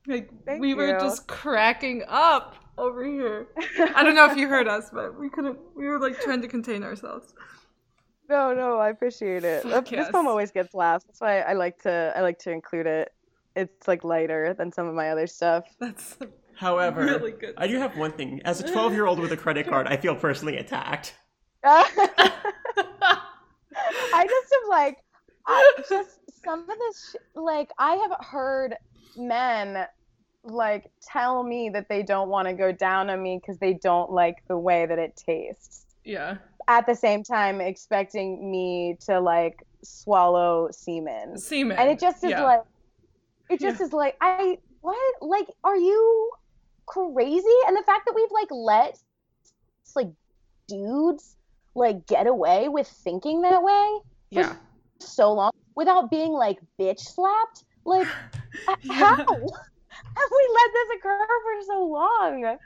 [0.05, 3.47] Like Thank we were just cracking up over here.
[3.95, 5.57] I don't know if you heard us, but we couldn't.
[5.75, 7.33] We were like trying to contain ourselves.
[8.29, 9.63] No, no, I appreciate it.
[9.63, 11.05] Fuck This poem always gets laughs.
[11.05, 13.13] That's why I like to I like to include it.
[13.55, 15.65] It's like lighter than some of my other stuff.
[15.79, 16.17] That's
[16.55, 18.41] However, Really good I do have one thing.
[18.45, 21.15] As a 12 year old with a credit card, I feel personally attacked.
[21.65, 21.87] I
[24.27, 24.97] just am like,
[25.47, 28.75] I just some of this, sh- like, I have heard
[29.17, 29.85] men
[30.45, 34.11] like tell me that they don't want to go down on me because they don't
[34.11, 35.85] like the way that it tastes.
[36.03, 36.37] yeah.
[36.69, 41.77] At the same time, expecting me to like swallow semen, Semen.
[41.77, 42.43] and it just is yeah.
[42.43, 42.61] like,
[43.49, 44.97] it just is like, I what?
[45.21, 46.31] Like, are you
[46.85, 47.57] crazy?
[47.67, 48.97] And the fact that we've like let
[49.95, 50.11] like
[50.67, 51.35] dudes
[51.75, 53.99] like get away with thinking that way
[54.31, 54.55] yeah.
[54.99, 57.65] so long without being like bitch slapped?
[57.85, 58.07] Like,
[58.89, 62.57] how have we let this occur for so long?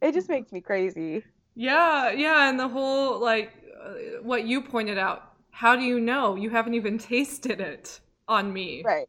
[0.00, 1.22] It just makes me crazy.
[1.54, 3.52] Yeah, yeah, and the whole like
[3.82, 5.26] uh, what you pointed out.
[5.50, 6.36] How do you know?
[6.36, 8.82] You haven't even tasted it on me.
[8.84, 9.08] Right.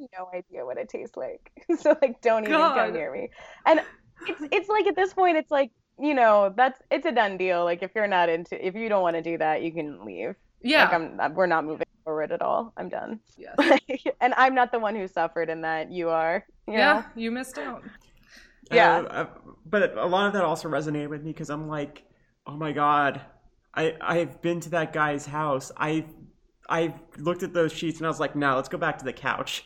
[0.00, 1.50] You have no idea what it tastes like.
[1.80, 2.74] so like don't even God.
[2.76, 3.30] come near me.
[3.66, 3.80] And
[4.26, 7.64] it's it's like at this point, it's like you know that's it's a done deal.
[7.64, 10.34] Like if you're not into, if you don't want to do that, you can leave.
[10.62, 10.84] Yeah.
[10.84, 12.72] Like I'm, I'm- we're not moving forward at all.
[12.76, 13.20] I'm done.
[13.36, 13.56] yes.
[14.20, 15.90] and I'm not the one who suffered in that.
[15.92, 16.44] You are.
[16.66, 17.04] You Yeah, know?
[17.22, 17.82] you missed out.
[18.70, 18.98] Yeah.
[18.98, 19.26] Uh, uh,
[19.66, 22.04] but a lot of that also resonated with me because I'm like,
[22.46, 23.20] oh my god,
[23.74, 25.72] I I've been to that guy's house.
[25.76, 26.06] I
[26.68, 29.12] I looked at those sheets and I was like, no, let's go back to the
[29.12, 29.64] couch.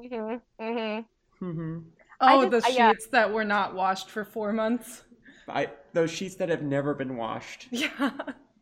[0.00, 0.40] Mhm.
[0.60, 1.04] Mhm.
[1.38, 1.78] hmm
[2.20, 2.92] Oh, just- the I- yeah.
[2.92, 5.04] sheets that were not washed for four months.
[5.48, 7.68] I those sheets that have never been washed.
[7.72, 8.10] Yeah.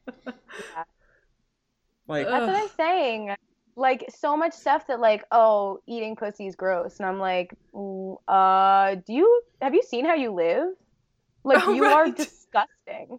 [2.06, 2.32] Like Ugh.
[2.32, 3.34] That's what I'm saying.
[3.76, 8.16] Like so much stuff that like, oh, eating pussy is gross, and I'm like, "Mm,
[8.26, 10.68] uh, do you have you seen how you live?
[11.44, 13.18] Like Oh, you are disgusting.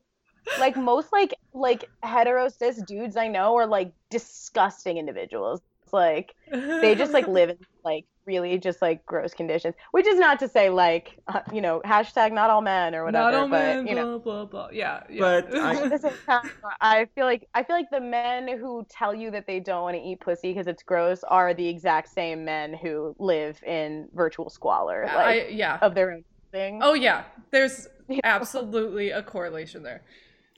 [0.59, 5.61] Like most like like hetero cis dudes I know are like disgusting individuals.
[5.89, 6.35] It's like
[6.81, 9.73] they just like live in like really just like gross conditions.
[9.91, 13.31] Which is not to say like uh, you know hashtag not all men or whatever,
[13.31, 14.19] not all but men, you know.
[14.19, 14.69] blah blah blah.
[14.71, 15.19] Yeah, yeah.
[15.19, 16.49] But I- At the same time,
[16.81, 19.95] I feel like I feel like the men who tell you that they don't want
[19.97, 24.49] to eat pussy because it's gross are the exact same men who live in virtual
[24.49, 25.79] squalor, like I, yeah.
[25.81, 26.81] of their own thing.
[26.83, 27.23] Oh yeah.
[27.51, 27.87] There's
[28.23, 30.03] absolutely a correlation there.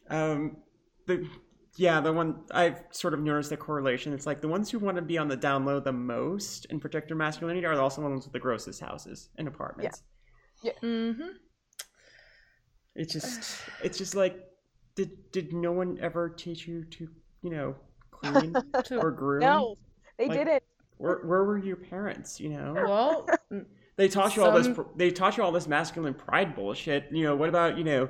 [0.09, 0.57] um
[1.07, 1.25] the
[1.77, 4.13] yeah the one I've sort of noticed the correlation.
[4.13, 6.81] It's like the ones who want to be on the down low the most and
[6.81, 10.03] protect their masculinity are also the ones with the grossest houses and apartments.
[10.63, 11.29] Mm-hmm.
[12.95, 14.37] It's just it's just like
[14.95, 17.07] did did no one ever teach you to
[17.41, 17.75] you know
[18.11, 18.53] clean
[18.91, 19.39] or groom?
[19.41, 19.77] no,
[20.17, 20.63] they Like- didn't.
[20.97, 22.39] Where where were your parents?
[22.39, 23.27] You know Well,
[23.95, 24.69] they taught you all this.
[24.95, 27.07] They taught you all this masculine pride bullshit.
[27.11, 28.09] You know what about you know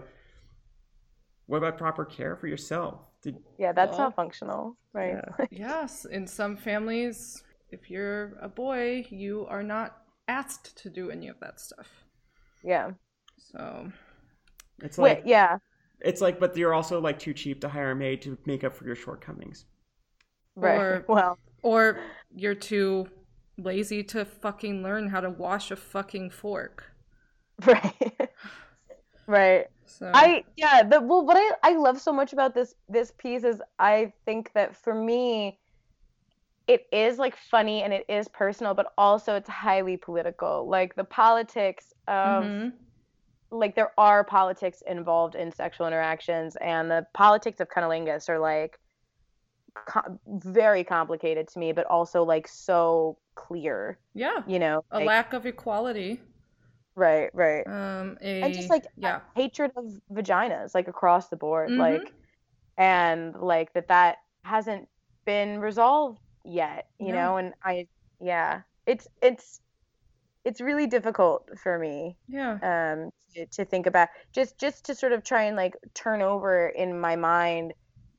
[1.46, 3.00] what about proper care for yourself?
[3.22, 5.20] Did Yeah, that's Well, not functional, right?
[5.40, 5.46] yeah.
[5.52, 11.28] yes, in some families, if you're a boy, you are not asked to do any
[11.28, 11.88] of that stuff.
[12.64, 12.92] Yeah.
[13.38, 13.92] So
[14.82, 15.58] it's like Wait, yeah.
[16.02, 18.74] it's like but you're also like too cheap to hire a maid to make up
[18.76, 19.66] for your shortcomings.
[20.56, 20.78] Right.
[20.80, 22.00] Or- well, or
[22.36, 23.08] you're too
[23.58, 26.84] lazy to fucking learn how to wash a fucking fork.
[27.66, 28.30] right.
[29.28, 29.68] right.
[29.92, 33.44] So I yeah, the well what I I love so much about this this piece
[33.44, 35.60] is I think that for me
[36.68, 40.70] it is like funny and it is personal, but also it's highly political.
[40.70, 42.74] Like the politics of Mhm.
[43.52, 48.80] like there are politics involved in sexual interactions and the politics of cunnilingus are like
[49.86, 55.08] co- very complicated to me but also like so clear yeah, you know a like-
[55.08, 56.22] lack of equality.
[56.96, 61.74] Right right Um, a and just like yeah, hatred of vaginas like across the board
[61.74, 61.78] Mhm.
[61.78, 62.14] like
[62.78, 64.88] and like that that hasn't
[65.26, 67.14] been resolved yet you No.
[67.14, 67.88] know and i
[68.22, 69.62] yeah it's it's
[70.46, 75.14] it's really difficult for me yeah, um to, to think about just just to sort
[75.14, 77.74] of try and like turn over in my mind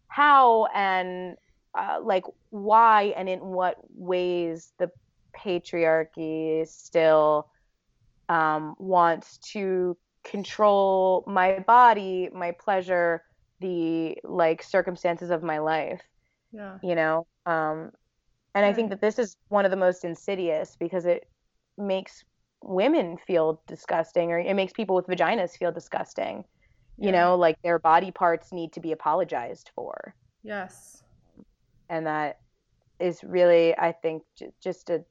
[0.09, 1.36] how and
[1.78, 4.90] uh, like why and in what ways the
[5.36, 7.49] patriarchy still
[8.28, 13.12] um, wants to control my body my pleasure
[13.61, 16.03] the like circumstances of my life
[16.53, 16.78] yeah.
[16.82, 17.90] you know um
[18.55, 21.24] and i think that this is one of the most insidious because it
[21.78, 22.24] makes
[22.62, 26.44] women feel disgusting or it makes people with vaginas feel disgusting
[27.01, 31.03] you know like their body parts need to be apologized for Yes.
[31.89, 32.36] and that
[32.99, 35.05] is really i think j- just a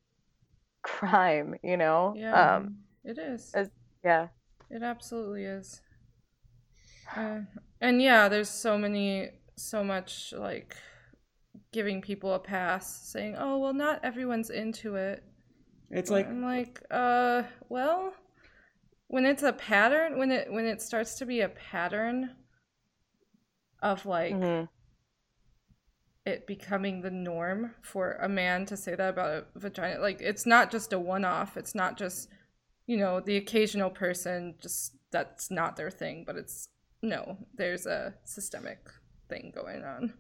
[0.84, 2.32] crime you know Yeah.
[2.32, 2.70] um
[3.04, 3.52] it is.
[3.54, 3.70] as-
[4.04, 4.28] yeah
[4.70, 5.82] It absolutely is.
[7.16, 7.42] Uh,
[7.82, 10.76] and yeah, there's so many, so much like
[11.72, 15.24] giving people a pass, saying, "Oh, well, not everyone's into it."
[15.90, 18.14] It's like I'm like, uh, well,
[19.08, 22.32] when it's a pattern, when it when it starts to be a pattern
[23.82, 24.70] of like mhm.
[26.26, 30.46] it becoming the norm for a man to say that about a vagina, like it's
[30.46, 31.58] not just a one-off.
[31.58, 32.30] It's not just
[32.92, 36.70] you know the occasional person just that's not their thing, but it's
[37.02, 38.80] no, there's a systemic
[39.30, 40.14] thing going on.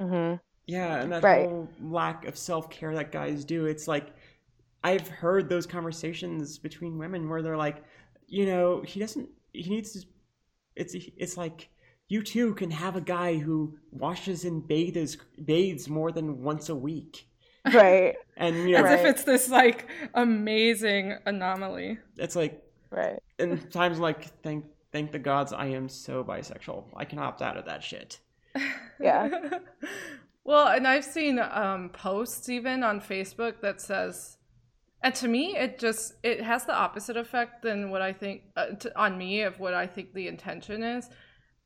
[0.00, 0.40] Mhm.
[0.66, 1.48] Yeah, and that Right.
[1.48, 3.66] whole lack of self care that guys do.
[3.66, 4.12] It's like
[4.84, 7.84] I've heard those conversations between women where they're like,
[8.28, 9.30] you know, he doesn't.
[9.52, 10.06] He needs to.
[10.76, 11.70] It's it's like
[12.08, 16.76] you too can have a guy who washes and bathes bathes more than once a
[16.76, 17.27] week,
[17.72, 21.98] right and you know, As if it's this like amazing anomaly.
[22.16, 26.84] it's like right in times like thank thank the gods I am so bisexual.
[26.96, 28.20] I can opt out of that shit.
[29.00, 29.28] Yeah.
[30.44, 34.38] well, and I've seen um, posts even on Facebook that says,
[35.02, 38.70] And to me, it just it has the opposite effect than what I think uh,
[38.80, 41.08] to, on me of what I think the intention is.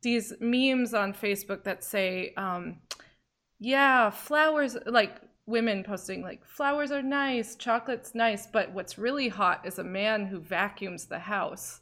[0.03, 2.81] These memes on Facebook that say, um,
[3.59, 9.67] "Yeah, flowers like women posting like flowers are nice, chocolate's nice, but what's really hot
[9.67, 11.81] is a man who vacuums the house."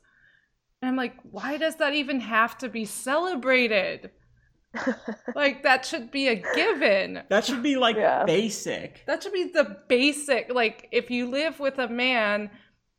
[0.83, 4.11] And I'm like, why does that even have to be celebrated?
[5.35, 7.23] like that should be a given.
[7.29, 8.25] That should be like Yeah.
[8.25, 9.05] basic.
[9.07, 10.53] That should be the basic.
[10.53, 12.51] Like, if you live with a man,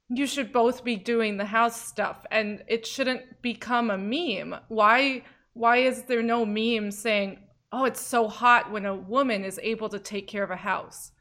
[0.10, 4.60] you should both be doing the house stuff, and it shouldn't become a meme.
[4.68, 5.24] Why?
[5.54, 7.40] Why is there no meme saying,
[7.72, 11.12] "Oh, it's so hot when a woman is able to take care of a house"?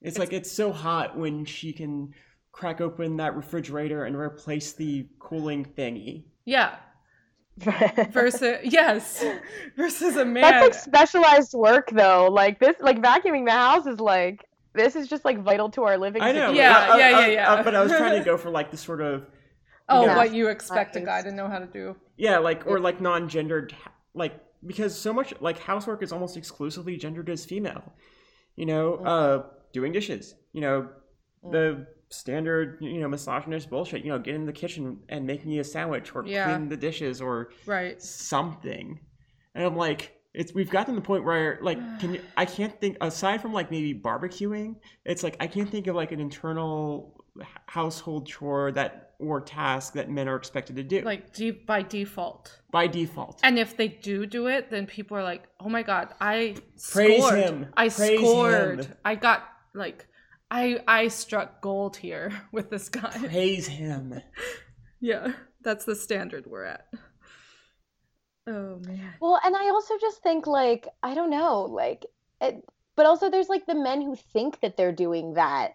[0.00, 2.14] It's, like it's so hot when she can
[2.52, 6.24] crack open that refrigerator and replace the cooling thingy.
[6.44, 6.76] Yeah.
[8.10, 9.24] Versus yes,
[9.76, 10.42] versus a man.
[10.42, 12.28] That's like specialized work though.
[12.30, 14.44] Like this, like vacuuming the house is like
[14.74, 16.22] this is just like vital to our living.
[16.22, 16.52] I know.
[16.52, 17.52] Yeah, uh, uh, yeah, yeah, uh, yeah.
[17.52, 19.26] uh, but I was trying to go for like the sort of
[19.88, 20.16] oh, Yeah.
[20.16, 21.96] what you expect a guy to know how to do?
[22.16, 23.74] yeah, like or like non-gendered,
[24.14, 27.92] like because so much like housework is almost exclusively gendered as female.
[28.56, 29.06] You know, Mm.
[29.06, 30.34] uh, doing dishes.
[30.52, 30.88] You know,
[31.50, 34.04] the standard you know misogynist bullshit.
[34.04, 36.44] You know, get in the kitchen and make me a sandwich or Yeah.
[36.44, 38.00] clean the dishes or Right.
[38.02, 39.00] something.
[39.54, 42.78] And I'm like, it's we've gotten to the point where like can you I can't
[42.80, 47.24] think aside from like maybe barbecuing, it's like I can't think of like an internal
[47.66, 52.60] household chore that or task that men are expected to do Like de- by default.
[52.70, 53.40] by default.
[53.42, 56.56] And if they do do it, then people are like, "Oh my god, I
[56.92, 57.38] Praise scored.
[57.38, 57.66] him.
[57.76, 58.84] I Praise scored.
[58.84, 59.42] him." I got
[59.74, 60.06] like,
[60.50, 64.20] I I struck gold here with this guy." Praise him.
[65.00, 65.32] Yeah,
[65.62, 66.86] that's the standard we're at.
[68.46, 69.14] Oh man.
[69.20, 72.06] Well, and I also just think like I don't know, like
[72.40, 72.62] it,
[72.96, 75.72] but also there's like the men who think that they're doing that,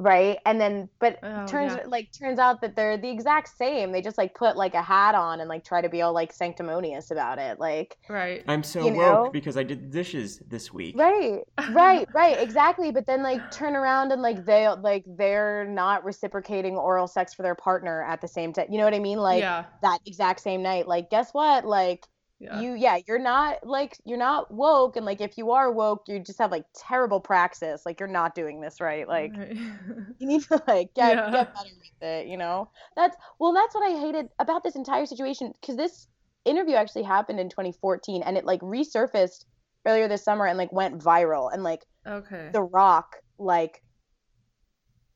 [0.00, 0.38] right?
[0.46, 1.84] And then but Oh, turns yeah.
[1.86, 3.92] like turns out that they're the exact same.
[3.92, 6.32] They just like put like a hat on and like try to be all like
[6.32, 7.60] sanctimonious about it.
[7.60, 8.42] Like Right.
[8.48, 9.30] I'm so woke know?
[9.32, 10.98] because I did the dishes this week.
[10.98, 11.40] right,
[11.72, 12.90] right, right, exactly.
[12.90, 17.42] But then like turn around and like they like they're not reciprocating oral sex for
[17.42, 18.66] their partner at the same time.
[18.70, 19.18] You know what I mean?
[19.18, 19.66] Like yeah.
[19.82, 20.88] that exact same night.
[20.88, 21.66] Like guess what?
[21.66, 22.06] Like
[22.40, 22.58] Yeah.
[22.58, 26.18] you yeah you're not like you're not woke and like if you are woke you
[26.18, 29.54] just have like terrible praxis like you're not doing this right like Right.
[30.18, 31.30] you need to like get Yeah.
[31.30, 35.04] get better with it you know that's well that's what i hated about this entire
[35.04, 36.08] situation because this
[36.46, 39.44] interview actually happened in 2014 and it like resurfaced
[39.86, 42.48] earlier this summer and like went viral and like okay.
[42.54, 43.82] the rock like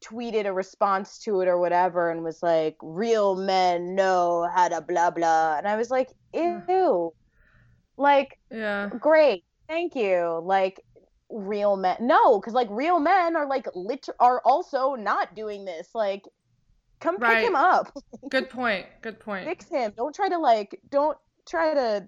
[0.05, 4.81] tweeted a response to it or whatever and was like real men know how to
[4.81, 5.57] blah blah.
[5.59, 7.13] And i was like ew.
[7.97, 8.89] Like yeah.
[8.99, 9.45] great.
[9.69, 10.41] Thank you.
[10.45, 10.81] Like
[11.31, 15.89] real men no because like real men are like lit are also not doing this.
[15.95, 16.23] Like
[17.01, 17.93] come pick him up.
[18.29, 18.87] Good point.
[19.03, 19.47] Good point.
[19.47, 19.93] fix him.
[19.97, 22.07] Don't try to like don't try to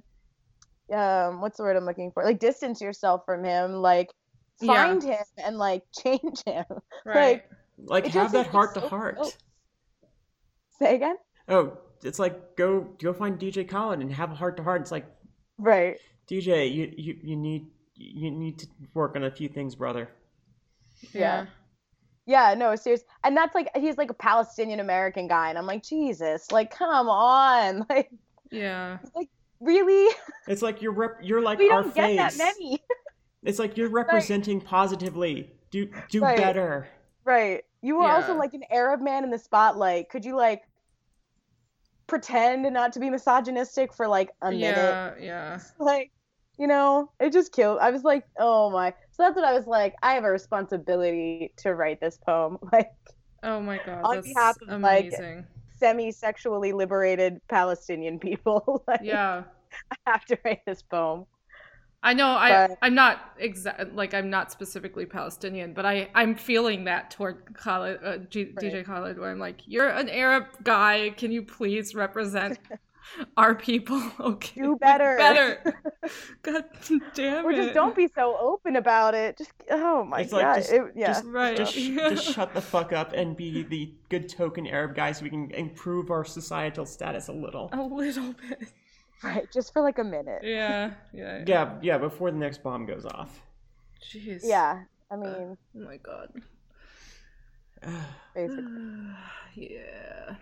[0.97, 2.25] um what's the word i'm looking for?
[2.25, 3.75] Like distance yourself from him.
[3.75, 4.11] Like
[4.61, 4.75] Yeah.
[4.75, 6.65] find him and like change him.
[7.05, 7.15] Right.
[7.15, 9.17] Like It have that heart to so oh, heart.
[9.17, 9.37] gross.
[10.79, 11.17] say again
[11.49, 14.81] Oh, it's like go go find DJ Khaled and have a heart to heart.
[14.83, 15.07] It's like
[15.59, 15.99] right
[16.31, 20.09] DJ, you, you you need you need to work on a few things, brother.
[21.13, 21.47] Yeah.
[22.27, 25.85] yeah no serious and that's like he's like a palestinian american guy and i'm like
[25.85, 28.11] jesus like come on like
[28.51, 28.99] Yeah.
[29.15, 29.29] Like
[29.61, 30.13] really
[30.49, 32.17] It's like you're rep- you're like we our don't get face.
[32.19, 32.83] that many
[33.45, 35.53] It's like you're representing positively.
[35.71, 36.37] Do do Right.
[36.37, 36.89] better.
[37.25, 37.63] Right.
[37.83, 40.09] You were also like an Arab man in the spotlight.
[40.09, 40.63] Could you like
[42.07, 44.77] pretend not to be misogynistic for like a minute?
[44.77, 45.15] Yeah.
[45.21, 45.61] Yeah.
[45.79, 46.11] Like,
[46.59, 47.79] you know, it just killed.
[47.81, 48.95] I was like, oh my.
[49.13, 49.95] So that's what I was like.
[50.03, 52.59] I have a responsibility to write this poem.
[52.73, 52.91] Like,
[53.43, 54.03] Oh my god.
[54.03, 55.13] On behalf of, like,
[55.79, 58.83] semi-sexually liberated Palestinian people.
[58.89, 59.45] like, yeah.
[59.91, 61.27] I have to write this poem.
[62.07, 66.37] I know I But- I'm not exact like I'm not specifically Palestinian, but I I'm
[66.37, 71.11] feeling that toward Khaled, uh, G- DJ Khaled, where I'm like, you're an Arab guy.
[71.17, 72.61] Can you please represent
[73.37, 74.01] our people?
[74.21, 75.17] Okay, Do better.
[75.19, 75.83] better.
[76.43, 76.65] God
[77.15, 77.59] damn Or it!
[77.59, 79.37] Or just don't be so open about it.
[79.39, 80.55] Just oh my It's like, god.
[80.59, 81.07] just- it, yeah.
[81.09, 81.57] Just, Right.
[81.57, 85.31] just, just shut the fuck up and be the good token Arab guy so we
[85.31, 87.69] can improve our societal status a little.
[87.73, 88.69] a little bit.
[89.23, 89.51] Right.
[89.53, 90.43] Just for like a minute.
[90.43, 93.41] Yeah, yeah, Yeah, yeah, before the next bomb goes off.
[94.03, 94.43] Jeez.
[94.45, 94.83] Yeah.
[95.11, 96.33] I mean, Oh my god.
[98.35, 98.65] basically.
[99.55, 100.35] yeah.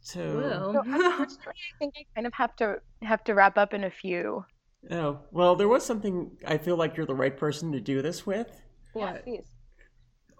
[0.00, 0.72] So, Well.
[0.72, 1.36] So unfortunately,
[1.74, 4.44] I think I kind of have to have to wrap up in a few.
[4.90, 8.26] oh, well, there was something I feel like you're the right person to do this
[8.26, 8.60] with.
[8.94, 9.46] Yeah, please.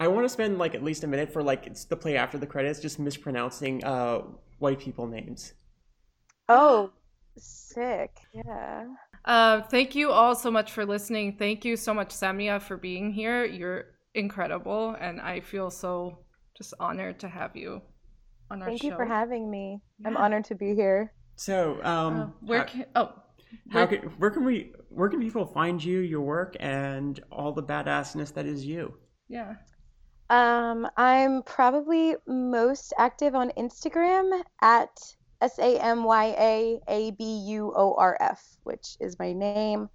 [0.01, 2.39] I want to spend like at least a minute for like it's the play after
[2.39, 4.23] the credits, just mispronouncing uh
[4.59, 5.55] white people names.
[6.49, 6.91] Oh,
[7.39, 8.11] sick.
[8.33, 8.85] Yeah.
[9.25, 11.37] Uh, thank you all so much for listening.
[11.39, 13.45] Thank you so much, Samya, for being here.
[13.45, 16.21] You're incredible, and I feel so
[16.57, 17.83] just honored to have you
[18.51, 18.89] on our Thank show.
[18.89, 19.81] Thank you for having me.
[20.05, 21.13] I'm honored to be here.
[21.37, 23.13] So, um, Uh, where how, can oh
[23.71, 27.53] how where- can, where can we where can people find you, your work, and all
[27.53, 28.95] the badassness that is you?
[29.29, 29.55] yeah
[30.31, 34.91] Um, I'm probably most active on Instagram at
[35.41, 39.89] S A M Y A A B U O R F, which is my name.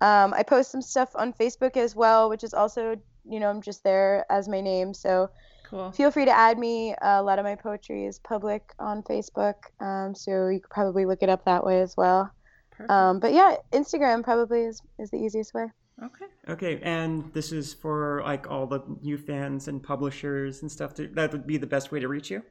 [0.00, 2.96] Um, I post some stuff on Facebook as well, which is also,
[3.28, 4.94] you know, I'm just there as my name.
[4.94, 5.28] So
[5.68, 6.94] cool feel free to add me.
[6.94, 11.04] Uh, a lot of my poetry is public on Facebook, um, so you could probably
[11.04, 12.30] look it up that way as well.
[12.70, 12.90] Perfect.
[12.90, 15.66] Um, but yeah, Instagram probably is, is the easiest way.
[16.02, 20.94] okay Okay, and this is for like all the new fans and publishers and stuff.
[20.94, 22.42] To, that would be the best way to reach you.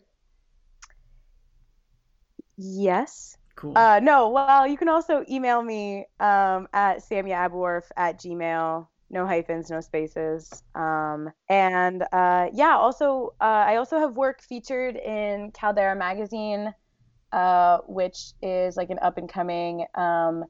[2.62, 3.38] Yes.
[3.56, 3.78] Cool.
[3.78, 8.88] Uh, no, well, you can also email me um, at samyaabuorf at gmail.
[9.10, 10.64] No hyphens, no spaces.
[10.76, 16.74] Um, and uh, yeah, also, uh, I also have work featured in Caldera Magazine,
[17.32, 20.44] uh, which is like an up and coming um,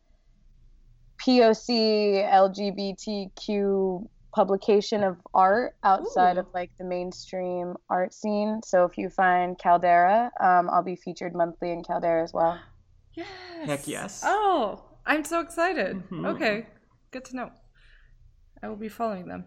[1.26, 6.42] POC LGBTQ publication of art outside Ooh.
[6.42, 8.62] of like the mainstream art scene.
[8.64, 12.60] So if you find Caldera, um, I'll be featured monthly in Caldera as well.
[13.16, 13.28] yes
[13.66, 14.22] Heck yes.
[14.26, 16.28] oh i'm so excited Mhm.
[16.36, 16.68] okay
[17.12, 17.50] good to know
[18.62, 19.46] i will be following them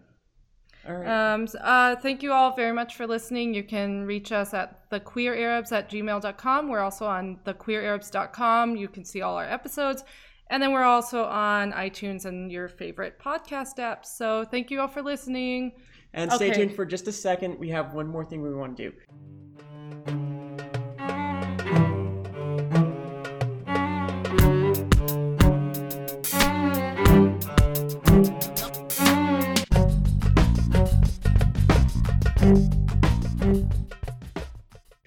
[0.85, 1.07] all right.
[1.33, 3.53] Um, s- uh, thank you all very much for listening.
[3.53, 6.67] You can reach us at thequeerarabs at gmail.com.
[6.67, 8.75] We're also on thequeerarabs.com.
[8.75, 10.03] You can see all our episodes.
[10.49, 14.05] And then we're also on iTunes and your favorite podcast apps.
[14.05, 15.73] So thank you all for listening.
[16.13, 16.59] and stay okay.
[16.59, 17.57] tuned for just a second.
[17.57, 18.93] We have one more thing we want to do.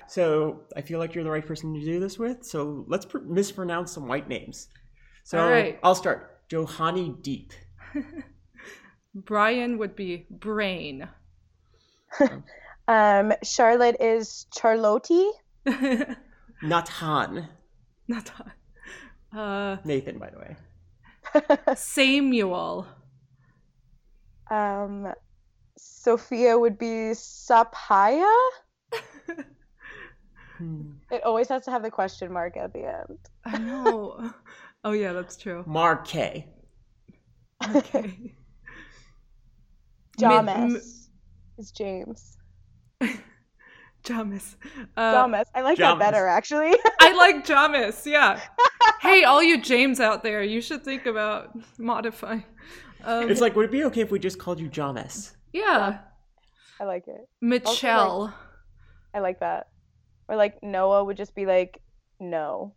[0.09, 2.43] So I feel like you're the right person to do this with.
[2.43, 4.69] So let's pr- mispronounce some white names.
[5.27, 5.77] So All right.
[5.83, 6.39] I'll start.
[6.49, 7.53] Johanny Deep.
[9.15, 11.09] Brian would be brain.
[12.89, 15.33] Um, Charlotte is Charlotte.
[16.63, 17.49] Not Nathan.
[19.37, 21.75] Uh, Nathan, by the way.
[21.75, 22.87] Samuel.
[24.49, 25.13] um,
[25.77, 28.33] Sophia would be Sapaya.
[30.59, 30.93] Hmm.
[31.11, 33.19] It always has to have the question mark at the end.
[33.45, 34.33] I know.
[34.87, 35.65] Oh, yeah, that's true.
[35.67, 36.15] Marque.
[36.15, 36.45] Okay.
[40.17, 41.09] James
[41.59, 42.37] is James.
[44.05, 44.55] Jamis.
[44.97, 45.49] Uh, James.
[45.57, 45.79] I like James.
[45.79, 46.73] that better, actually.
[47.01, 48.41] I like Jamis, yeah.
[49.01, 51.51] hey, all you James out there, you should think about
[51.81, 52.45] modifying.
[53.03, 55.33] Um, It's like, would it be okay if we just called you Jamis?
[55.53, 55.99] yeah,
[56.79, 57.29] I like it.
[57.41, 58.33] Michelle.
[59.13, 59.67] I like that.
[60.29, 61.83] Or like Noah would just be like,
[62.21, 62.73] no.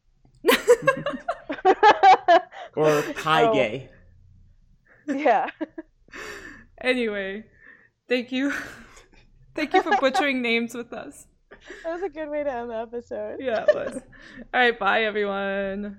[2.75, 3.53] Or pie No.
[3.53, 3.89] Gay?
[5.07, 5.49] Yeah.
[6.81, 7.43] anyway,
[8.07, 8.53] thank you.
[9.55, 11.27] thank you for butchering names with us.
[11.83, 13.37] That was a good way to end the episode.
[13.39, 13.95] Yeah, it was.
[14.53, 15.97] All right, bye, everyone.